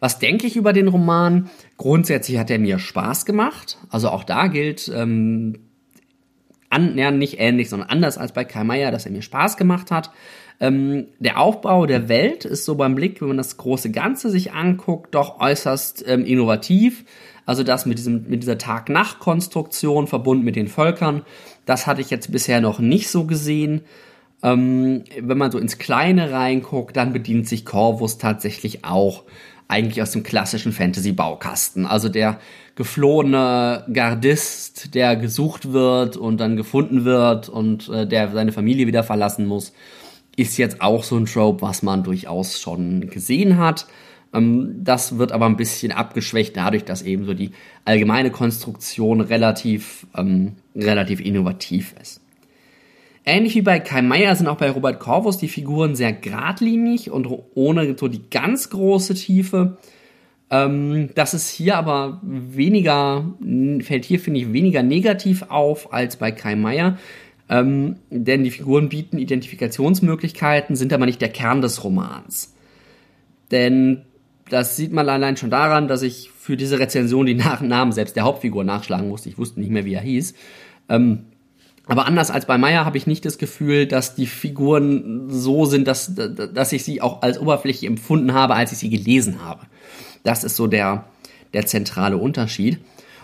Was 0.00 0.18
denke 0.18 0.48
ich 0.48 0.56
über 0.56 0.72
den 0.72 0.88
Roman? 0.88 1.48
Grundsätzlich 1.76 2.36
hat 2.38 2.50
er 2.50 2.58
mir 2.58 2.80
Spaß 2.80 3.24
gemacht. 3.24 3.78
Also 3.88 4.08
auch 4.08 4.24
da 4.24 4.48
gilt, 4.48 4.90
ähm, 4.92 5.60
an, 6.72 6.96
ja, 6.96 7.10
nicht 7.10 7.38
ähnlich, 7.38 7.68
sondern 7.68 7.88
anders 7.88 8.18
als 8.18 8.32
bei 8.32 8.44
Kai 8.44 8.64
Meier, 8.64 8.90
dass 8.90 9.06
er 9.06 9.12
mir 9.12 9.22
Spaß 9.22 9.56
gemacht 9.56 9.90
hat. 9.90 10.10
Ähm, 10.60 11.06
der 11.18 11.40
Aufbau 11.40 11.86
der 11.86 12.08
Welt 12.08 12.44
ist 12.44 12.64
so 12.64 12.76
beim 12.76 12.94
Blick, 12.94 13.20
wenn 13.20 13.28
man 13.28 13.36
das 13.36 13.56
große 13.56 13.90
Ganze 13.90 14.30
sich 14.30 14.52
anguckt, 14.52 15.14
doch 15.14 15.40
äußerst 15.40 16.04
ähm, 16.06 16.24
innovativ. 16.24 17.04
Also 17.44 17.64
das 17.64 17.86
mit, 17.86 17.98
diesem, 17.98 18.28
mit 18.28 18.42
dieser 18.42 18.58
Tag-Nacht-Konstruktion 18.58 20.06
verbunden 20.06 20.44
mit 20.44 20.54
den 20.54 20.68
Völkern, 20.68 21.22
das 21.66 21.86
hatte 21.86 22.00
ich 22.00 22.10
jetzt 22.10 22.30
bisher 22.30 22.60
noch 22.60 22.78
nicht 22.78 23.08
so 23.08 23.24
gesehen. 23.24 23.82
Ähm, 24.42 25.04
wenn 25.20 25.38
man 25.38 25.52
so 25.52 25.58
ins 25.58 25.78
Kleine 25.78 26.32
reinguckt, 26.32 26.96
dann 26.96 27.12
bedient 27.12 27.48
sich 27.48 27.64
Corvus 27.64 28.18
tatsächlich 28.18 28.84
auch 28.84 29.24
eigentlich 29.68 30.02
aus 30.02 30.10
dem 30.12 30.22
klassischen 30.22 30.72
Fantasy-Baukasten. 30.72 31.86
Also 31.86 32.08
der 32.08 32.38
geflohene 32.74 33.84
Gardist, 33.92 34.94
der 34.94 35.16
gesucht 35.16 35.72
wird 35.72 36.16
und 36.16 36.38
dann 36.38 36.56
gefunden 36.56 37.04
wird 37.04 37.48
und 37.48 37.88
äh, 37.88 38.06
der 38.06 38.30
seine 38.30 38.52
Familie 38.52 38.86
wieder 38.86 39.02
verlassen 39.02 39.46
muss, 39.46 39.72
ist 40.36 40.56
jetzt 40.56 40.80
auch 40.80 41.04
so 41.04 41.16
ein 41.16 41.26
Trope, 41.26 41.62
was 41.62 41.82
man 41.82 42.02
durchaus 42.02 42.60
schon 42.60 43.08
gesehen 43.10 43.58
hat. 43.58 43.86
Ähm, 44.32 44.76
das 44.82 45.18
wird 45.18 45.32
aber 45.32 45.46
ein 45.46 45.56
bisschen 45.56 45.92
abgeschwächt 45.92 46.56
dadurch, 46.56 46.84
dass 46.84 47.02
eben 47.02 47.26
so 47.26 47.34
die 47.34 47.52
allgemeine 47.84 48.30
Konstruktion 48.30 49.20
relativ, 49.20 50.06
ähm, 50.16 50.56
relativ 50.74 51.20
innovativ 51.20 51.94
ist. 52.00 52.21
Ähnlich 53.24 53.54
wie 53.54 53.62
bei 53.62 53.78
Kai 53.78 54.02
Meier 54.02 54.34
sind 54.34 54.48
auch 54.48 54.56
bei 54.56 54.70
Robert 54.70 54.98
Corvus 54.98 55.38
die 55.38 55.48
Figuren 55.48 55.94
sehr 55.94 56.12
geradlinig 56.12 57.10
und 57.10 57.28
ohne 57.54 57.96
so 57.96 58.08
die 58.08 58.28
ganz 58.30 58.70
große 58.70 59.14
Tiefe. 59.14 59.78
Ähm, 60.50 61.10
das 61.14 61.32
ist 61.32 61.48
hier 61.48 61.76
aber 61.76 62.20
weniger, 62.22 63.32
fällt 63.80 64.04
hier, 64.04 64.18
finde 64.18 64.40
ich, 64.40 64.52
weniger 64.52 64.82
negativ 64.82 65.44
auf 65.48 65.92
als 65.92 66.16
bei 66.16 66.32
Kai 66.32 66.56
Meier. 66.56 66.98
Ähm, 67.48 67.96
denn 68.10 68.44
die 68.44 68.50
Figuren 68.50 68.88
bieten 68.88 69.18
Identifikationsmöglichkeiten, 69.18 70.74
sind 70.74 70.92
aber 70.92 71.06
nicht 71.06 71.20
der 71.20 71.28
Kern 71.28 71.62
des 71.62 71.84
Romans. 71.84 72.54
Denn 73.50 74.02
das 74.50 74.76
sieht 74.76 74.92
man 74.92 75.08
allein 75.08 75.36
schon 75.36 75.50
daran, 75.50 75.86
dass 75.86 76.02
ich 76.02 76.30
für 76.36 76.56
diese 76.56 76.78
Rezension 76.78 77.26
die 77.26 77.34
Namen 77.34 77.92
selbst 77.92 78.16
der 78.16 78.24
Hauptfigur 78.24 78.64
nachschlagen 78.64 79.08
musste. 79.08 79.28
Ich 79.28 79.38
wusste 79.38 79.60
nicht 79.60 79.70
mehr, 79.70 79.84
wie 79.84 79.94
er 79.94 80.02
hieß. 80.02 80.34
Ähm, 80.88 81.26
aber 81.86 82.06
anders 82.06 82.30
als 82.30 82.46
bei 82.46 82.58
Meyer 82.58 82.84
habe 82.84 82.96
ich 82.96 83.06
nicht 83.06 83.24
das 83.24 83.38
Gefühl, 83.38 83.86
dass 83.86 84.14
die 84.14 84.26
Figuren 84.26 85.28
so 85.28 85.64
sind, 85.64 85.88
dass, 85.88 86.14
dass 86.14 86.72
ich 86.72 86.84
sie 86.84 87.00
auch 87.00 87.22
als 87.22 87.38
oberflächlich 87.38 87.88
empfunden 87.88 88.34
habe, 88.34 88.54
als 88.54 88.72
ich 88.72 88.78
sie 88.78 88.90
gelesen 88.90 89.44
habe. 89.44 89.66
Das 90.22 90.44
ist 90.44 90.56
so 90.56 90.68
der, 90.68 91.06
der 91.52 91.66
zentrale 91.66 92.16
Unterschied. 92.16 92.78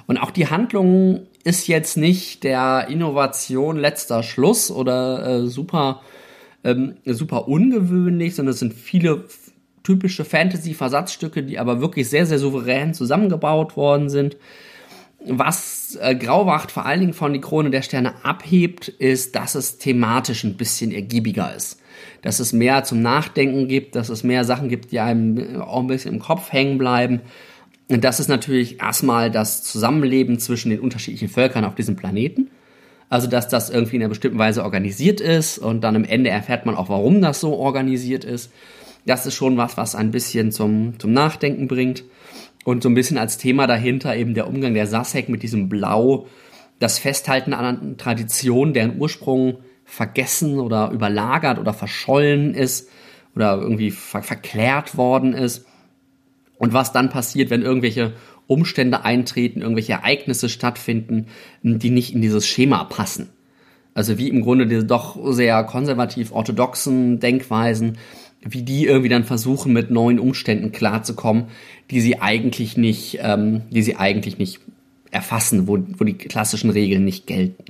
Und 0.06 0.18
auch 0.18 0.30
die 0.30 0.48
Handlung 0.48 1.26
ist 1.44 1.68
jetzt 1.68 1.96
nicht 1.96 2.42
der 2.42 2.88
Innovation 2.88 3.76
letzter 3.76 4.22
Schluss 4.22 4.70
oder 4.70 5.26
äh, 5.26 5.46
super, 5.46 6.00
ähm, 6.64 6.96
super 7.04 7.46
ungewöhnlich, 7.46 8.34
sondern 8.34 8.52
es 8.54 8.58
sind 8.58 8.74
viele 8.74 9.24
typische 9.84 10.24
Fantasy-Versatzstücke, 10.24 11.42
die 11.42 11.58
aber 11.58 11.80
wirklich 11.80 12.10
sehr, 12.10 12.26
sehr 12.26 12.38
souverän 12.38 12.92
zusammengebaut 12.92 13.76
worden 13.76 14.10
sind. 14.10 14.36
Was 15.20 15.98
äh, 16.00 16.14
Grauwacht 16.14 16.70
vor 16.70 16.86
allen 16.86 17.00
Dingen 17.00 17.12
von 17.12 17.32
die 17.32 17.40
Krone 17.40 17.70
der 17.70 17.82
Sterne 17.82 18.24
abhebt, 18.24 18.88
ist, 18.88 19.34
dass 19.34 19.54
es 19.54 19.78
thematisch 19.78 20.44
ein 20.44 20.56
bisschen 20.56 20.92
ergiebiger 20.92 21.54
ist. 21.54 21.80
Dass 22.22 22.38
es 22.38 22.52
mehr 22.52 22.84
zum 22.84 23.02
Nachdenken 23.02 23.66
gibt, 23.66 23.96
dass 23.96 24.08
es 24.08 24.22
mehr 24.22 24.44
Sachen 24.44 24.68
gibt, 24.68 24.92
die 24.92 25.00
einem 25.00 25.60
auch 25.60 25.80
ein 25.80 25.88
bisschen 25.88 26.14
im 26.14 26.20
Kopf 26.20 26.52
hängen 26.52 26.78
bleiben. 26.78 27.20
Und 27.90 28.04
das 28.04 28.20
ist 28.20 28.28
natürlich 28.28 28.80
erstmal 28.80 29.30
das 29.30 29.62
Zusammenleben 29.62 30.38
zwischen 30.38 30.70
den 30.70 30.80
unterschiedlichen 30.80 31.28
Völkern 31.28 31.64
auf 31.64 31.74
diesem 31.74 31.96
Planeten. 31.96 32.50
Also, 33.08 33.26
dass 33.26 33.48
das 33.48 33.70
irgendwie 33.70 33.96
in 33.96 34.02
einer 34.02 34.10
bestimmten 34.10 34.38
Weise 34.38 34.62
organisiert 34.62 35.20
ist 35.20 35.58
und 35.58 35.80
dann 35.80 35.96
am 35.96 36.04
Ende 36.04 36.30
erfährt 36.30 36.66
man 36.66 36.76
auch, 36.76 36.90
warum 36.90 37.22
das 37.22 37.40
so 37.40 37.54
organisiert 37.54 38.24
ist. 38.24 38.52
Das 39.06 39.24
ist 39.24 39.34
schon 39.34 39.56
was, 39.56 39.78
was 39.78 39.94
ein 39.94 40.10
bisschen 40.10 40.52
zum, 40.52 40.98
zum 40.98 41.12
Nachdenken 41.12 41.66
bringt. 41.66 42.04
Und 42.68 42.82
so 42.82 42.90
ein 42.90 42.94
bisschen 42.94 43.16
als 43.16 43.38
Thema 43.38 43.66
dahinter 43.66 44.14
eben 44.14 44.34
der 44.34 44.46
Umgang 44.46 44.74
der 44.74 44.86
Sasek 44.86 45.30
mit 45.30 45.42
diesem 45.42 45.70
Blau, 45.70 46.26
das 46.78 46.98
Festhalten 46.98 47.54
an 47.54 47.96
Traditionen, 47.96 48.74
deren 48.74 49.00
Ursprung 49.00 49.60
vergessen 49.86 50.58
oder 50.60 50.90
überlagert 50.90 51.58
oder 51.58 51.72
verschollen 51.72 52.52
ist 52.52 52.90
oder 53.34 53.56
irgendwie 53.56 53.90
ver 53.90 54.22
verklärt 54.22 54.98
worden 54.98 55.32
ist. 55.32 55.64
Und 56.58 56.74
was 56.74 56.92
dann 56.92 57.08
passiert, 57.08 57.48
wenn 57.48 57.62
irgendwelche 57.62 58.12
Umstände 58.46 59.02
eintreten, 59.02 59.62
irgendwelche 59.62 59.94
Ereignisse 59.94 60.50
stattfinden, 60.50 61.28
die 61.62 61.88
nicht 61.88 62.14
in 62.14 62.20
dieses 62.20 62.46
Schema 62.46 62.84
passen. 62.84 63.30
Also 63.94 64.18
wie 64.18 64.28
im 64.28 64.42
Grunde 64.42 64.66
diese 64.66 64.84
doch 64.84 65.16
sehr 65.32 65.64
konservativ 65.64 66.32
orthodoxen 66.32 67.18
Denkweisen, 67.18 67.96
wie 68.42 68.62
die 68.62 68.86
irgendwie 68.86 69.08
dann 69.08 69.24
versuchen, 69.24 69.72
mit 69.72 69.90
neuen 69.90 70.18
Umständen 70.18 70.72
klarzukommen, 70.72 71.46
die 71.90 72.00
sie 72.00 72.20
eigentlich 72.20 72.76
nicht, 72.76 73.18
ähm, 73.22 73.62
die 73.70 73.82
sie 73.82 73.96
eigentlich 73.96 74.38
nicht 74.38 74.60
erfassen, 75.10 75.66
wo, 75.66 75.78
wo 75.96 76.04
die 76.04 76.14
klassischen 76.14 76.70
Regeln 76.70 77.04
nicht 77.04 77.26
gelten. 77.26 77.64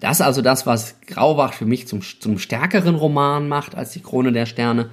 Das 0.00 0.20
ist 0.20 0.26
also 0.26 0.42
das, 0.42 0.66
was 0.66 1.00
Grauwacht 1.06 1.54
für 1.54 1.66
mich 1.66 1.86
zum, 1.86 2.00
zum 2.00 2.38
stärkeren 2.38 2.94
Roman 2.94 3.48
macht 3.48 3.74
als 3.74 3.92
die 3.92 4.00
Krone 4.00 4.32
der 4.32 4.46
Sterne, 4.46 4.90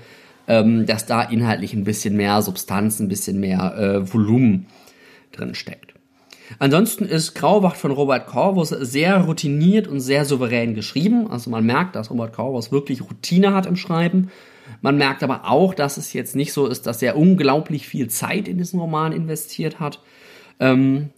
ähm, 0.48 0.86
dass 0.86 1.06
da 1.06 1.22
inhaltlich 1.22 1.74
ein 1.74 1.84
bisschen 1.84 2.16
mehr 2.16 2.42
Substanz, 2.42 3.00
ein 3.00 3.08
bisschen 3.08 3.40
mehr 3.40 3.76
äh, 3.78 4.14
Volumen 4.14 4.68
drin 5.32 5.56
steckt. 5.56 5.94
Ansonsten 6.58 7.06
ist 7.06 7.36
Grauwacht 7.36 7.78
von 7.78 7.92
Robert 7.92 8.26
Corvus 8.26 8.70
sehr 8.70 9.18
routiniert 9.22 9.88
und 9.88 10.00
sehr 10.00 10.26
souverän 10.26 10.74
geschrieben. 10.74 11.30
Also 11.30 11.52
man 11.52 11.64
merkt, 11.66 11.96
dass 11.96 12.10
Robert 12.10 12.34
Corvus 12.34 12.72
wirklich 12.72 13.02
Routine 13.02 13.54
hat 13.54 13.68
im 13.68 13.76
Schreiben. 13.76 14.32
Man 14.82 14.98
merkt 14.98 15.24
aber 15.24 15.50
auch, 15.50 15.74
dass 15.74 15.98
es 15.98 16.14
jetzt 16.14 16.36
nicht 16.36 16.54
so 16.54 16.68
ist, 16.68 16.86
dass 16.86 17.02
er 17.02 17.18
unglaublich 17.18 17.88
viel 17.88 18.10
Zeit 18.10 18.48
in 18.48 18.58
diesen 18.58 18.80
Roman 18.80 19.12
investiert 19.12 19.80
hat. 19.80 20.02
Ähm, 20.60 21.10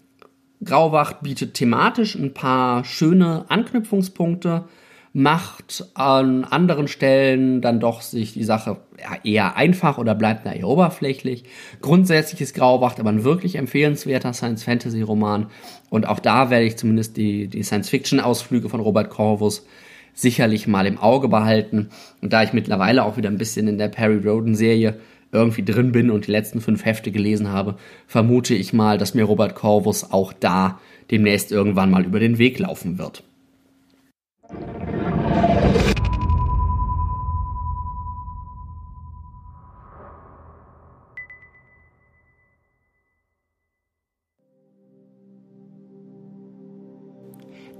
Grauwacht 0.64 1.22
bietet 1.22 1.56
thematisch 1.56 2.16
ein 2.16 2.34
paar 2.34 2.86
schöne 2.86 3.46
Anknüpfungspunkte, 3.50 4.66
macht 5.14 5.86
an 5.94 6.46
anderen 6.46 6.88
Stellen 6.88 7.62
dann 7.62 7.80
doch 7.80 8.02
sich 8.02 8.34
die 8.34 8.46
Sache 8.46 8.78
eher 9.24 9.58
einfach 9.58 9.98
oder 9.98 10.16
bleibt 10.16 10.46
eher 10.46 10.68
oberflächlich. 10.68 11.44
Grundsätzlich 11.82 12.40
ist 12.40 12.56
Grauwacht 12.56 13.00
aber 13.00 13.10
ein 13.10 13.24
wirklich 13.24 13.56
empfehlenswerter 13.56 14.32
Science-Fantasy-Roman 14.32 15.48
und 15.90 16.08
auch 16.08 16.20
da 16.20 16.50
werde 16.50 16.66
ich 16.66 16.78
zumindest 16.78 17.18
die, 17.18 17.48
die 17.48 17.64
Science-Fiction-Ausflüge 17.64 18.70
von 18.70 18.80
Robert 18.80 19.10
Corvus 19.10 19.66
sicherlich 20.14 20.68
mal 20.68 20.86
im 20.86 20.98
Auge 20.98 21.28
behalten. 21.28 21.90
Und 22.22 22.34
da 22.34 22.44
ich 22.44 22.54
mittlerweile 22.54 23.04
auch 23.04 23.18
wieder 23.18 23.30
ein 23.30 23.38
bisschen 23.38 23.68
in 23.68 23.78
der 23.78 23.88
Perry 23.88 24.18
Roden 24.18 24.56
Serie 24.56 25.00
irgendwie 25.32 25.64
drin 25.64 25.92
bin 25.92 26.12
und 26.12 26.28
die 26.28 26.32
letzten 26.32 26.62
fünf 26.62 26.86
Hefte 26.86 27.12
gelesen 27.12 27.50
habe, 27.50 27.76
vermute 28.08 28.54
ich 28.54 28.74
mal, 28.74 28.98
dass 28.98 29.14
mir 29.14 29.24
Robert 29.24 29.56
Corvus 29.56 30.12
auch 30.12 30.34
da 30.34 30.80
demnächst 31.10 31.52
irgendwann 31.52 31.92
mal 31.92 32.06
über 32.06 32.20
den 32.20 32.38
Weg 32.38 32.60
laufen 32.60 32.98
wird. 32.98 33.24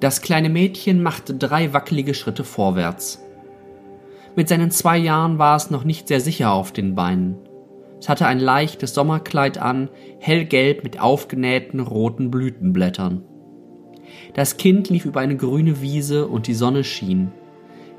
Das 0.02 0.24
kleine 0.24 0.50
Mädchen 0.50 1.04
machte 1.04 1.36
drei 1.36 1.74
wackelige 1.74 2.16
Schritte 2.16 2.44
vorwärts. 2.44 3.24
Mit 4.36 4.50
seinen 4.50 4.72
zwei 4.72 4.98
Jahren 4.98 5.38
war 5.38 5.56
es 5.56 5.70
noch 5.70 5.84
nicht 5.84 6.08
sehr 6.08 6.20
sicher 6.20 6.52
auf 6.52 6.72
den 6.72 6.96
Beinen. 6.96 7.36
Es 8.00 8.10
hatte 8.10 8.26
ein 8.26 8.40
leichtes 8.40 8.96
Sommerkleid 8.96 9.60
an, 9.60 9.90
hellgelb 10.20 10.84
mit 10.84 11.00
aufgenähten 11.00 11.80
roten 11.80 12.32
Blütenblättern. 12.32 13.24
Das 14.34 14.58
Kind 14.58 14.90
lief 14.90 15.06
über 15.06 15.20
eine 15.20 15.38
grüne 15.38 15.82
Wiese 15.84 16.28
und 16.28 16.48
die 16.48 16.56
Sonne 16.56 16.84
schien. 16.84 17.32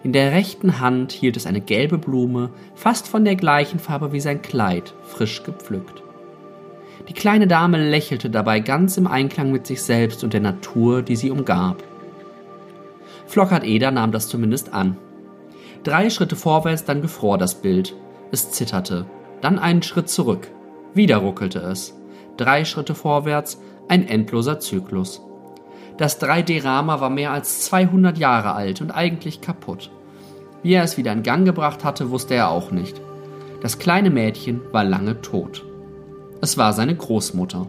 In 0.03 0.13
der 0.13 0.33
rechten 0.33 0.81
Hand 0.81 1.13
hielt 1.13 1.37
es 1.37 1.47
eine 1.47 1.61
gelbe 1.61 1.99
Blume, 1.99 2.51
fast 2.75 3.07
von 3.07 3.25
der 3.25 3.37
gleichen 3.37 3.79
Farbe 3.79 4.13
wie 4.13 4.19
sein 4.19 4.43
Kleid, 4.43 4.93
frisch 5.05 5.45
gepflückt. 5.45 6.03
Die 7.09 7.15
kleine 7.15 7.47
Dame 7.47 7.79
lächelte 7.91 8.29
dabei 8.29 8.59
ganz 8.59 8.97
im 8.97 9.07
Einklang 9.07 9.53
mit 9.53 9.69
sich 9.69 9.83
selbst 9.83 10.25
und 10.25 10.33
der 10.33 10.41
Natur, 10.41 11.03
die 11.03 11.15
sie 11.15 11.31
umgab. 11.31 11.85
Flockart 13.33 13.65
Eder 13.65 13.91
nahm 13.91 14.13
das 14.13 14.29
zumindest 14.29 14.75
an. 14.75 14.99
Drei 15.85 16.11
Schritte 16.11 16.37
vorwärts, 16.37 16.85
dann 16.85 17.01
gefror 17.01 17.39
das 17.39 17.55
Bild. 17.55 17.97
Es 18.31 18.51
zitterte. 18.51 19.07
Dann 19.41 19.59
einen 19.59 19.83
Schritt 19.83 20.11
zurück. 20.11 20.49
Wieder 20.93 21.17
ruckelte 21.17 21.61
es. 21.61 21.99
Drei 22.37 22.67
Schritte 22.67 22.95
vorwärts, 22.95 23.59
ein 23.89 24.07
endloser 24.07 24.61
Zyklus. 24.61 25.23
Das 25.97 26.21
3D-Rama 26.21 27.01
war 27.01 27.09
mehr 27.09 27.31
als 27.33 27.63
200 27.63 28.19
Jahre 28.19 28.53
alt 28.53 28.83
und 28.83 28.91
eigentlich 28.91 29.41
kaputt. 29.41 29.91
Wie 30.63 30.75
er 30.75 30.85
es 30.85 30.99
wieder 30.99 31.13
in 31.13 31.23
Gang 31.23 31.47
gebracht 31.47 31.85
hatte, 31.85 32.11
wusste 32.11 32.35
er 32.35 32.51
auch 32.51 32.71
nicht. 32.71 33.01
Das 33.63 33.79
kleine 33.79 34.11
Mädchen 34.11 34.61
war 34.73 34.85
lange 34.85 35.23
tot. 35.23 35.65
Es 36.43 36.59
war 36.59 36.75
seine 36.75 36.95
Großmutter. 36.95 37.67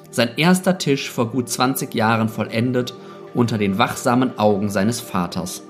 sein 0.10 0.30
erster 0.38 0.78
Tisch 0.78 1.10
vor 1.10 1.30
gut 1.30 1.50
20 1.50 1.94
Jahren 1.94 2.30
vollendet 2.30 2.94
unter 3.34 3.58
den 3.58 3.78
wachsamen 3.78 4.38
Augen 4.40 4.70
seines 4.70 5.00
Vaters. 5.00 5.64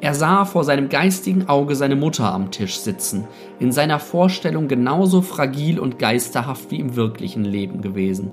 Er 0.00 0.14
sah 0.14 0.44
vor 0.44 0.62
seinem 0.62 0.88
geistigen 0.88 1.48
Auge 1.48 1.74
seine 1.74 1.96
Mutter 1.96 2.32
am 2.32 2.52
Tisch 2.52 2.78
sitzen, 2.78 3.26
in 3.58 3.72
seiner 3.72 3.98
Vorstellung 3.98 4.68
genauso 4.68 5.22
fragil 5.22 5.80
und 5.80 5.98
geisterhaft 5.98 6.70
wie 6.70 6.78
im 6.78 6.94
wirklichen 6.94 7.44
Leben 7.44 7.80
gewesen, 7.80 8.30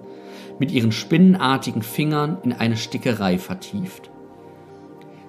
mit 0.60 0.72
ihren 0.72 0.92
spinnenartigen 0.92 1.82
Fingern 1.82 2.38
in 2.44 2.54
eine 2.54 2.78
Stickerei 2.78 3.40
vertieft. 3.40 4.12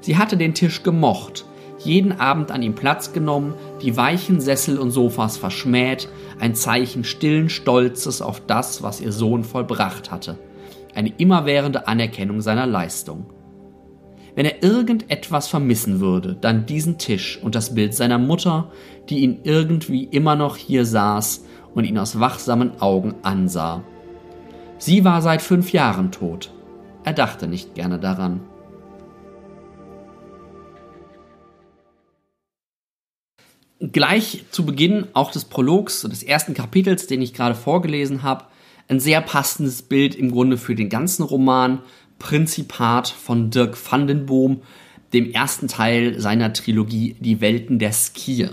Sie 0.00 0.18
hatte 0.18 0.36
den 0.36 0.52
Tisch 0.52 0.82
gemocht, 0.82 1.46
jeden 1.86 2.20
Abend 2.20 2.50
an 2.50 2.62
ihm 2.62 2.74
Platz 2.74 3.12
genommen, 3.12 3.54
die 3.80 3.96
weichen 3.96 4.40
Sessel 4.40 4.78
und 4.78 4.90
Sofas 4.90 5.38
verschmäht, 5.38 6.08
ein 6.38 6.54
Zeichen 6.54 7.04
stillen 7.04 7.48
Stolzes 7.48 8.20
auf 8.20 8.42
das, 8.46 8.82
was 8.82 9.00
ihr 9.00 9.12
Sohn 9.12 9.44
vollbracht 9.44 10.10
hatte, 10.10 10.38
eine 10.94 11.12
immerwährende 11.16 11.88
Anerkennung 11.88 12.42
seiner 12.42 12.66
Leistung. 12.66 13.26
Wenn 14.34 14.44
er 14.44 14.62
irgendetwas 14.62 15.48
vermissen 15.48 16.00
würde, 16.00 16.36
dann 16.38 16.66
diesen 16.66 16.98
Tisch 16.98 17.40
und 17.42 17.54
das 17.54 17.74
Bild 17.74 17.94
seiner 17.94 18.18
Mutter, 18.18 18.70
die 19.08 19.20
ihn 19.20 19.38
irgendwie 19.44 20.04
immer 20.04 20.36
noch 20.36 20.56
hier 20.56 20.84
saß 20.84 21.46
und 21.74 21.84
ihn 21.84 21.96
aus 21.96 22.20
wachsamen 22.20 22.80
Augen 22.80 23.14
ansah. 23.22 23.82
Sie 24.78 25.04
war 25.04 25.22
seit 25.22 25.40
fünf 25.40 25.72
Jahren 25.72 26.12
tot. 26.12 26.52
Er 27.02 27.14
dachte 27.14 27.46
nicht 27.46 27.74
gerne 27.74 27.98
daran. 27.98 28.40
Gleich 33.80 34.44
zu 34.50 34.64
Beginn 34.64 35.06
auch 35.12 35.30
des 35.30 35.44
Prologs, 35.44 36.02
des 36.02 36.22
ersten 36.22 36.54
Kapitels, 36.54 37.06
den 37.06 37.22
ich 37.22 37.34
gerade 37.34 37.54
vorgelesen 37.54 38.22
habe, 38.22 38.44
ein 38.88 39.00
sehr 39.00 39.20
passendes 39.20 39.82
Bild 39.82 40.14
im 40.14 40.30
Grunde 40.30 40.58
für 40.58 40.74
den 40.74 40.88
ganzen 40.88 41.22
Roman 41.22 41.80
Prinzipat 42.18 43.08
von 43.08 43.50
Dirk 43.50 43.76
van 43.90 44.06
den 44.06 44.26
Boom, 44.26 44.62
dem 45.12 45.30
ersten 45.30 45.68
Teil 45.68 46.20
seiner 46.20 46.52
Trilogie 46.52 47.16
Die 47.20 47.40
Welten 47.40 47.78
der 47.78 47.92
Skier. 47.92 48.52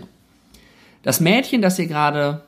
Das 1.01 1.19
Mädchen, 1.19 1.61
das 1.61 1.79
ihr 1.79 1.87
gerade 1.87 2.43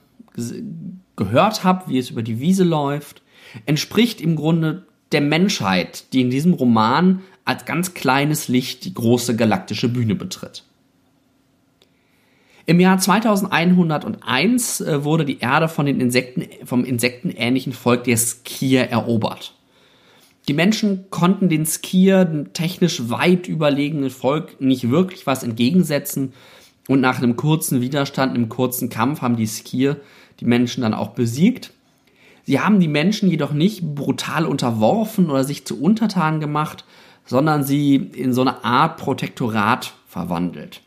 gehört 1.16 1.64
habt, 1.64 1.90
wie 1.90 1.98
es 1.98 2.10
über 2.10 2.24
die 2.24 2.40
Wiese 2.40 2.64
läuft, 2.64 3.22
entspricht 3.66 4.20
im 4.20 4.36
Grunde 4.36 4.86
der 5.12 5.22
Menschheit, 5.22 6.12
die 6.14 6.22
in 6.22 6.30
diesem 6.30 6.54
Roman 6.54 7.22
als 7.46 7.66
ganz 7.66 7.94
kleines 7.94 8.48
Licht 8.48 8.86
die 8.86 8.94
große 8.94 9.36
galaktische 9.36 9.88
Bühne 9.88 10.16
betritt. 10.16 10.64
Im 12.68 12.80
Jahr 12.80 12.98
2101 12.98 14.82
äh, 14.82 15.04
wurde 15.04 15.26
die 15.26 15.40
Erde 15.40 15.68
von 15.68 15.86
den 15.86 16.02
Insekten, 16.02 16.48
vom 16.66 16.84
insektenähnlichen 16.84 17.74
Volk 17.74 18.06
der 18.06 18.18
Skier 18.18 18.90
erobert. 18.90 19.54
Die 20.48 20.54
Menschen 20.54 21.06
konnten 21.10 21.50
den 21.50 21.66
Skier, 21.66 22.26
dem 22.26 22.54
technisch 22.54 23.10
weit 23.10 23.48
überlegenen 23.48 24.10
Volk, 24.10 24.60
nicht 24.60 24.90
wirklich 24.90 25.28
was 25.28 25.44
entgegensetzen. 25.44 26.34
Und 26.88 27.02
nach 27.02 27.18
einem 27.18 27.36
kurzen 27.36 27.82
Widerstand, 27.82 28.34
einem 28.34 28.50
kurzen 28.50 28.90
Kampf 28.90 29.22
haben 29.22 29.38
die 29.38 29.48
Skier 29.48 29.98
die 30.40 30.46
Menschen 30.46 30.82
dann 30.82 30.94
auch 30.94 31.10
besiegt. 31.10 31.72
Sie 32.44 32.60
haben 32.60 32.80
die 32.80 32.88
Menschen 32.88 33.30
jedoch 33.30 33.54
nicht 33.54 33.96
brutal 33.96 34.46
unterworfen 34.46 35.30
oder 35.30 35.44
sich 35.44 35.66
zu 35.66 35.82
Untertanen 35.82 36.40
gemacht, 36.40 36.86
sondern 37.26 37.64
sie 37.64 37.96
in 37.96 38.34
so 38.34 38.42
eine 38.42 38.64
Art 38.64 38.98
Protektorat 38.98 39.94
verwandelt. 40.08 40.82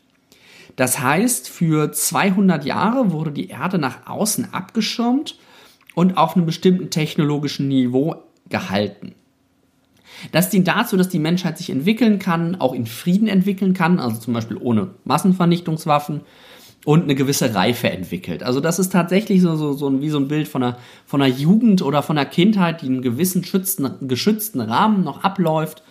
Das 0.78 1.00
heißt, 1.00 1.48
für 1.48 1.90
200 1.90 2.64
Jahre 2.64 3.10
wurde 3.10 3.32
die 3.32 3.48
Erde 3.48 3.78
nach 3.78 4.06
außen 4.06 4.54
abgeschirmt 4.54 5.36
und 5.96 6.16
auf 6.16 6.36
einem 6.36 6.46
bestimmten 6.46 6.88
technologischen 6.88 7.66
Niveau 7.66 8.22
gehalten. 8.48 9.16
Das 10.30 10.50
dient 10.50 10.68
dazu, 10.68 10.96
dass 10.96 11.08
die 11.08 11.18
Menschheit 11.18 11.58
sich 11.58 11.70
entwickeln 11.70 12.20
kann, 12.20 12.60
auch 12.60 12.74
in 12.74 12.86
Frieden 12.86 13.26
entwickeln 13.26 13.74
kann, 13.74 13.98
also 13.98 14.20
zum 14.20 14.34
Beispiel 14.34 14.56
ohne 14.56 14.90
Massenvernichtungswaffen 15.02 16.20
und 16.84 17.02
eine 17.02 17.16
gewisse 17.16 17.56
Reife 17.56 17.90
entwickelt. 17.90 18.44
Also 18.44 18.60
das 18.60 18.78
ist 18.78 18.92
tatsächlich 18.92 19.42
so, 19.42 19.56
so, 19.56 19.72
so 19.72 19.88
ein, 19.88 20.00
wie 20.00 20.10
so 20.10 20.18
ein 20.20 20.28
Bild 20.28 20.46
von 20.46 20.62
einer, 20.62 20.78
von 21.06 21.20
einer 21.20 21.34
Jugend 21.34 21.82
oder 21.82 22.04
von 22.04 22.16
einer 22.16 22.30
Kindheit, 22.30 22.82
die 22.82 22.86
in 22.86 22.92
einem 22.92 23.02
gewissen 23.02 23.42
schützten, 23.42 24.06
geschützten 24.06 24.60
Rahmen 24.60 25.02
noch 25.02 25.24
abläuft, 25.24 25.82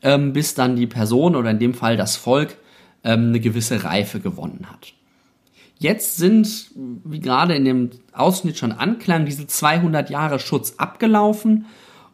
ähm, 0.00 0.32
bis 0.32 0.54
dann 0.54 0.76
die 0.76 0.86
Person 0.86 1.36
oder 1.36 1.50
in 1.50 1.58
dem 1.58 1.74
Fall 1.74 1.98
das 1.98 2.16
Volk 2.16 2.56
ähm, 3.04 3.28
eine 3.28 3.40
gewisse 3.40 3.84
Reife 3.84 4.20
gewonnen 4.20 4.66
hat. 4.70 4.94
Jetzt 5.78 6.16
sind, 6.16 6.70
wie 7.04 7.20
gerade 7.20 7.54
in 7.54 7.64
dem 7.64 7.90
Ausschnitt 8.12 8.58
schon 8.58 8.72
anklang, 8.72 9.26
diese 9.26 9.46
200 9.46 10.08
Jahre 10.08 10.38
Schutz 10.38 10.74
abgelaufen 10.78 11.66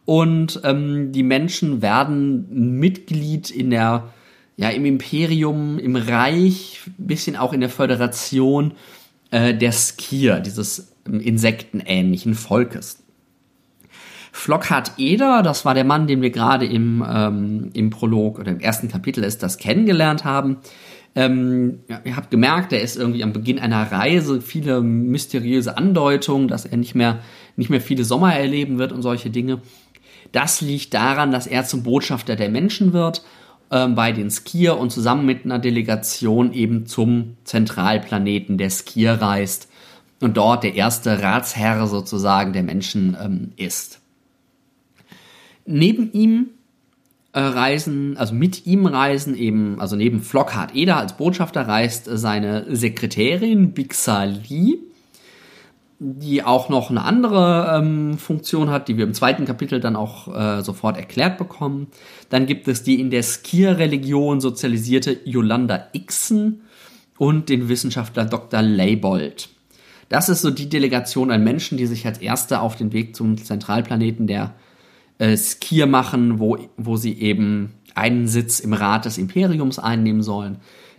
und 0.05 0.61
ähm, 0.64 1.12
die 1.12 1.22
Menschen 1.22 1.82
werden 1.82 2.78
Mitglied 2.78 3.51
in 3.51 3.70
der 3.70 4.12
ja, 4.57 4.68
im 4.68 4.84
Imperium, 4.84 5.78
im 5.78 5.97
Reich, 5.97 6.82
bisschen 6.99 7.34
auch 7.34 7.55
in 7.55 7.61
der 7.61 7.70
Föderation 7.70 8.72
äh, 9.30 9.55
der 9.55 9.72
Skier, 9.72 10.41
dieses 10.41 10.93
ähm, 11.07 11.20
insektenähnlichen 11.20 12.34
Volkes. 12.34 13.03
Flockhart 14.33 14.93
Eder, 14.97 15.43
das 15.43 15.64
war 15.64 15.74
der 15.74 15.85
Mann, 15.85 16.07
den 16.07 16.22
wir 16.22 16.31
gerade 16.31 16.66
im, 16.66 17.05
ähm, 17.09 17.70
im 17.74 17.91
Prolog 17.91 18.39
oder 18.39 18.53
im 18.53 18.61
ersten 18.61 18.89
Kapitel 18.89 19.24
ist 19.24 19.43
das 19.43 19.59
kennengelernt 19.59 20.24
haben. 20.24 20.59
Ähm, 21.16 21.81
ja, 21.89 22.01
ihr 22.05 22.16
habt 22.16 22.31
gemerkt, 22.31 22.72
er 22.72 22.83
ist 22.83 22.97
irgendwie 22.97 23.24
am 23.24 23.33
Beginn 23.33 23.59
einer 23.59 23.91
Reise, 23.91 24.41
viele 24.41 24.81
mysteriöse 24.81 25.76
Andeutungen, 25.76 26.47
dass 26.47 26.64
er 26.64 26.76
nicht 26.76 26.95
mehr, 26.95 27.18
nicht 27.57 27.70
mehr 27.70 27.81
viele 27.81 28.05
Sommer 28.05 28.35
erleben 28.35 28.78
wird 28.78 28.93
und 28.93 29.03
solche 29.03 29.31
Dinge. 29.31 29.61
Das 30.31 30.61
liegt 30.61 30.95
daran, 30.95 31.33
dass 31.33 31.49
er 31.49 31.64
zum 31.64 31.83
Botschafter 31.83 32.37
der 32.37 32.49
Menschen 32.49 32.93
wird 32.93 33.24
ähm, 33.72 33.97
bei 33.97 34.12
den 34.12 34.31
Skier 34.31 34.78
und 34.78 34.91
zusammen 34.91 35.26
mit 35.26 35.45
einer 35.45 35.59
Delegation 35.59 36.53
eben 36.53 36.87
zum 36.87 37.37
Zentralplaneten 37.45 38.57
der 38.57 38.70
Skier 38.70 39.14
reist 39.14 39.68
und 40.20 40.37
dort 40.37 40.62
der 40.62 40.74
erste 40.74 41.22
Ratsherr 41.22 41.87
sozusagen 41.89 42.53
der 42.53 42.62
Menschen 42.62 43.16
ähm, 43.20 43.53
ist. 43.57 43.99
Neben 45.70 46.12
ihm 46.12 46.48
äh, 47.32 47.40
reisen, 47.40 48.16
also 48.16 48.34
mit 48.34 48.66
ihm 48.66 48.86
reisen 48.86 49.36
eben, 49.36 49.80
also 49.80 49.96
neben 49.96 50.20
Flockhart 50.20 50.74
Eder 50.74 50.96
als 50.96 51.16
Botschafter 51.16 51.68
reist 51.68 52.08
seine 52.12 52.64
Sekretärin 52.74 53.72
Bixali 53.72 54.80
die 56.02 56.42
auch 56.42 56.70
noch 56.70 56.88
eine 56.88 57.04
andere 57.04 57.76
ähm, 57.76 58.16
Funktion 58.16 58.70
hat, 58.70 58.88
die 58.88 58.96
wir 58.96 59.04
im 59.04 59.12
zweiten 59.12 59.44
Kapitel 59.44 59.80
dann 59.80 59.96
auch 59.96 60.34
äh, 60.34 60.62
sofort 60.62 60.96
erklärt 60.96 61.36
bekommen. 61.36 61.88
Dann 62.30 62.46
gibt 62.46 62.68
es 62.68 62.82
die 62.82 62.98
in 62.98 63.10
der 63.10 63.22
Skir-Religion 63.22 64.40
sozialisierte 64.40 65.20
Yolanda 65.24 65.88
Ixen 65.92 66.62
und 67.18 67.50
den 67.50 67.68
Wissenschaftler 67.68 68.24
Dr. 68.24 68.62
Leibold. 68.62 69.50
Das 70.08 70.30
ist 70.30 70.40
so 70.40 70.50
die 70.50 70.70
Delegation 70.70 71.30
an 71.30 71.44
Menschen, 71.44 71.76
die 71.76 71.86
sich 71.86 72.06
als 72.06 72.16
Erste 72.16 72.62
auf 72.62 72.76
den 72.76 72.94
Weg 72.94 73.14
zum 73.14 73.36
Zentralplaneten 73.36 74.26
der 74.26 74.54
äh, 75.20 75.36
Skir 75.36 75.86
machen, 75.86 76.40
wo, 76.40 76.58
wo 76.76 76.96
sie 76.96 77.12
eben 77.20 77.74
einen 77.94 78.26
Sitz 78.26 78.58
im 78.58 78.72
Rat 78.72 79.04
des 79.04 79.18
Imperiums 79.18 79.78
einnehmen 79.78 80.22
sollen. 80.22 80.56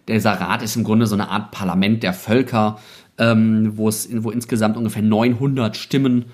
Dieser 0.07 0.33
Rat 0.33 0.61
ist 0.61 0.75
im 0.75 0.83
Grunde 0.83 1.07
so 1.07 1.15
eine 1.15 1.29
Art 1.29 1.51
Parlament 1.51 2.03
der 2.03 2.13
Völker, 2.13 2.79
ähm, 3.17 3.73
wo 3.77 3.89
es 3.89 4.07
wo 4.23 4.29
insgesamt 4.29 4.77
ungefähr 4.77 5.01
900 5.01 5.75
Stimmen 5.75 6.25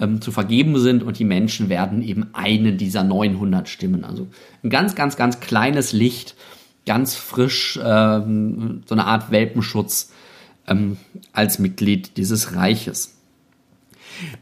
ähm, 0.00 0.20
zu 0.22 0.32
vergeben 0.32 0.78
sind 0.78 1.02
und 1.02 1.18
die 1.18 1.24
Menschen 1.24 1.68
werden 1.68 2.02
eben 2.02 2.28
eine 2.32 2.72
dieser 2.72 3.04
900 3.04 3.68
Stimmen. 3.68 4.04
Also 4.04 4.26
ein 4.62 4.70
ganz, 4.70 4.94
ganz, 4.94 5.16
ganz 5.16 5.40
kleines 5.40 5.92
Licht, 5.92 6.36
ganz 6.86 7.14
frisch, 7.14 7.78
ähm, 7.82 8.82
so 8.86 8.94
eine 8.94 9.04
Art 9.04 9.30
Welpenschutz 9.30 10.12
ähm, 10.66 10.96
als 11.32 11.58
Mitglied 11.58 12.16
dieses 12.16 12.54
Reiches. 12.54 13.18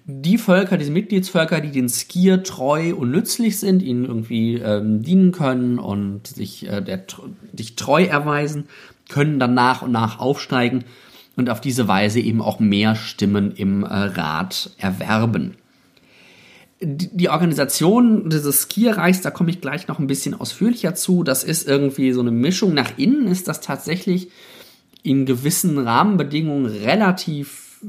Die 0.05 0.39
Völker, 0.39 0.77
diese 0.77 0.91
Mitgliedsvölker, 0.91 1.61
die 1.61 1.71
den 1.71 1.89
Skier 1.89 2.43
treu 2.43 2.95
und 2.95 3.11
nützlich 3.11 3.59
sind, 3.59 3.83
ihnen 3.83 4.05
irgendwie 4.05 4.57
ähm, 4.57 5.03
dienen 5.03 5.33
können 5.33 5.79
und 5.79 6.27
sich, 6.27 6.69
äh, 6.69 6.81
der, 6.81 7.05
sich 7.57 7.77
treu 7.77 8.05
erweisen, 8.05 8.65
können 9.09 9.39
dann 9.39 9.55
nach 9.55 9.83
und 9.83 9.93
nach 9.93 10.19
aufsteigen 10.19 10.85
und 11.37 11.51
auf 11.51 11.61
diese 11.61 11.89
Weise 11.89 12.21
eben 12.21 12.43
auch 12.43 12.61
mehr 12.61 12.95
Stimmen 12.95 13.53
im 13.53 13.85
äh, 13.85 13.89
Rat 13.89 14.71
erwerben. 14.79 15.55
Die 16.81 17.29
Organisation 17.29 18.29
dieses 18.29 18.63
Skierreichs, 18.63 19.21
da 19.21 19.31
komme 19.31 19.51
ich 19.51 19.61
gleich 19.61 19.87
noch 19.87 20.01
ein 20.01 20.09
bisschen 20.09 20.35
ausführlicher 20.35 20.97
zu. 20.97 21.23
Das 21.23 21.45
ist 21.45 21.69
irgendwie 21.69 22.13
so 22.13 22.21
eine 22.21 22.33
Mischung. 22.33 22.75
Nach 22.75 22.99
innen 22.99 23.29
ist 23.29 23.47
das 23.47 23.61
tatsächlich 23.61 24.31
in 25.05 25.25
gewissen 25.25 25.79
Rahmenbedingungen 25.79 26.67
relativ 26.67 27.81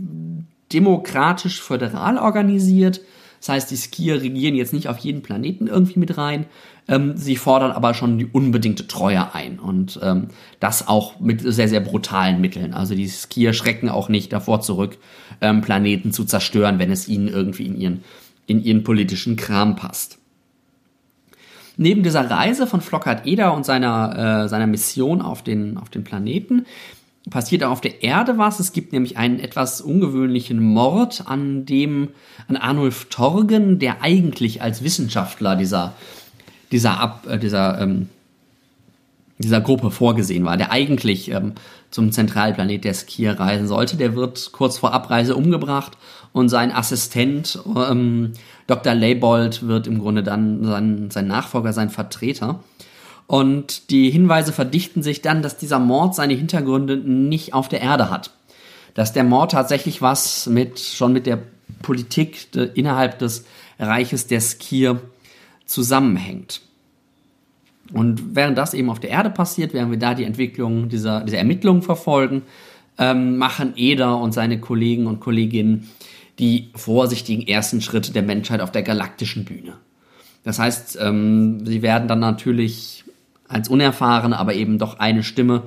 demokratisch 0.73 1.61
föderal 1.61 2.17
organisiert. 2.17 3.01
Das 3.39 3.49
heißt, 3.49 3.71
die 3.71 3.77
Skier 3.77 4.21
regieren 4.21 4.55
jetzt 4.55 4.73
nicht 4.73 4.87
auf 4.87 4.97
jeden 4.99 5.21
Planeten 5.21 5.67
irgendwie 5.67 5.99
mit 5.99 6.17
rein, 6.17 6.45
ähm, 6.87 7.15
sie 7.15 7.35
fordern 7.35 7.71
aber 7.71 7.93
schon 7.93 8.17
die 8.17 8.25
unbedingte 8.25 8.87
Treue 8.87 9.33
ein 9.33 9.59
und 9.59 9.99
ähm, 10.01 10.27
das 10.59 10.87
auch 10.87 11.19
mit 11.19 11.41
sehr, 11.41 11.69
sehr 11.69 11.79
brutalen 11.79 12.41
Mitteln. 12.41 12.73
Also 12.73 12.95
die 12.95 13.07
Skier 13.07 13.53
schrecken 13.53 13.89
auch 13.89 14.09
nicht 14.09 14.33
davor 14.33 14.61
zurück, 14.61 14.97
ähm, 15.41 15.61
Planeten 15.61 16.11
zu 16.11 16.25
zerstören, 16.25 16.79
wenn 16.79 16.91
es 16.91 17.07
ihnen 17.07 17.27
irgendwie 17.29 17.67
in 17.67 17.79
ihren, 17.79 18.03
in 18.47 18.63
ihren 18.63 18.83
politischen 18.83 19.37
Kram 19.37 19.75
passt. 19.75 20.19
Neben 21.75 22.03
dieser 22.03 22.29
Reise 22.29 22.67
von 22.67 22.81
Flockhart 22.81 23.25
Eder 23.25 23.53
und 23.53 23.65
seiner, 23.65 24.43
äh, 24.43 24.49
seiner 24.49 24.67
Mission 24.67 25.21
auf 25.21 25.41
den, 25.41 25.77
auf 25.77 25.89
den 25.89 26.03
Planeten 26.03 26.65
passiert 27.29 27.63
auch 27.63 27.71
auf 27.71 27.81
der 27.81 28.03
Erde 28.03 28.37
was. 28.37 28.59
Es 28.59 28.73
gibt 28.73 28.93
nämlich 28.93 29.17
einen 29.17 29.39
etwas 29.39 29.81
ungewöhnlichen 29.81 30.59
Mord 30.59 31.23
an 31.25 31.65
dem, 31.65 32.09
an 32.47 32.57
Arnulf 32.57 33.05
Torgen, 33.09 33.79
der 33.79 34.01
eigentlich 34.01 34.61
als 34.61 34.83
Wissenschaftler 34.83 35.55
dieser 35.55 35.93
dieser, 36.73 36.99
Ab, 36.99 37.25
äh, 37.29 37.39
dieser, 37.39 37.79
ähm, 37.79 38.09
dieser 39.37 39.61
Gruppe 39.61 39.91
vorgesehen 39.91 40.43
war, 40.43 40.57
der 40.57 40.71
eigentlich 40.71 41.31
ähm, 41.31 41.53
zum 41.91 42.11
Zentralplanet 42.11 42.83
der 42.83 42.95
Skier 42.95 43.39
reisen 43.39 43.67
sollte. 43.67 43.95
Der 43.95 44.15
wird 44.15 44.51
kurz 44.51 44.79
vor 44.79 44.91
Abreise 44.91 45.35
umgebracht 45.35 45.93
und 46.33 46.49
sein 46.49 46.71
Assistent 46.71 47.59
ähm, 47.75 48.33
Dr. 48.67 48.95
Leibold 48.95 49.67
wird 49.67 49.87
im 49.87 49.99
Grunde 49.99 50.23
dann 50.23 50.65
sein, 50.65 51.11
sein 51.11 51.27
Nachfolger, 51.27 51.71
sein 51.73 51.89
Vertreter. 51.89 52.59
Und 53.27 53.89
die 53.89 54.09
Hinweise 54.09 54.51
verdichten 54.51 55.01
sich 55.01 55.21
dann, 55.21 55.41
dass 55.41 55.57
dieser 55.57 55.79
Mord 55.79 56.15
seine 56.15 56.33
Hintergründe 56.33 56.97
nicht 56.97 57.53
auf 57.53 57.69
der 57.69 57.81
Erde 57.81 58.09
hat. 58.09 58.31
Dass 58.93 59.13
der 59.13 59.23
Mord 59.23 59.51
tatsächlich 59.51 60.01
was 60.01 60.45
mit, 60.47 60.79
schon 60.79 61.13
mit 61.13 61.25
der 61.25 61.39
Politik 61.81 62.51
de, 62.51 62.69
innerhalb 62.73 63.19
des 63.19 63.45
Reiches 63.79 64.27
der 64.27 64.41
Skier 64.41 65.01
zusammenhängt. 65.65 66.61
Und 67.91 68.35
während 68.35 68.57
das 68.57 68.73
eben 68.73 68.89
auf 68.89 68.99
der 68.99 69.09
Erde 69.09 69.29
passiert, 69.29 69.73
während 69.73 69.91
wir 69.91 69.99
da 69.99 70.13
die 70.13 70.23
Entwicklung 70.23 70.89
dieser, 70.89 71.21
dieser 71.21 71.37
Ermittlungen 71.37 71.81
verfolgen, 71.81 72.43
ähm, 72.97 73.37
machen 73.37 73.73
Eder 73.75 74.17
und 74.17 74.33
seine 74.33 74.59
Kollegen 74.59 75.07
und 75.07 75.19
Kolleginnen 75.19 75.89
die 76.39 76.69
vorsichtigen 76.75 77.47
ersten 77.47 77.81
Schritte 77.81 78.11
der 78.11 78.23
Menschheit 78.23 78.61
auf 78.61 78.71
der 78.71 78.83
galaktischen 78.83 79.45
Bühne. 79.45 79.75
Das 80.43 80.59
heißt, 80.59 80.97
ähm, 80.99 81.65
sie 81.65 81.81
werden 81.81 82.07
dann 82.07 82.19
natürlich 82.19 83.03
als 83.53 83.69
unerfahrene, 83.69 84.37
aber 84.37 84.53
eben 84.53 84.77
doch 84.77 84.99
eine 84.99 85.23
Stimme 85.23 85.63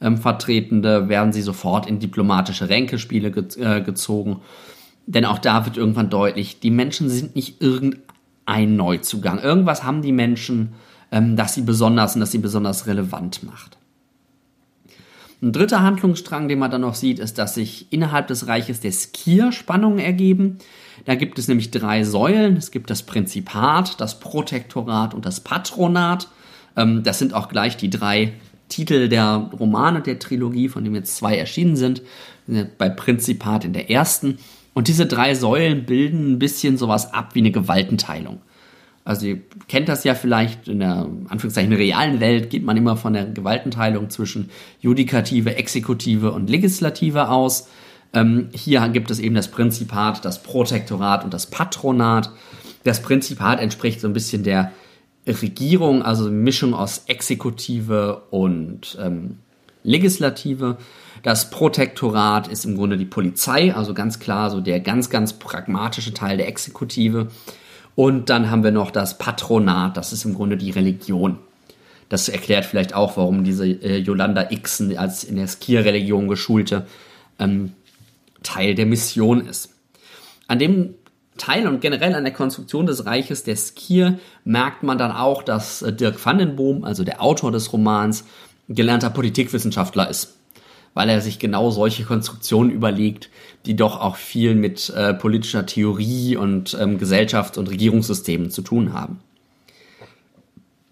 ähm, 0.00 0.16
vertretende, 0.16 1.08
werden 1.08 1.32
sie 1.32 1.42
sofort 1.42 1.88
in 1.88 1.98
diplomatische 1.98 2.68
Ränkespiele 2.68 3.30
ge 3.30 3.44
äh, 3.60 3.80
gezogen. 3.80 4.40
Denn 5.06 5.24
auch 5.24 5.38
da 5.38 5.64
wird 5.64 5.76
irgendwann 5.76 6.10
deutlich, 6.10 6.60
die 6.60 6.70
Menschen 6.70 7.08
sind 7.08 7.34
nicht 7.34 7.62
irgendein 7.62 8.02
ein 8.48 8.76
Neuzugang. 8.76 9.38
Irgendwas 9.40 9.84
haben 9.84 10.00
die 10.00 10.12
Menschen, 10.12 10.72
ähm, 11.12 11.36
das 11.36 11.54
sie 11.54 11.60
besonders 11.60 12.14
und 12.14 12.20
das 12.20 12.32
sie 12.32 12.38
besonders 12.38 12.86
relevant 12.86 13.42
macht. 13.42 13.76
Ein 15.40 15.52
dritter 15.52 15.82
Handlungsstrang, 15.82 16.48
den 16.48 16.58
man 16.58 16.70
dann 16.70 16.80
noch 16.80 16.94
sieht, 16.94 17.18
ist, 17.20 17.38
dass 17.38 17.54
sich 17.54 17.92
innerhalb 17.92 18.26
des 18.26 18.48
Reiches 18.48 18.80
der 18.80 18.90
Skir 18.90 19.52
Spannungen 19.52 19.98
ergeben. 19.98 20.58
Da 21.04 21.14
gibt 21.14 21.38
es 21.38 21.46
nämlich 21.46 21.70
drei 21.70 22.02
Säulen. 22.02 22.56
Es 22.56 22.70
gibt 22.70 22.90
das 22.90 23.02
Prinzipat, 23.02 24.00
das 24.00 24.18
Protektorat 24.18 25.14
und 25.14 25.26
das 25.26 25.40
Patronat. 25.40 26.28
Ähm, 26.78 27.02
das 27.02 27.18
sind 27.18 27.34
auch 27.34 27.48
gleich 27.48 27.76
die 27.76 27.90
drei 27.90 28.32
Titel 28.68 29.08
der 29.08 29.50
Romane 29.58 30.00
der 30.00 30.18
Trilogie, 30.18 30.68
von 30.68 30.84
denen 30.84 30.96
jetzt 30.96 31.16
zwei 31.16 31.36
erschienen 31.36 31.76
sind. 31.76 32.02
Bei 32.78 32.88
Prinzipat 32.88 33.66
in 33.66 33.74
der 33.74 33.90
ersten 33.90 34.38
und 34.72 34.88
diese 34.88 35.06
drei 35.06 35.34
Säulen 35.34 35.84
bilden 35.84 36.32
ein 36.32 36.38
bisschen 36.38 36.78
sowas 36.78 37.12
ab 37.12 37.34
wie 37.34 37.40
eine 37.40 37.50
Gewaltenteilung. 37.50 38.40
Also 39.04 39.26
ihr 39.26 39.40
kennt 39.68 39.88
das 39.88 40.04
ja 40.04 40.14
vielleicht 40.14 40.68
in 40.68 40.80
der 40.80 41.08
Anführungszeichen 41.28 41.72
realen 41.72 42.20
Welt 42.20 42.50
geht 42.50 42.62
man 42.62 42.76
immer 42.76 42.96
von 42.96 43.14
der 43.14 43.24
Gewaltenteilung 43.24 44.08
zwischen 44.10 44.50
Judikative, 44.80 45.56
Exekutive 45.56 46.30
und 46.30 46.48
Legislative 46.48 47.28
aus. 47.28 47.68
Ähm, 48.12 48.50
hier 48.52 48.86
gibt 48.90 49.10
es 49.10 49.18
eben 49.18 49.34
das 49.34 49.48
Prinzipat, 49.48 50.24
das 50.24 50.42
Protektorat 50.42 51.24
und 51.24 51.34
das 51.34 51.46
Patronat. 51.46 52.30
Das 52.84 53.02
Prinzipat 53.02 53.60
entspricht 53.60 54.00
so 54.00 54.06
ein 54.06 54.12
bisschen 54.12 54.42
der 54.42 54.72
Regierung, 55.28 56.02
also 56.02 56.30
Mischung 56.30 56.74
aus 56.74 57.04
Exekutive 57.06 58.22
und 58.30 58.98
ähm, 59.00 59.38
Legislative. 59.82 60.78
Das 61.22 61.50
Protektorat 61.50 62.48
ist 62.48 62.64
im 62.64 62.76
Grunde 62.76 62.96
die 62.96 63.04
Polizei, 63.04 63.74
also 63.74 63.94
ganz 63.94 64.18
klar 64.18 64.50
so 64.50 64.60
der 64.60 64.80
ganz, 64.80 65.10
ganz 65.10 65.34
pragmatische 65.34 66.14
Teil 66.14 66.36
der 66.36 66.48
Exekutive. 66.48 67.28
Und 67.94 68.30
dann 68.30 68.50
haben 68.50 68.62
wir 68.62 68.70
noch 68.70 68.90
das 68.90 69.18
Patronat, 69.18 69.96
das 69.96 70.12
ist 70.12 70.24
im 70.24 70.34
Grunde 70.34 70.56
die 70.56 70.70
Religion. 70.70 71.38
Das 72.08 72.28
erklärt 72.28 72.64
vielleicht 72.64 72.94
auch, 72.94 73.16
warum 73.16 73.44
diese 73.44 73.66
äh, 73.66 73.98
Yolanda 73.98 74.50
Ixen 74.50 74.96
als 74.96 75.24
in 75.24 75.36
der 75.36 75.48
Skir-Religion 75.48 76.28
geschulte 76.28 76.86
ähm, 77.38 77.72
Teil 78.42 78.74
der 78.74 78.86
Mission 78.86 79.46
ist. 79.46 79.74
An 80.46 80.58
dem 80.58 80.94
Teil 81.38 81.66
und 81.66 81.80
generell 81.80 82.14
an 82.14 82.24
der 82.24 82.32
Konstruktion 82.32 82.86
des 82.86 83.06
Reiches 83.06 83.44
der 83.44 83.56
Skir 83.56 84.18
merkt 84.44 84.82
man 84.82 84.98
dann 84.98 85.12
auch, 85.12 85.42
dass 85.42 85.82
äh, 85.82 85.92
Dirk 85.92 86.24
Vandenboom, 86.24 86.84
also 86.84 87.04
der 87.04 87.22
Autor 87.22 87.52
des 87.52 87.72
Romans, 87.72 88.24
gelernter 88.68 89.10
Politikwissenschaftler 89.10 90.10
ist, 90.10 90.36
weil 90.94 91.08
er 91.08 91.20
sich 91.20 91.38
genau 91.38 91.70
solche 91.70 92.04
Konstruktionen 92.04 92.70
überlegt, 92.70 93.30
die 93.64 93.76
doch 93.76 94.00
auch 94.00 94.16
viel 94.16 94.54
mit 94.54 94.90
äh, 94.90 95.14
politischer 95.14 95.64
Theorie 95.64 96.36
und 96.36 96.76
ähm, 96.78 96.98
Gesellschafts- 96.98 97.58
und 97.58 97.70
Regierungssystemen 97.70 98.50
zu 98.50 98.62
tun 98.62 98.92
haben. 98.92 99.20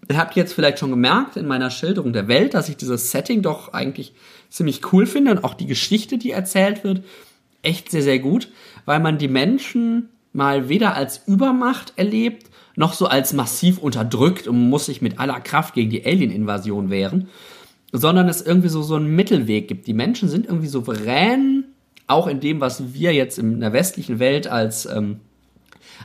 Ihr 0.09 0.17
habt 0.17 0.35
jetzt 0.35 0.53
vielleicht 0.53 0.79
schon 0.79 0.89
gemerkt 0.89 1.35
in 1.35 1.47
meiner 1.47 1.69
Schilderung 1.69 2.13
der 2.13 2.27
Welt, 2.27 2.53
dass 2.53 2.69
ich 2.69 2.77
dieses 2.77 3.11
Setting 3.11 3.41
doch 3.41 3.73
eigentlich 3.73 4.13
ziemlich 4.49 4.93
cool 4.93 5.05
finde 5.05 5.31
und 5.31 5.43
auch 5.43 5.53
die 5.53 5.67
Geschichte, 5.67 6.17
die 6.17 6.31
erzählt 6.31 6.83
wird, 6.83 7.03
echt 7.61 7.91
sehr, 7.91 8.03
sehr 8.03 8.19
gut, 8.19 8.49
weil 8.85 8.99
man 8.99 9.17
die 9.17 9.27
Menschen 9.27 10.09
mal 10.37 10.69
weder 10.69 10.95
als 10.95 11.23
Übermacht 11.27 11.93
erlebt, 11.97 12.49
noch 12.75 12.93
so 12.93 13.07
als 13.07 13.33
massiv 13.33 13.79
unterdrückt 13.79 14.47
und 14.47 14.69
muss 14.69 14.85
sich 14.85 15.01
mit 15.01 15.19
aller 15.19 15.39
Kraft 15.41 15.73
gegen 15.73 15.89
die 15.89 16.05
Alien-Invasion 16.05 16.89
wehren, 16.91 17.27
sondern 17.91 18.29
es 18.29 18.41
irgendwie 18.41 18.69
so, 18.69 18.83
so 18.83 18.95
einen 18.95 19.15
Mittelweg 19.15 19.67
gibt. 19.67 19.87
Die 19.87 19.93
Menschen 19.93 20.29
sind 20.29 20.45
irgendwie 20.45 20.67
souverän, 20.67 21.65
auch 22.05 22.27
in 22.27 22.39
dem, 22.39 22.61
was 22.61 22.93
wir 22.93 23.13
jetzt 23.13 23.39
in 23.39 23.59
der 23.59 23.73
westlichen 23.73 24.19
Welt 24.19 24.47
als 24.47 24.85
ähm, 24.85 25.21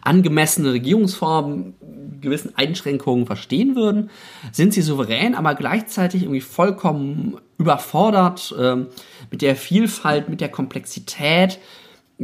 angemessene 0.01 0.72
Regierungsform 0.72 1.74
gewissen 2.22 2.57
Einschränkungen 2.57 3.26
verstehen 3.26 3.76
würden, 3.76 4.09
sind 4.51 4.72
sie 4.72 4.80
souverän, 4.80 5.35
aber 5.35 5.55
gleichzeitig 5.55 6.22
irgendwie 6.22 6.41
vollkommen 6.41 7.37
überfordert 7.59 8.55
ähm, 8.59 8.87
mit 9.30 9.43
der 9.43 9.57
Vielfalt, 9.57 10.30
mit 10.30 10.41
der 10.41 10.49
Komplexität 10.49 11.59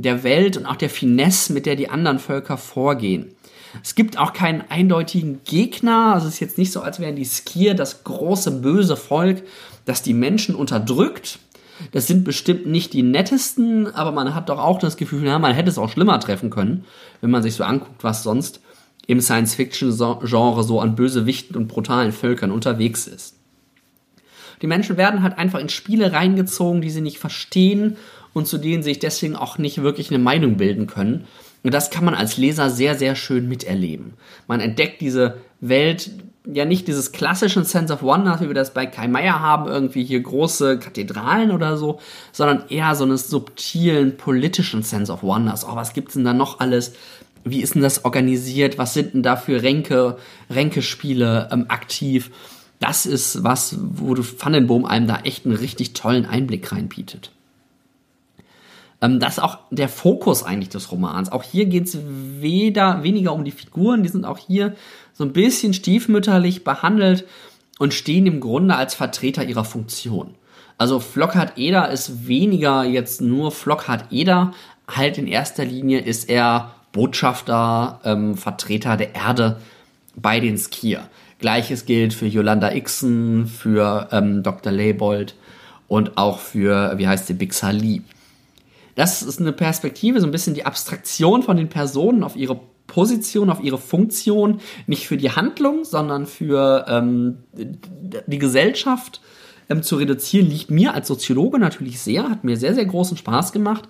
der 0.03 0.22
Welt 0.22 0.57
und 0.57 0.66
auch 0.66 0.76
der 0.76 0.90
Finesse, 0.90 1.53
mit 1.53 1.66
der 1.66 1.76
die 1.76 1.88
anderen 1.88 2.18
Völker 2.18 2.57
vorgehen. 2.57 3.34
Es 3.82 3.94
gibt 3.94 4.18
auch 4.18 4.32
keinen 4.32 4.62
eindeutigen 4.68 5.40
Gegner. 5.44 6.14
Es 6.16 6.24
ist 6.24 6.40
jetzt 6.40 6.59
nicht 6.59 6.72
so, 6.72 6.80
als 6.80 7.01
wären 7.01 7.16
die 7.16 7.24
Skier 7.24 7.74
das 7.74 8.05
große 8.05 8.51
böse 8.61 8.96
Volk, 8.96 9.42
das 9.84 10.03
die 10.03 10.14
Menschen 10.14 10.55
unterdrückt. 10.55 11.38
Das 11.92 12.07
sind 12.07 12.24
bestimmt 12.24 12.66
nicht 12.66 12.92
die 12.92 13.03
nettesten, 13.03 13.94
aber 13.94 14.11
man 14.11 14.34
hat 14.34 14.49
doch 14.49 14.59
auch 14.59 14.78
das 14.78 14.96
Gefühl, 14.96 15.24
ja, 15.24 15.38
man 15.38 15.55
hätte 15.55 15.70
es 15.70 15.78
auch 15.78 15.90
schlimmer 15.90 16.18
treffen 16.18 16.51
können, 16.51 16.84
wenn 17.20 17.30
man 17.30 17.42
sich 17.42 17.55
so 17.55 17.64
anguckt, 17.64 18.03
was 18.03 18.22
sonst 18.22 18.61
im 19.07 19.20
Science-Fiction-Genre 19.20 20.64
so 20.64 20.80
an 20.80 20.96
Bösewichten 20.96 21.57
und 21.57 21.68
brutalen 21.68 22.12
Völkern 22.12 22.51
unterwegs 22.51 23.07
ist. 23.07 23.36
Die 24.61 24.66
Menschen 24.66 24.96
werden 24.96 25.22
halt 25.22 25.38
einfach 25.38 25.61
in 25.61 25.68
Spiele 25.68 26.12
reingezogen, 26.12 26.82
die 26.82 26.90
sie 26.90 27.01
nicht 27.01 27.18
verstehen 27.18 27.96
und 28.34 28.46
zu 28.46 28.58
denen 28.58 28.82
sich 28.82 28.98
deswegen 28.98 29.36
auch 29.36 29.58
nicht 29.58 29.82
wirklich 29.82 30.10
eine 30.10 30.18
Meinung 30.18 30.56
bilden 30.56 30.86
können. 30.86 31.24
Und 31.62 31.74
das 31.74 31.90
kann 31.90 32.04
man 32.04 32.14
als 32.14 32.36
Leser 32.36 32.70
sehr, 32.70 32.94
sehr 32.94 33.16
schön 33.16 33.48
miterleben. 33.48 34.14
Man 34.46 34.60
entdeckt 34.60 35.00
diese 35.00 35.38
Welt, 35.60 36.10
ja 36.52 36.64
nicht 36.64 36.88
dieses 36.88 37.12
klassischen 37.12 37.64
Sense 37.64 37.92
of 37.92 38.02
Wonder, 38.02 38.40
wie 38.40 38.46
wir 38.46 38.54
das 38.54 38.72
bei 38.72 38.86
Kai 38.86 39.08
Meier 39.08 39.40
haben, 39.40 39.68
irgendwie 39.68 40.04
hier 40.04 40.20
große 40.20 40.78
Kathedralen 40.78 41.50
oder 41.50 41.76
so, 41.76 42.00
sondern 42.32 42.68
eher 42.68 42.94
so 42.94 43.04
einen 43.04 43.18
subtilen 43.18 44.16
politischen 44.16 44.82
Sense 44.82 45.12
of 45.12 45.22
Wonders. 45.22 45.66
Oh, 45.66 45.74
was 45.76 45.92
gibt's 45.92 46.14
denn 46.14 46.24
da 46.24 46.32
noch 46.32 46.60
alles? 46.60 46.94
Wie 47.44 47.60
ist 47.60 47.74
denn 47.74 47.82
das 47.82 48.04
organisiert? 48.04 48.78
Was 48.78 48.94
sind 48.94 49.14
denn 49.14 49.22
da 49.22 49.36
für 49.36 49.62
Ränke, 49.62 50.16
Ränkespiele 50.50 51.48
ähm, 51.52 51.66
aktiv? 51.68 52.30
Das 52.80 53.06
ist 53.06 53.42
was, 53.42 53.76
wo 53.80 54.14
du 54.14 54.22
Vandenboom 54.22 54.84
einem 54.84 55.06
da 55.06 55.20
echt 55.24 55.44
einen 55.44 55.56
richtig 55.56 55.94
tollen 55.94 56.26
Einblick 56.26 56.70
reinbietet. 56.72 57.32
Ähm, 59.01 59.20
das 59.20 59.34
ist 59.34 59.42
auch 59.42 59.59
der 59.70 59.88
Fokus 59.88 60.42
eigentlich 60.42 60.68
des 60.70 60.90
Romans. 60.90 61.30
Auch 61.30 61.42
hier 61.42 61.66
geht 61.66 61.86
es 61.86 61.99
weniger 62.40 63.32
um 63.32 63.44
die 63.44 63.51
Figuren, 63.51 64.03
die 64.03 64.09
sind 64.09 64.24
auch 64.24 64.38
hier 64.38 64.74
so 65.12 65.24
ein 65.24 65.32
bisschen 65.32 65.74
stiefmütterlich 65.74 66.64
behandelt 66.64 67.24
und 67.78 67.94
stehen 67.94 68.26
im 68.26 68.40
Grunde 68.40 68.74
als 68.74 68.94
Vertreter 68.94 69.44
ihrer 69.44 69.64
Funktion. 69.64 70.34
Also 70.78 71.01
Flockhart 71.01 71.59
Eder 71.59 71.90
ist 71.90 72.28
weniger 72.28 72.84
jetzt 72.84 73.20
nur 73.20 73.51
Flockhart 73.51 74.12
Eder, 74.12 74.53
halt 74.88 75.18
in 75.18 75.26
erster 75.26 75.64
Linie 75.64 76.01
ist 76.01 76.28
er 76.28 76.72
Botschafter, 76.92 78.01
ähm, 78.05 78.36
Vertreter 78.36 78.96
der 78.96 79.14
Erde 79.14 79.61
bei 80.16 80.40
den 80.40 80.57
Skier. 80.57 81.09
Gleiches 81.38 81.84
gilt 81.84 82.14
für 82.14 82.26
Yolanda 82.26 82.72
Ixen, 82.72 83.46
für 83.46 84.09
ähm, 84.11 84.42
Dr. 84.42 84.72
Leibold 84.72 85.34
und 85.86 86.16
auch 86.16 86.38
für, 86.38 86.96
wie 86.96 87.07
heißt 87.07 87.26
sie, 87.26 87.34
Bixali. 87.34 88.03
Das 88.99 89.22
ist 89.22 89.38
eine 89.38 89.53
Perspektive, 89.53 90.18
so 90.18 90.26
ein 90.26 90.32
bisschen 90.32 90.55
die 90.55 90.66
Abstraktion 90.66 91.44
von 91.44 91.57
den 91.57 91.68
Personen 91.68 92.24
auf 92.24 92.34
ihre 92.34 92.59
Position, 92.88 93.49
auf 93.49 93.62
ihre 93.62 93.78
Funktion, 93.78 94.61
nicht 94.88 95.07
für 95.07 95.16
die 95.16 95.30
Handlung, 95.30 95.84
sondern 95.84 96.26
für 96.26 96.84
ähm, 96.88 97.44
die 97.55 98.38
Gesellschaft 98.38 99.20
ähm, 99.68 99.84
zu 99.84 99.94
reduzieren, 99.94 100.51
liegt 100.51 100.72
mir 100.72 100.94
als 100.94 101.07
Soziologe 101.07 101.61
natürlich 101.61 102.01
sehr, 102.01 102.28
hat 102.28 102.42
mir 102.42 102.57
sehr, 102.57 102.74
sehr 102.74 102.86
großen 102.86 103.16
Spaß 103.16 103.53
gemacht, 103.53 103.88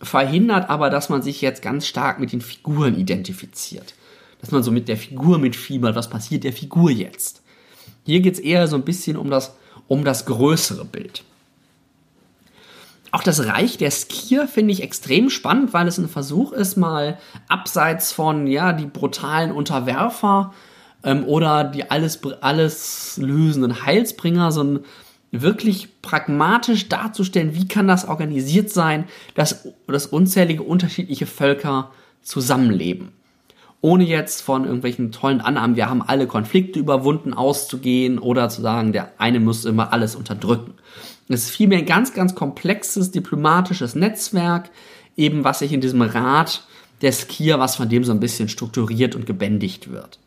verhindert 0.00 0.70
aber, 0.70 0.88
dass 0.88 1.10
man 1.10 1.20
sich 1.20 1.42
jetzt 1.42 1.60
ganz 1.60 1.86
stark 1.86 2.18
mit 2.18 2.32
den 2.32 2.40
Figuren 2.40 2.98
identifiziert. 2.98 3.92
Dass 4.40 4.50
man 4.50 4.62
so 4.62 4.70
mit 4.70 4.88
der 4.88 4.96
Figur 4.96 5.38
mitfiebert, 5.38 5.94
was 5.94 6.08
passiert 6.08 6.44
der 6.44 6.54
Figur 6.54 6.90
jetzt. 6.90 7.42
Hier 8.06 8.20
geht 8.20 8.32
es 8.32 8.40
eher 8.40 8.66
so 8.66 8.76
ein 8.76 8.84
bisschen 8.86 9.18
um 9.18 9.28
das, 9.28 9.58
um 9.88 10.06
das 10.06 10.24
größere 10.24 10.86
Bild. 10.86 11.22
Auch 13.10 13.22
das 13.22 13.46
Reich 13.46 13.78
der 13.78 13.90
Skier 13.90 14.46
finde 14.46 14.72
ich 14.72 14.82
extrem 14.82 15.30
spannend, 15.30 15.72
weil 15.72 15.88
es 15.88 15.98
ein 15.98 16.08
Versuch 16.08 16.52
ist, 16.52 16.76
mal 16.76 17.18
abseits 17.48 18.12
von 18.12 18.46
ja 18.46 18.72
die 18.72 18.86
brutalen 18.86 19.50
Unterwerfer 19.52 20.52
ähm, 21.04 21.24
oder 21.24 21.64
die 21.64 21.90
alles 21.90 22.20
alles 22.40 23.16
lösenden 23.16 23.84
Heilsbringer 23.86 24.52
so 24.52 24.62
ein 24.62 24.80
wirklich 25.30 26.00
pragmatisch 26.02 26.88
darzustellen, 26.88 27.54
wie 27.54 27.68
kann 27.68 27.88
das 27.88 28.08
organisiert 28.08 28.70
sein, 28.70 29.04
dass, 29.34 29.68
dass 29.86 30.06
unzählige 30.06 30.62
unterschiedliche 30.62 31.26
Völker 31.26 31.90
zusammenleben. 32.22 33.12
Ohne 33.80 34.04
jetzt 34.04 34.42
von 34.42 34.64
irgendwelchen 34.64 35.12
tollen 35.12 35.40
Annahmen, 35.40 35.76
wir 35.76 35.88
haben 35.88 36.02
alle 36.02 36.26
Konflikte 36.26 36.80
überwunden, 36.80 37.32
auszugehen 37.32 38.18
oder 38.18 38.48
zu 38.48 38.60
sagen, 38.60 38.92
der 38.92 39.12
eine 39.18 39.38
muss 39.38 39.64
immer 39.64 39.92
alles 39.92 40.16
unterdrücken. 40.16 40.74
Es 41.28 41.44
ist 41.44 41.50
vielmehr 41.50 41.78
ein 41.78 41.86
ganz, 41.86 42.14
ganz 42.14 42.34
komplexes 42.34 43.10
diplomatisches 43.10 43.94
Netzwerk, 43.94 44.70
eben 45.16 45.44
was 45.44 45.58
sich 45.58 45.72
in 45.72 45.80
diesem 45.80 46.02
Rat 46.02 46.64
der 47.02 47.12
Skier, 47.12 47.58
was 47.58 47.76
von 47.76 47.88
dem 47.88 48.04
so 48.04 48.12
ein 48.12 48.20
bisschen 48.20 48.48
strukturiert 48.48 49.14
und 49.14 49.26
gebändigt 49.26 49.90
wird. 49.90 50.18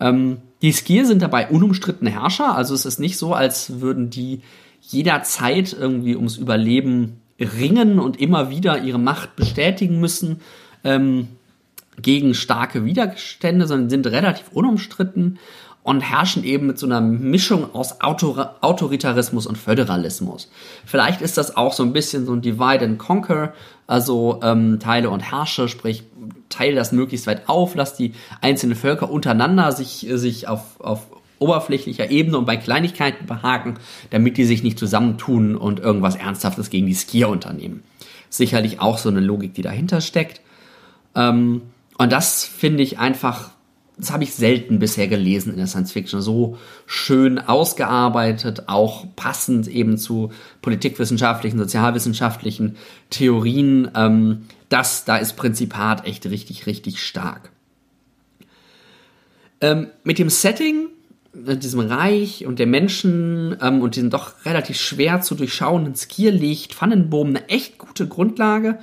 Ähm, 0.00 0.38
die 0.62 0.72
Skier 0.72 1.06
sind 1.06 1.22
dabei 1.22 1.48
unumstrittene 1.48 2.10
Herrscher, 2.10 2.54
also 2.56 2.74
es 2.74 2.84
ist 2.84 2.98
nicht 2.98 3.18
so, 3.18 3.34
als 3.34 3.80
würden 3.80 4.10
die 4.10 4.40
jederzeit 4.80 5.76
irgendwie 5.78 6.16
ums 6.16 6.36
Überleben 6.38 7.20
ringen 7.38 7.98
und 7.98 8.20
immer 8.20 8.50
wieder 8.50 8.82
ihre 8.82 8.98
Macht 8.98 9.36
bestätigen 9.36 10.00
müssen 10.00 10.40
ähm, 10.82 11.28
gegen 12.00 12.34
starke 12.34 12.84
Widerstände, 12.84 13.66
sondern 13.66 13.90
sind 13.90 14.06
relativ 14.06 14.48
unumstritten 14.52 15.38
und 15.84 16.00
herrschen 16.00 16.44
eben 16.44 16.68
mit 16.68 16.78
so 16.78 16.86
einer 16.86 17.00
Mischung 17.00 17.74
aus 17.74 18.00
Autor 18.00 18.56
Autoritarismus 18.60 19.46
und 19.46 19.58
Föderalismus. 19.58 20.50
Vielleicht 20.84 21.20
ist 21.22 21.36
das 21.38 21.56
auch 21.56 21.72
so 21.72 21.82
ein 21.82 21.92
bisschen 21.92 22.24
so 22.24 22.32
ein 22.32 22.40
Divide 22.40 22.84
and 22.84 22.98
Conquer, 22.98 23.52
also 23.86 24.40
ähm, 24.42 24.78
Teile 24.78 25.10
und 25.10 25.20
Herrsche, 25.20 25.68
sprich 25.68 26.04
teile 26.48 26.76
das 26.76 26.92
möglichst 26.92 27.26
weit 27.26 27.48
auf, 27.48 27.74
lass 27.74 27.96
die 27.96 28.12
einzelnen 28.40 28.76
Völker 28.76 29.10
untereinander 29.10 29.72
sich, 29.72 30.06
sich 30.08 30.46
auf, 30.46 30.80
auf 30.80 31.06
oberflächlicher 31.40 32.10
Ebene 32.10 32.38
und 32.38 32.44
bei 32.44 32.56
Kleinigkeiten 32.56 33.26
behaken, 33.26 33.74
damit 34.10 34.36
die 34.36 34.44
sich 34.44 34.62
nicht 34.62 34.78
zusammentun 34.78 35.56
und 35.56 35.80
irgendwas 35.80 36.14
Ernsthaftes 36.14 36.70
gegen 36.70 36.86
die 36.86 36.94
Skier 36.94 37.28
unternehmen. 37.28 37.82
Sicherlich 38.30 38.80
auch 38.80 38.98
so 38.98 39.08
eine 39.08 39.20
Logik, 39.20 39.54
die 39.54 39.62
dahinter 39.62 40.00
steckt. 40.00 40.40
Ähm, 41.16 41.62
und 41.98 42.12
das 42.12 42.44
finde 42.44 42.82
ich 42.84 42.98
einfach 42.98 43.50
das 43.98 44.10
habe 44.10 44.24
ich 44.24 44.34
selten 44.34 44.78
bisher 44.78 45.06
gelesen 45.06 45.52
in 45.52 45.58
der 45.58 45.66
Science 45.66 45.92
Fiction. 45.92 46.22
So 46.22 46.58
schön 46.86 47.38
ausgearbeitet, 47.38 48.64
auch 48.68 49.04
passend 49.16 49.68
eben 49.68 49.98
zu 49.98 50.32
politikwissenschaftlichen, 50.62 51.58
sozialwissenschaftlichen 51.58 52.76
Theorien. 53.10 53.90
Ähm, 53.94 54.46
das, 54.68 55.04
da 55.04 55.18
ist 55.18 55.36
Prinzipat 55.36 56.06
echt 56.06 56.26
richtig, 56.26 56.66
richtig 56.66 57.02
stark. 57.02 57.50
Ähm, 59.60 59.88
mit 60.04 60.18
dem 60.18 60.30
Setting 60.30 60.88
diesem 61.34 61.80
Reich 61.80 62.46
und 62.46 62.58
der 62.58 62.66
Menschen 62.66 63.56
ähm, 63.62 63.80
und 63.80 63.96
diesen 63.96 64.10
doch 64.10 64.44
relativ 64.44 64.78
schwer 64.78 65.22
zu 65.22 65.34
durchschauenden 65.34 65.94
Skier 65.94 66.30
legt 66.30 66.74
Pfannenbohm 66.74 67.28
eine 67.28 67.48
echt 67.48 67.78
gute 67.78 68.06
Grundlage 68.06 68.78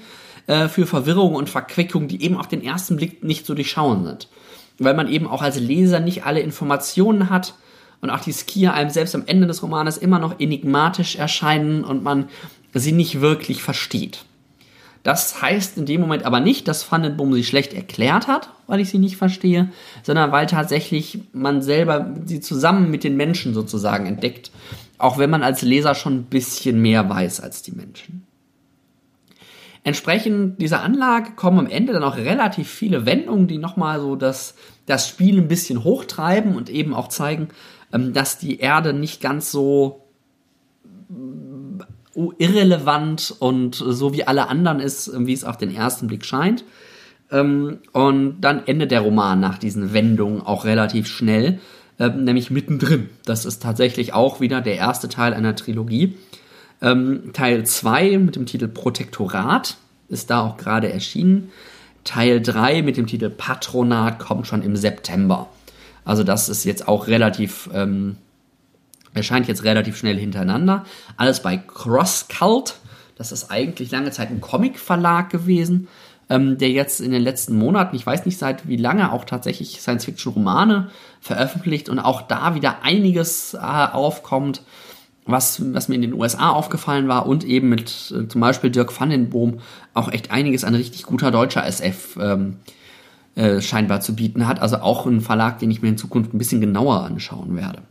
äh, 0.47 0.68
für 0.68 0.88
Verwirrung 0.88 1.36
und 1.36 1.49
Verquickung, 1.49 2.07
die 2.07 2.24
eben 2.24 2.38
auf 2.38 2.47
den 2.47 2.64
ersten 2.64 2.95
Blick 2.95 3.24
nicht 3.24 3.45
zu 3.45 3.53
durchschauen 3.53 4.03
sind. 4.03 4.30
Weil 4.80 4.93
man 4.93 5.07
eben 5.07 5.27
auch 5.27 5.41
als 5.41 5.59
Leser 5.59 5.99
nicht 5.99 6.25
alle 6.25 6.39
Informationen 6.39 7.30
hat 7.30 7.53
und 8.01 8.09
auch 8.09 8.21
die 8.21 8.34
Skier 8.34 8.73
einem 8.73 8.89
selbst 8.89 9.13
am 9.13 9.23
Ende 9.25 9.47
des 9.47 9.61
Romanes 9.61 9.97
immer 9.97 10.19
noch 10.19 10.39
enigmatisch 10.39 11.17
erscheinen 11.17 11.84
und 11.84 12.03
man 12.03 12.30
sie 12.73 12.91
nicht 12.91 13.21
wirklich 13.21 13.61
versteht. 13.61 14.25
Das 15.03 15.41
heißt 15.41 15.77
in 15.77 15.86
dem 15.86 16.01
Moment 16.01 16.23
aber 16.23 16.39
nicht, 16.39 16.67
dass 16.67 16.89
Vandenboom 16.91 17.34
sie 17.34 17.43
schlecht 17.43 17.73
erklärt 17.73 18.27
hat, 18.27 18.49
weil 18.67 18.80
ich 18.80 18.89
sie 18.89 18.99
nicht 18.99 19.15
verstehe, 19.15 19.69
sondern 20.03 20.32
weil 20.32 20.45
tatsächlich 20.45 21.19
man 21.32 21.61
selber 21.61 22.13
sie 22.25 22.41
zusammen 22.41 22.91
mit 22.91 23.03
den 23.03 23.15
Menschen 23.15 23.53
sozusagen 23.53 24.05
entdeckt, 24.05 24.51
auch 24.97 25.17
wenn 25.17 25.30
man 25.30 25.43
als 25.43 25.61
Leser 25.61 25.95
schon 25.95 26.15
ein 26.15 26.23
bisschen 26.25 26.82
mehr 26.82 27.09
weiß 27.09 27.39
als 27.39 27.61
die 27.61 27.71
Menschen. 27.71 28.27
Entsprechend 29.84 30.61
dieser 30.61 30.84
Anlage 30.84 31.32
kommen 31.36 31.59
am 31.59 31.67
Ende 31.67 31.93
dann 31.93 32.03
auch 32.03 32.17
relativ 32.17 32.69
viele 32.69 33.05
Wendungen, 33.05 33.47
die 33.47 33.57
nochmal 33.57 33.99
so 33.99 34.15
das, 34.15 34.55
das 34.86 35.07
Spiel 35.07 35.38
ein 35.38 35.47
bisschen 35.47 35.84
hochtreiben 35.84 36.55
und 36.55 36.69
eben 36.69 36.93
auch 36.93 37.07
zeigen, 37.07 37.49
ähm, 37.93 38.13
dass 38.13 38.38
die 38.38 38.59
Erde 38.59 38.93
nicht 38.93 39.21
ganz 39.21 39.51
so 39.51 40.03
irrelevant 42.38 43.36
und 43.39 43.75
so 43.75 44.13
wie 44.13 44.25
alle 44.25 44.47
anderen 44.47 44.80
ist, 44.80 45.11
wie 45.25 45.34
es 45.34 45.43
auf 45.43 45.57
den 45.57 45.73
ersten 45.73 46.07
Blick 46.07 46.25
scheint. 46.25 46.63
Ähm, 47.32 47.80
und 47.93 48.41
dann 48.41 48.65
endet 48.65 48.91
der 48.91 49.01
Roman 49.01 49.39
nach 49.39 49.57
diesen 49.57 49.93
Wendungen 49.93 50.41
auch 50.41 50.65
relativ 50.65 51.07
schnell, 51.07 51.59
ähm, 51.99 52.23
nämlich 52.23 52.49
mittendrin. 52.51 53.09
Das 53.25 53.45
ist 53.45 53.61
tatsächlich 53.61 54.13
auch 54.13 54.39
wieder 54.41 54.61
der 54.61 54.75
erste 54.75 55.09
Teil 55.09 55.34
einer 55.34 55.55
Trilogie. 55.55 56.17
Ähm, 56.82 57.32
Teil 57.34 57.65
2 57.65 58.17
mit 58.17 58.36
dem 58.36 58.45
Titel 58.45 58.67
Protektorat 58.67 59.77
ist 60.07 60.30
da 60.30 60.41
auch 60.41 60.57
gerade 60.57 60.91
erschienen. 60.91 61.51
Teil 62.03 62.41
3 62.41 62.82
mit 62.82 62.97
dem 62.97 63.07
Titel 63.07 63.30
Patronat 63.30 64.19
kommt 64.19 64.47
schon 64.47 64.63
im 64.63 64.75
September. 64.75 65.49
Also 66.05 66.23
das 66.23 66.49
ist 66.49 66.63
jetzt 66.63 66.88
auch 66.88 67.07
relativ 67.07 67.69
ähm, 67.73 68.17
Erscheint 69.13 69.47
jetzt 69.47 69.63
relativ 69.63 69.97
schnell 69.97 70.17
hintereinander. 70.17 70.86
Alles 71.17 71.41
bei 71.41 71.57
Cross 71.57 72.27
Cult. 72.27 72.75
Das 73.15 73.32
ist 73.32 73.51
eigentlich 73.51 73.91
lange 73.91 74.11
Zeit 74.11 74.30
ein 74.30 74.39
Comic-Verlag 74.39 75.30
gewesen, 75.30 75.88
ähm, 76.30 76.57
der 76.57 76.69
jetzt 76.69 77.01
in 77.01 77.11
den 77.11 77.21
letzten 77.21 77.57
Monaten, 77.57 77.95
ich 77.95 78.05
weiß 78.05 78.25
nicht 78.25 78.38
seit 78.38 78.67
wie 78.67 78.77
lange, 78.77 79.11
auch 79.11 79.25
tatsächlich 79.25 79.82
Science-Fiction-Romane 79.82 80.91
veröffentlicht 81.19 81.89
und 81.89 81.99
auch 81.99 82.21
da 82.21 82.55
wieder 82.55 82.84
einiges 82.84 83.55
äh, 83.55 83.57
aufkommt, 83.57 84.61
was, 85.32 85.73
was 85.73 85.89
mir 85.89 85.95
in 85.95 86.01
den 86.01 86.13
USA 86.13 86.49
aufgefallen 86.49 87.07
war 87.07 87.25
und 87.25 87.43
eben 87.43 87.69
mit 87.69 88.13
äh, 88.15 88.27
zum 88.27 88.41
Beispiel 88.41 88.69
Dirk 88.69 88.99
Vandenboom 88.99 89.59
auch 89.93 90.11
echt 90.11 90.32
einiges 90.32 90.63
an 90.63 90.75
richtig 90.75 91.03
guter 91.03 91.32
deutscher 91.32 91.65
SF 91.65 92.17
ähm, 92.19 92.57
äh, 93.36 93.61
scheinbar 93.61 94.01
zu 94.01 94.15
bieten 94.15 94.47
hat. 94.47 94.61
Also 94.61 94.77
auch 94.77 95.05
ein 95.05 95.21
Verlag, 95.21 95.59
den 95.59 95.71
ich 95.71 95.82
mir 95.82 95.89
in 95.89 95.97
Zukunft 95.97 96.34
ein 96.34 96.38
bisschen 96.38 96.61
genauer 96.61 97.03
anschauen 97.03 97.55
werde. 97.55 97.82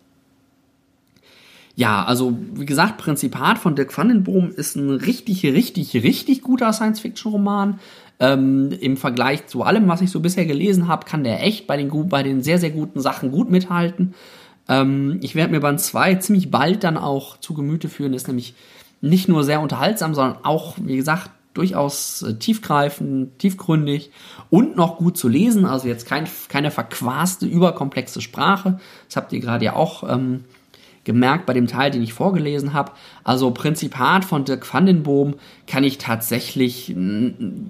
Ja, 1.78 2.04
also 2.04 2.36
wie 2.54 2.66
gesagt, 2.66 2.98
Prinzipat 2.98 3.56
von 3.56 3.76
Dirk 3.76 3.96
Vandenboom 3.96 4.50
ist 4.50 4.74
ein 4.74 4.90
richtig, 4.90 5.44
richtig, 5.44 5.94
richtig 5.94 6.42
guter 6.42 6.72
Science-Fiction-Roman. 6.72 7.78
Ähm, 8.18 8.72
Im 8.80 8.96
Vergleich 8.96 9.46
zu 9.46 9.62
allem, 9.62 9.86
was 9.86 10.00
ich 10.00 10.10
so 10.10 10.18
bisher 10.18 10.44
gelesen 10.44 10.88
habe, 10.88 11.06
kann 11.06 11.22
der 11.22 11.40
echt 11.44 11.68
bei 11.68 11.76
den, 11.76 12.08
bei 12.08 12.24
den 12.24 12.42
sehr, 12.42 12.58
sehr 12.58 12.70
guten 12.70 13.00
Sachen 13.00 13.30
gut 13.30 13.48
mithalten. 13.48 14.14
Ähm, 14.68 15.18
ich 15.22 15.34
werde 15.34 15.52
mir 15.52 15.60
Band 15.60 15.80
2 15.80 16.16
ziemlich 16.16 16.50
bald 16.50 16.84
dann 16.84 16.96
auch 16.96 17.38
zu 17.38 17.54
Gemüte 17.54 17.88
führen. 17.88 18.14
Ist 18.14 18.28
nämlich 18.28 18.54
nicht 19.00 19.28
nur 19.28 19.44
sehr 19.44 19.60
unterhaltsam, 19.60 20.14
sondern 20.14 20.44
auch, 20.44 20.76
wie 20.80 20.96
gesagt, 20.96 21.30
durchaus 21.54 22.22
äh, 22.22 22.34
tiefgreifend, 22.34 23.38
tiefgründig 23.38 24.10
und 24.50 24.76
noch 24.76 24.96
gut 24.96 25.16
zu 25.16 25.28
lesen. 25.28 25.64
Also 25.64 25.88
jetzt 25.88 26.06
kein, 26.06 26.26
keine 26.48 26.70
verquaste, 26.70 27.46
überkomplexe 27.46 28.20
Sprache. 28.20 28.78
Das 29.06 29.16
habt 29.16 29.32
ihr 29.32 29.40
gerade 29.40 29.64
ja 29.64 29.74
auch 29.74 30.08
ähm, 30.08 30.44
gemerkt 31.04 31.46
bei 31.46 31.54
dem 31.54 31.66
Teil, 31.66 31.90
den 31.90 32.02
ich 32.02 32.12
vorgelesen 32.12 32.74
habe. 32.74 32.92
Also 33.24 33.50
Prinzipat 33.50 34.24
von 34.24 34.44
Dirk 34.44 34.72
Vandenboom 34.72 35.34
kann 35.66 35.82
ich 35.82 35.98
tatsächlich 35.98 36.94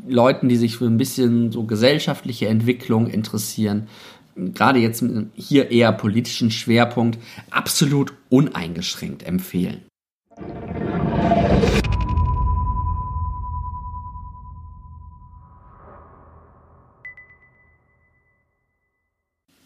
Leuten, 0.08 0.48
die 0.48 0.56
sich 0.56 0.76
für 0.76 0.86
ein 0.86 0.98
bisschen 0.98 1.52
so 1.52 1.62
gesellschaftliche 1.62 2.48
Entwicklung 2.48 3.06
interessieren, 3.06 3.86
gerade 4.54 4.78
jetzt 4.78 5.04
hier 5.34 5.70
eher 5.70 5.92
politischen 5.92 6.50
Schwerpunkt, 6.50 7.18
absolut 7.50 8.14
uneingeschränkt 8.28 9.22
empfehlen. 9.24 9.82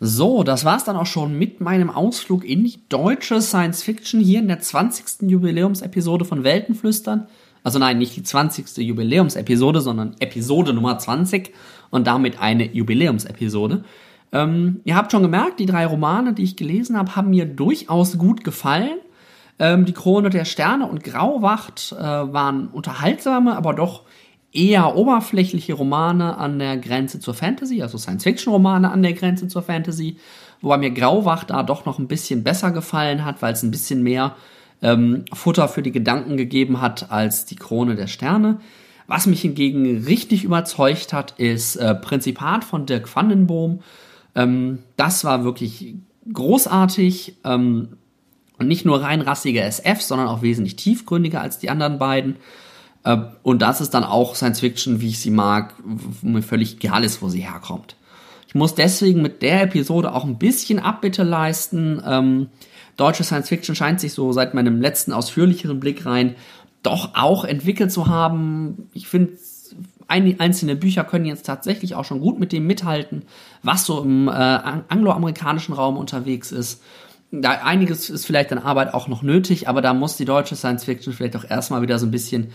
So, 0.05 0.43
das 0.43 0.65
war's 0.65 0.83
dann 0.83 0.97
auch 0.97 1.07
schon 1.07 1.39
mit 1.39 1.61
meinem 1.61 1.89
Ausflug 1.89 2.45
in 2.45 2.65
die 2.65 2.81
deutsche 2.89 3.41
Science 3.41 3.85
Fiction 3.85 4.21
hier 4.21 4.41
in 4.41 4.49
der 4.49 4.59
20. 4.59 5.31
Jubiläumsepisode 5.31 6.25
von 6.25 6.43
Weltenflüstern. 6.43 7.29
Also 7.63 7.79
nein, 7.79 7.99
nicht 7.99 8.17
die 8.17 8.25
20. 8.25 8.79
Jubiläumsepisode, 8.79 9.81
sondern 9.81 10.17
Episode 10.19 10.73
Nummer 10.73 10.99
20 10.99 11.53
und 11.91 12.09
damit 12.09 12.41
eine 12.41 12.75
Jubiläumsepisode. 12.75 13.85
Ähm, 14.33 14.81
ihr 14.85 14.97
habt 14.97 15.13
schon 15.13 15.23
gemerkt, 15.23 15.61
die 15.61 15.67
drei 15.67 15.87
Romane, 15.87 16.33
die 16.33 16.43
ich 16.43 16.57
gelesen 16.57 16.97
habe, 16.97 17.15
haben 17.17 17.31
mir 17.31 17.45
durchaus 17.45 18.19
gut 18.19 18.45
gefallen. 18.45 18.99
Ähm, 19.59 19.85
die 19.85 19.93
Krone 19.93 20.31
der 20.31 20.45
Sterne 20.45 20.87
und 20.87 21.05
Grauwacht 21.05 21.93
äh, 21.93 22.03
waren 22.03 22.69
unterhaltsame, 22.69 23.57
aber 23.57 23.75
doch 23.75 24.03
eher 24.53 24.97
oberflächliche 24.97 25.75
Romane 25.75 26.37
an 26.37 26.59
der 26.59 26.77
Grenze 26.77 27.21
zur 27.21 27.35
Fantasy, 27.35 27.83
also 27.83 27.99
Science-Fiction-Romane 27.99 28.91
an 28.91 29.03
der 29.03 29.15
Grenze 29.15 29.49
zur 29.49 29.63
Fantasy, 29.63 30.17
wobei 30.61 30.79
mir 30.79 30.91
Grauwacht 30.91 31.51
da 31.51 31.63
doch 31.63 31.87
noch 31.87 31.99
ein 31.99 32.09
bisschen 32.09 32.43
besser 32.43 32.71
gefallen 32.71 33.25
hat, 33.25 33.41
weil 33.41 33.55
es 33.55 33.63
ein 33.63 33.71
bisschen 33.71 34.03
mehr 34.03 34.37
ähm, 34.83 35.25
Futter 35.33 35.69
für 35.69 35.83
die 35.83 35.93
Gedanken 35.93 36.37
gegeben 36.37 36.81
hat 36.81 37.11
als 37.11 37.47
die 37.47 37.57
Krone 37.57 37.95
der 37.95 38.09
Sterne. 38.09 38.59
Was 39.07 39.27
mich 39.27 39.43
hingegen 39.43 40.05
richtig 40.05 40.45
überzeugt 40.45 41.13
hat, 41.13 41.33
ist 41.39 41.77
äh, 41.77 41.95
Prinzipat 41.95 42.65
von 42.65 42.87
Dirk 42.87 43.15
Vandenboom. 43.15 43.81
Ähm, 44.35 44.81
das 44.97 45.25
war 45.25 45.45
wirklich 45.45 45.95
großartig 46.33 47.37
ähm, 47.45 47.97
und 48.59 48.69
nicht 48.69 48.85
nur 48.85 49.03
rein 49.03 49.21
rassige 49.21 49.61
SF, 49.63 50.01
sondern 50.01 50.29
auch 50.29 50.43
wesentlich 50.43 50.77
tiefgründiger 50.77 51.41
als 51.41 51.59
die 51.59 51.71
anderen 51.71 51.99
beiden. 51.99 52.37
Äh, 53.05 53.19
und 53.43 53.63
das 53.63 53.81
ist 53.81 53.91
dann 53.91 54.05
auch 54.05 54.35
Science 54.35 54.61
Fiction, 54.61 55.01
wie 55.01 55.09
ich 55.09 55.19
sie 55.19 55.31
mag, 55.31 55.75
wo 55.85 56.29
mir 56.29 56.43
völlig 56.43 56.77
egal 56.77 57.05
ist, 57.05 57.23
wo 57.23 57.29
sie 57.29 57.41
herkommt. 57.41 57.97
Ich 58.47 58.55
muss 58.55 58.75
deswegen 58.75 59.23
mit 59.23 59.43
der 59.43 59.63
Episode 59.63 60.13
auch 60.13 60.25
ein 60.25 60.39
bisschen 60.39 60.79
Abbitte 60.79 61.23
leisten. 61.23 62.03
Ähm, 62.07 62.49
deutsche 62.97 63.25
Science 63.25 63.49
Fiction 63.49 63.75
scheint 63.75 64.01
sich 64.01 64.13
so 64.13 64.33
seit 64.33 64.55
meinem 64.55 64.81
letzten 64.81 65.13
ausführlicheren 65.13 65.81
Blick 65.81 66.05
rein 66.07 66.37
doch 66.83 67.15
auch 67.15 67.45
entwickelt 67.45 67.93
zu 67.93 68.09
haben. 68.09 68.89
Ich 68.93 69.07
finde, 69.07 69.33
einzelne 70.13 70.77
Bücher 70.77 71.05
können 71.05 71.25
jetzt 71.25 71.47
tatsächlich 71.47 71.95
auch 71.95 72.05
schon 72.05 72.21
gut 72.21 72.39
mit 72.39 72.53
dem 72.53 72.67
mithalten, 72.67 73.23
was 73.63 73.87
so 73.87 74.03
im 74.03 74.29
äh, 74.29 74.31
angloamerikanischen 74.31 75.75
Raum 75.75 75.97
unterwegs 75.97 76.53
ist. 76.53 76.83
Da 77.31 77.51
einiges 77.65 78.11
ist 78.11 78.27
vielleicht 78.27 78.53
an 78.53 78.59
Arbeit 78.59 78.93
auch 78.93 79.09
noch 79.09 79.23
nötig, 79.23 79.69
aber 79.69 79.81
da 79.81 79.95
muss 79.95 80.17
die 80.17 80.27
deutsche 80.27 80.55
Science 80.55 80.85
Fiction 80.85 81.13
vielleicht 81.13 81.37
auch 81.37 81.49
erstmal 81.49 81.81
wieder 81.81 81.99
so 81.99 82.07
ein 82.07 82.11
bisschen 82.11 82.49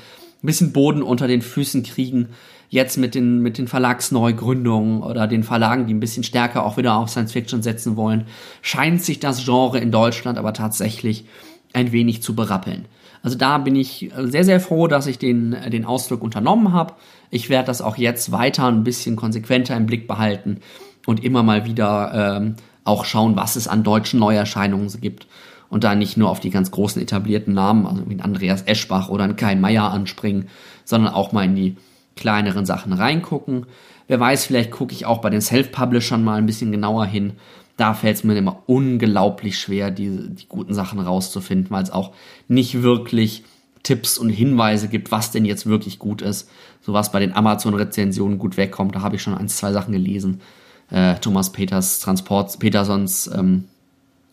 ein 0.44 0.48
bisschen 0.48 0.72
Boden 0.72 1.02
unter 1.02 1.28
den 1.28 1.42
Füßen 1.42 1.84
kriegen. 1.84 2.30
Jetzt 2.70 2.98
mit 2.98 3.16
den, 3.16 3.40
mit 3.40 3.58
den 3.58 3.68
Verlagsneugründungen 3.68 5.02
oder 5.02 5.26
den 5.26 5.44
Verlagen, 5.44 5.88
die 5.88 5.94
ein 5.94 6.02
bisschen 6.02 6.24
stärker 6.24 6.66
auch 6.66 6.78
wieder 6.78 6.98
auf 6.98 7.10
Science 7.10 7.32
Fiction 7.32 7.64
setzen 7.64 7.96
wollen, 7.96 8.26
scheint 8.62 9.02
sich 9.02 9.20
das 9.20 9.46
Genre 9.46 9.80
in 9.80 9.92
Deutschland 9.92 10.38
aber 10.38 10.54
tatsächlich 10.54 11.26
ein 11.74 11.92
wenig 11.92 12.22
zu 12.22 12.36
berappeln. 12.36 12.86
Also 13.28 13.38
da 13.38 13.58
bin 13.58 13.76
ich 13.76 14.10
sehr, 14.18 14.46
sehr 14.46 14.62
froh, 14.62 14.88
dass 14.88 15.06
ich 15.06 15.20
den, 15.20 15.54
den 15.68 15.84
Ausflug 15.84 16.24
unternommen 16.24 16.72
habe. 16.72 16.94
Ich 17.30 17.50
werde 17.50 17.68
das 17.68 17.82
auch 17.82 17.98
jetzt 17.98 18.32
weiter 18.32 18.68
ein 18.68 18.86
bisschen 18.86 19.18
konsequenter 19.18 19.76
im 19.76 19.86
Blick 19.86 20.08
behalten 20.08 20.62
und 21.06 21.22
immer 21.22 21.44
mal 21.44 21.66
wieder 21.66 22.38
ähm, 22.38 22.56
auch 22.86 23.04
schauen, 23.04 23.36
was 23.36 23.58
es 23.58 23.68
an 23.68 23.84
deutschen 23.84 24.22
Neuerscheinungen 24.22 24.88
gibt 25.02 25.28
und 25.68 25.84
da 25.84 25.94
nicht 25.94 26.16
nur 26.16 26.30
auf 26.30 26.40
die 26.40 26.52
ganz 26.52 26.72
großen 26.72 27.02
etablierten 27.02 27.54
Namen, 27.54 27.86
also 27.86 28.10
wie 28.10 28.22
Andreas 28.22 28.62
Eschbach 28.62 29.10
oder 29.10 29.26
ein 29.26 29.36
Kai 29.36 29.56
Meier 29.56 29.92
anspringen, 29.92 30.48
sondern 30.86 31.14
auch 31.14 31.34
mal 31.34 31.44
in 31.44 31.56
die 31.58 31.76
kleineren 32.16 32.66
Sachen 32.66 32.94
reingucken. 32.94 33.66
Wer 34.08 34.22
weiß, 34.22 34.46
vielleicht 34.46 34.72
gucke 34.72 34.94
ich 34.94 35.06
auch 35.06 35.18
bei 35.18 35.30
den 35.30 35.42
Self-Publishern 35.42 36.24
mal 36.24 36.38
ein 36.38 36.46
bisschen 36.46 36.72
genauer 36.72 37.06
hin. 37.08 37.34
Da 37.78 37.94
fällt 37.94 38.18
es 38.18 38.24
mir 38.24 38.36
immer 38.36 38.64
unglaublich 38.66 39.60
schwer, 39.60 39.92
die, 39.92 40.30
die 40.30 40.48
guten 40.48 40.74
Sachen 40.74 41.00
rauszufinden, 41.00 41.70
weil 41.70 41.84
es 41.84 41.92
auch 41.92 42.12
nicht 42.48 42.82
wirklich 42.82 43.44
Tipps 43.84 44.18
und 44.18 44.30
Hinweise 44.30 44.88
gibt, 44.88 45.12
was 45.12 45.32
denn 45.32 45.46
jetzt 45.46 45.66
wirklich 45.66 46.00
gut 46.00 46.22
ist. 46.22 46.50
So 46.82 46.94
was 46.94 47.12
bei 47.12 47.20
den 47.20 47.34
Amazon-Rezensionen 47.34 48.40
gut 48.40 48.58
wegkommt, 48.58 48.96
da 48.96 49.02
habe 49.02 49.16
ich 49.16 49.22
schon 49.22 49.36
ein, 49.36 49.48
zwei 49.48 49.72
Sachen 49.72 49.94
gelesen. 49.94 50.42
Äh, 50.90 51.16
Thomas 51.16 51.52
Peters 51.52 52.00
Transport, 52.00 52.60
Petersons 52.60 53.28
ähm, 53.28 53.66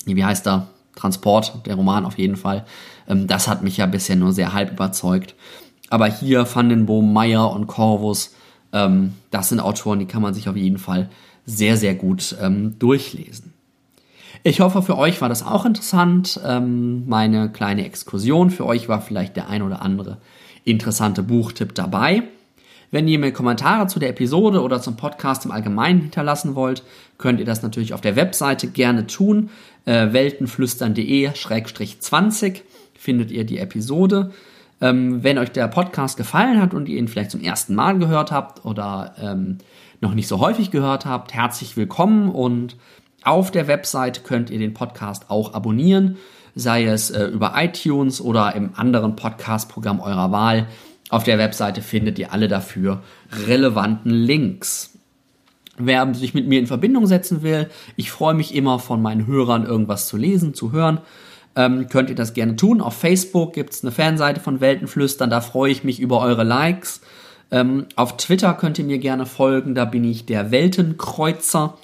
wie 0.07 0.25
heißt 0.25 0.47
er? 0.47 0.69
Transport, 0.97 1.67
der 1.67 1.75
Roman 1.75 2.05
auf 2.05 2.19
jeden 2.19 2.37
Fall. 2.37 2.65
Ähm, 3.09 3.27
das 3.27 3.49
hat 3.49 3.63
mich 3.63 3.77
ja 3.77 3.87
bisher 3.87 4.17
nur 4.17 4.33
sehr 4.33 4.53
halb 4.53 4.73
überzeugt. 4.73 5.35
Aber 5.91 6.07
hier 6.07 6.47
Van 6.53 6.69
den 6.69 6.87
Boom, 6.87 7.13
Meyer 7.13 7.51
und 7.51 7.67
Corvus, 7.67 8.35
ähm, 8.73 9.15
das 9.31 9.49
sind 9.49 9.61
Autoren, 9.61 9.99
die 9.99 10.07
kann 10.07 10.23
man 10.23 10.35
sich 10.35 10.49
auf 10.49 10.57
jeden 10.57 10.79
Fall 10.79 11.11
sehr, 11.47 11.77
sehr 11.77 11.95
gut 11.95 12.37
ähm, 12.41 12.79
durchlesen. 12.79 13.53
Ich 14.43 14.61
hoffe, 14.61 14.83
für 14.83 14.99
euch 14.99 15.21
war 15.21 15.29
das 15.29 15.45
auch 15.45 15.65
interessant. 15.65 16.41
Ähm, 16.45 17.09
meine 17.09 17.51
kleine 17.51 17.87
Exkursion. 17.87 18.51
Für 18.51 18.67
euch 18.67 18.89
war 18.89 19.01
vielleicht 19.01 19.37
der 19.37 19.49
ein 19.49 19.63
oder 19.63 19.83
andere 19.83 20.19
interessante 20.65 21.23
Buchtipp 21.23 21.75
dabei. 21.75 22.25
Wenn 22.91 23.09
ihr 23.09 23.19
mir 23.19 23.33
Kommentare 23.33 23.87
zu 23.87 23.99
der 23.99 24.11
Episode 24.11 24.61
oder 24.63 24.81
zum 24.81 24.97
Podcast 24.97 25.45
im 25.45 25.51
Allgemeinen 25.51 26.01
hinterlassen 26.03 26.55
wollt, 26.55 26.85
könnt 27.19 27.41
ihr 27.41 27.47
das 27.47 27.63
natürlich 27.63 27.93
auf 27.93 28.01
der 28.01 28.17
Webseite 28.17 28.69
gerne 28.69 29.07
tun. 29.07 29.51
Äh, 29.85 30.13
weltenflüstern.de-20 30.13 32.63
findet 32.97 33.31
ihr 33.31 33.45
die 33.45 33.59
Episode. 33.59 34.33
Ähm, 34.81 35.23
wenn 35.25 35.39
euch 35.39 35.51
der 35.51 35.69
Podcast 35.69 36.17
gefallen 36.17 36.61
hat 36.61 36.75
und 36.75 36.89
ihr 36.89 36.99
ihn 36.99 37.09
vielleicht 37.09 37.31
zum 37.31 37.41
ersten 37.41 37.75
Mal 37.75 37.99
gehört 37.99 38.31
habt 38.31 38.65
oder 38.65 39.15
ähm, 39.21 39.59
noch 40.01 40.15
nicht 40.15 40.29
so 40.29 40.41
häufig 40.41 40.71
gehört 40.71 41.07
habt, 41.07 41.35
herzlich 41.35 41.77
willkommen 41.77 42.31
und 42.31 42.77
auf 43.23 43.51
der 43.51 43.69
Website 43.69 44.25
könnt 44.25 44.51
ihr 44.51 44.59
den 44.59 44.75
Podcast 44.75 45.31
auch 45.31 45.55
abonnieren, 45.55 46.17
sei 46.55 46.85
es 46.85 47.11
äh, 47.11 47.25
über 47.27 47.55
iTunes 47.57 48.21
oder 48.21 48.55
im 48.55 48.71
anderen 48.75 49.17
Podcast-Programm 49.17 50.01
eurer 50.01 50.31
Wahl. 50.31 50.67
Auf 51.11 51.25
der 51.25 51.39
Webseite 51.39 51.81
findet 51.81 52.19
ihr 52.19 52.33
alle 52.33 52.49
dafür 52.49 53.03
relevanten 53.47 54.11
Links. 54.11 54.99
Wer 55.77 56.15
sich 56.15 56.35
mit 56.35 56.47
mir 56.47 56.59
in 56.59 56.67
Verbindung 56.67 57.07
setzen 57.07 57.43
will, 57.43 57.69
ich 57.97 58.11
freue 58.11 58.35
mich 58.35 58.55
immer 58.55 58.79
von 58.79 59.03
meinen 59.03 59.27
Hörern 59.27 59.65
irgendwas 59.65 60.07
zu 60.07 60.17
lesen, 60.17 60.55
zu 60.55 60.73
hören 60.73 61.01
ähm, 61.57 61.89
könnt 61.89 62.11
ihr 62.11 62.17
das 62.17 62.35
gerne 62.35 62.57
tun. 62.57 62.81
Auf 62.81 62.95
Facebook 62.95 63.53
gibt 63.53 63.73
es 63.73 63.83
eine 63.83 63.93
Fanseite 63.93 64.41
von 64.41 64.61
Weltenflüstern, 64.61 65.31
da 65.31 65.41
freue 65.41 65.71
ich 65.71 65.85
mich 65.85 66.01
über 66.01 66.21
eure 66.21 66.45
Likes. 66.45 67.01
Ähm, 67.55 67.87
auf 67.95 68.17
Twitter 68.17 68.53
könnt 68.55 68.81
ihr 68.81 68.85
mir 68.85 68.99
gerne 68.99 69.27
folgen, 69.27 69.77
da 69.77 69.85
bin 69.85 70.03
ich 70.03 70.27
der 70.27 70.51
Weltenkreuzer. 70.51 71.79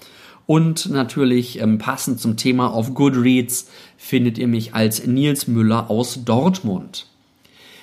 Und 0.45 0.91
natürlich 0.91 1.61
ähm, 1.61 1.79
passend 1.79 2.19
zum 2.19 2.37
Thema 2.37 2.75
auf 2.75 2.93
Goodreads 2.93 3.71
findet 3.97 4.37
ihr 4.37 4.49
mich 4.49 4.75
als 4.75 5.07
Nils 5.07 5.47
Müller 5.47 5.89
aus 5.89 6.25
Dortmund. 6.25 7.07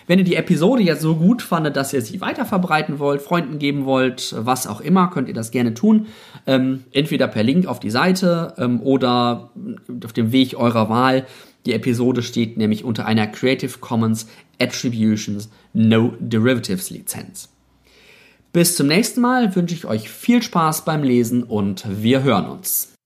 Wenn 0.05 0.19
ihr 0.19 0.25
die 0.25 0.35
Episode 0.35 0.83
jetzt 0.83 1.01
so 1.01 1.15
gut 1.15 1.41
fandet, 1.41 1.77
dass 1.77 1.93
ihr 1.93 2.01
sie 2.01 2.19
weiter 2.19 2.45
verbreiten 2.45 2.99
wollt, 2.99 3.21
Freunden 3.21 3.57
geben 3.57 3.85
wollt, 3.85 4.35
was 4.37 4.67
auch 4.67 4.81
immer, 4.81 5.07
könnt 5.09 5.29
ihr 5.29 5.33
das 5.33 5.51
gerne 5.51 5.73
tun. 5.73 6.07
Ähm, 6.45 6.83
entweder 6.91 7.29
per 7.29 7.43
Link 7.43 7.67
auf 7.67 7.79
die 7.79 7.89
Seite 7.89 8.53
ähm, 8.57 8.81
oder 8.81 9.51
auf 10.03 10.11
dem 10.11 10.33
Weg 10.33 10.59
eurer 10.59 10.89
Wahl. 10.89 11.25
Die 11.65 11.71
Episode 11.71 12.21
steht 12.21 12.57
nämlich 12.57 12.83
unter 12.83 13.05
einer 13.05 13.27
Creative 13.27 13.77
Commons 13.79 14.27
Attributions 14.59 15.49
No 15.71 16.15
Derivatives 16.19 16.89
Lizenz. 16.89 17.47
Bis 18.57 18.75
zum 18.75 18.87
nächsten 18.87 19.21
Mal 19.21 19.55
wünsche 19.55 19.75
ich 19.75 19.85
euch 19.85 20.09
viel 20.09 20.41
Spaß 20.41 20.83
beim 20.83 21.03
Lesen 21.03 21.43
und 21.43 21.85
wir 22.01 22.23
hören 22.23 22.47
uns. 22.47 22.96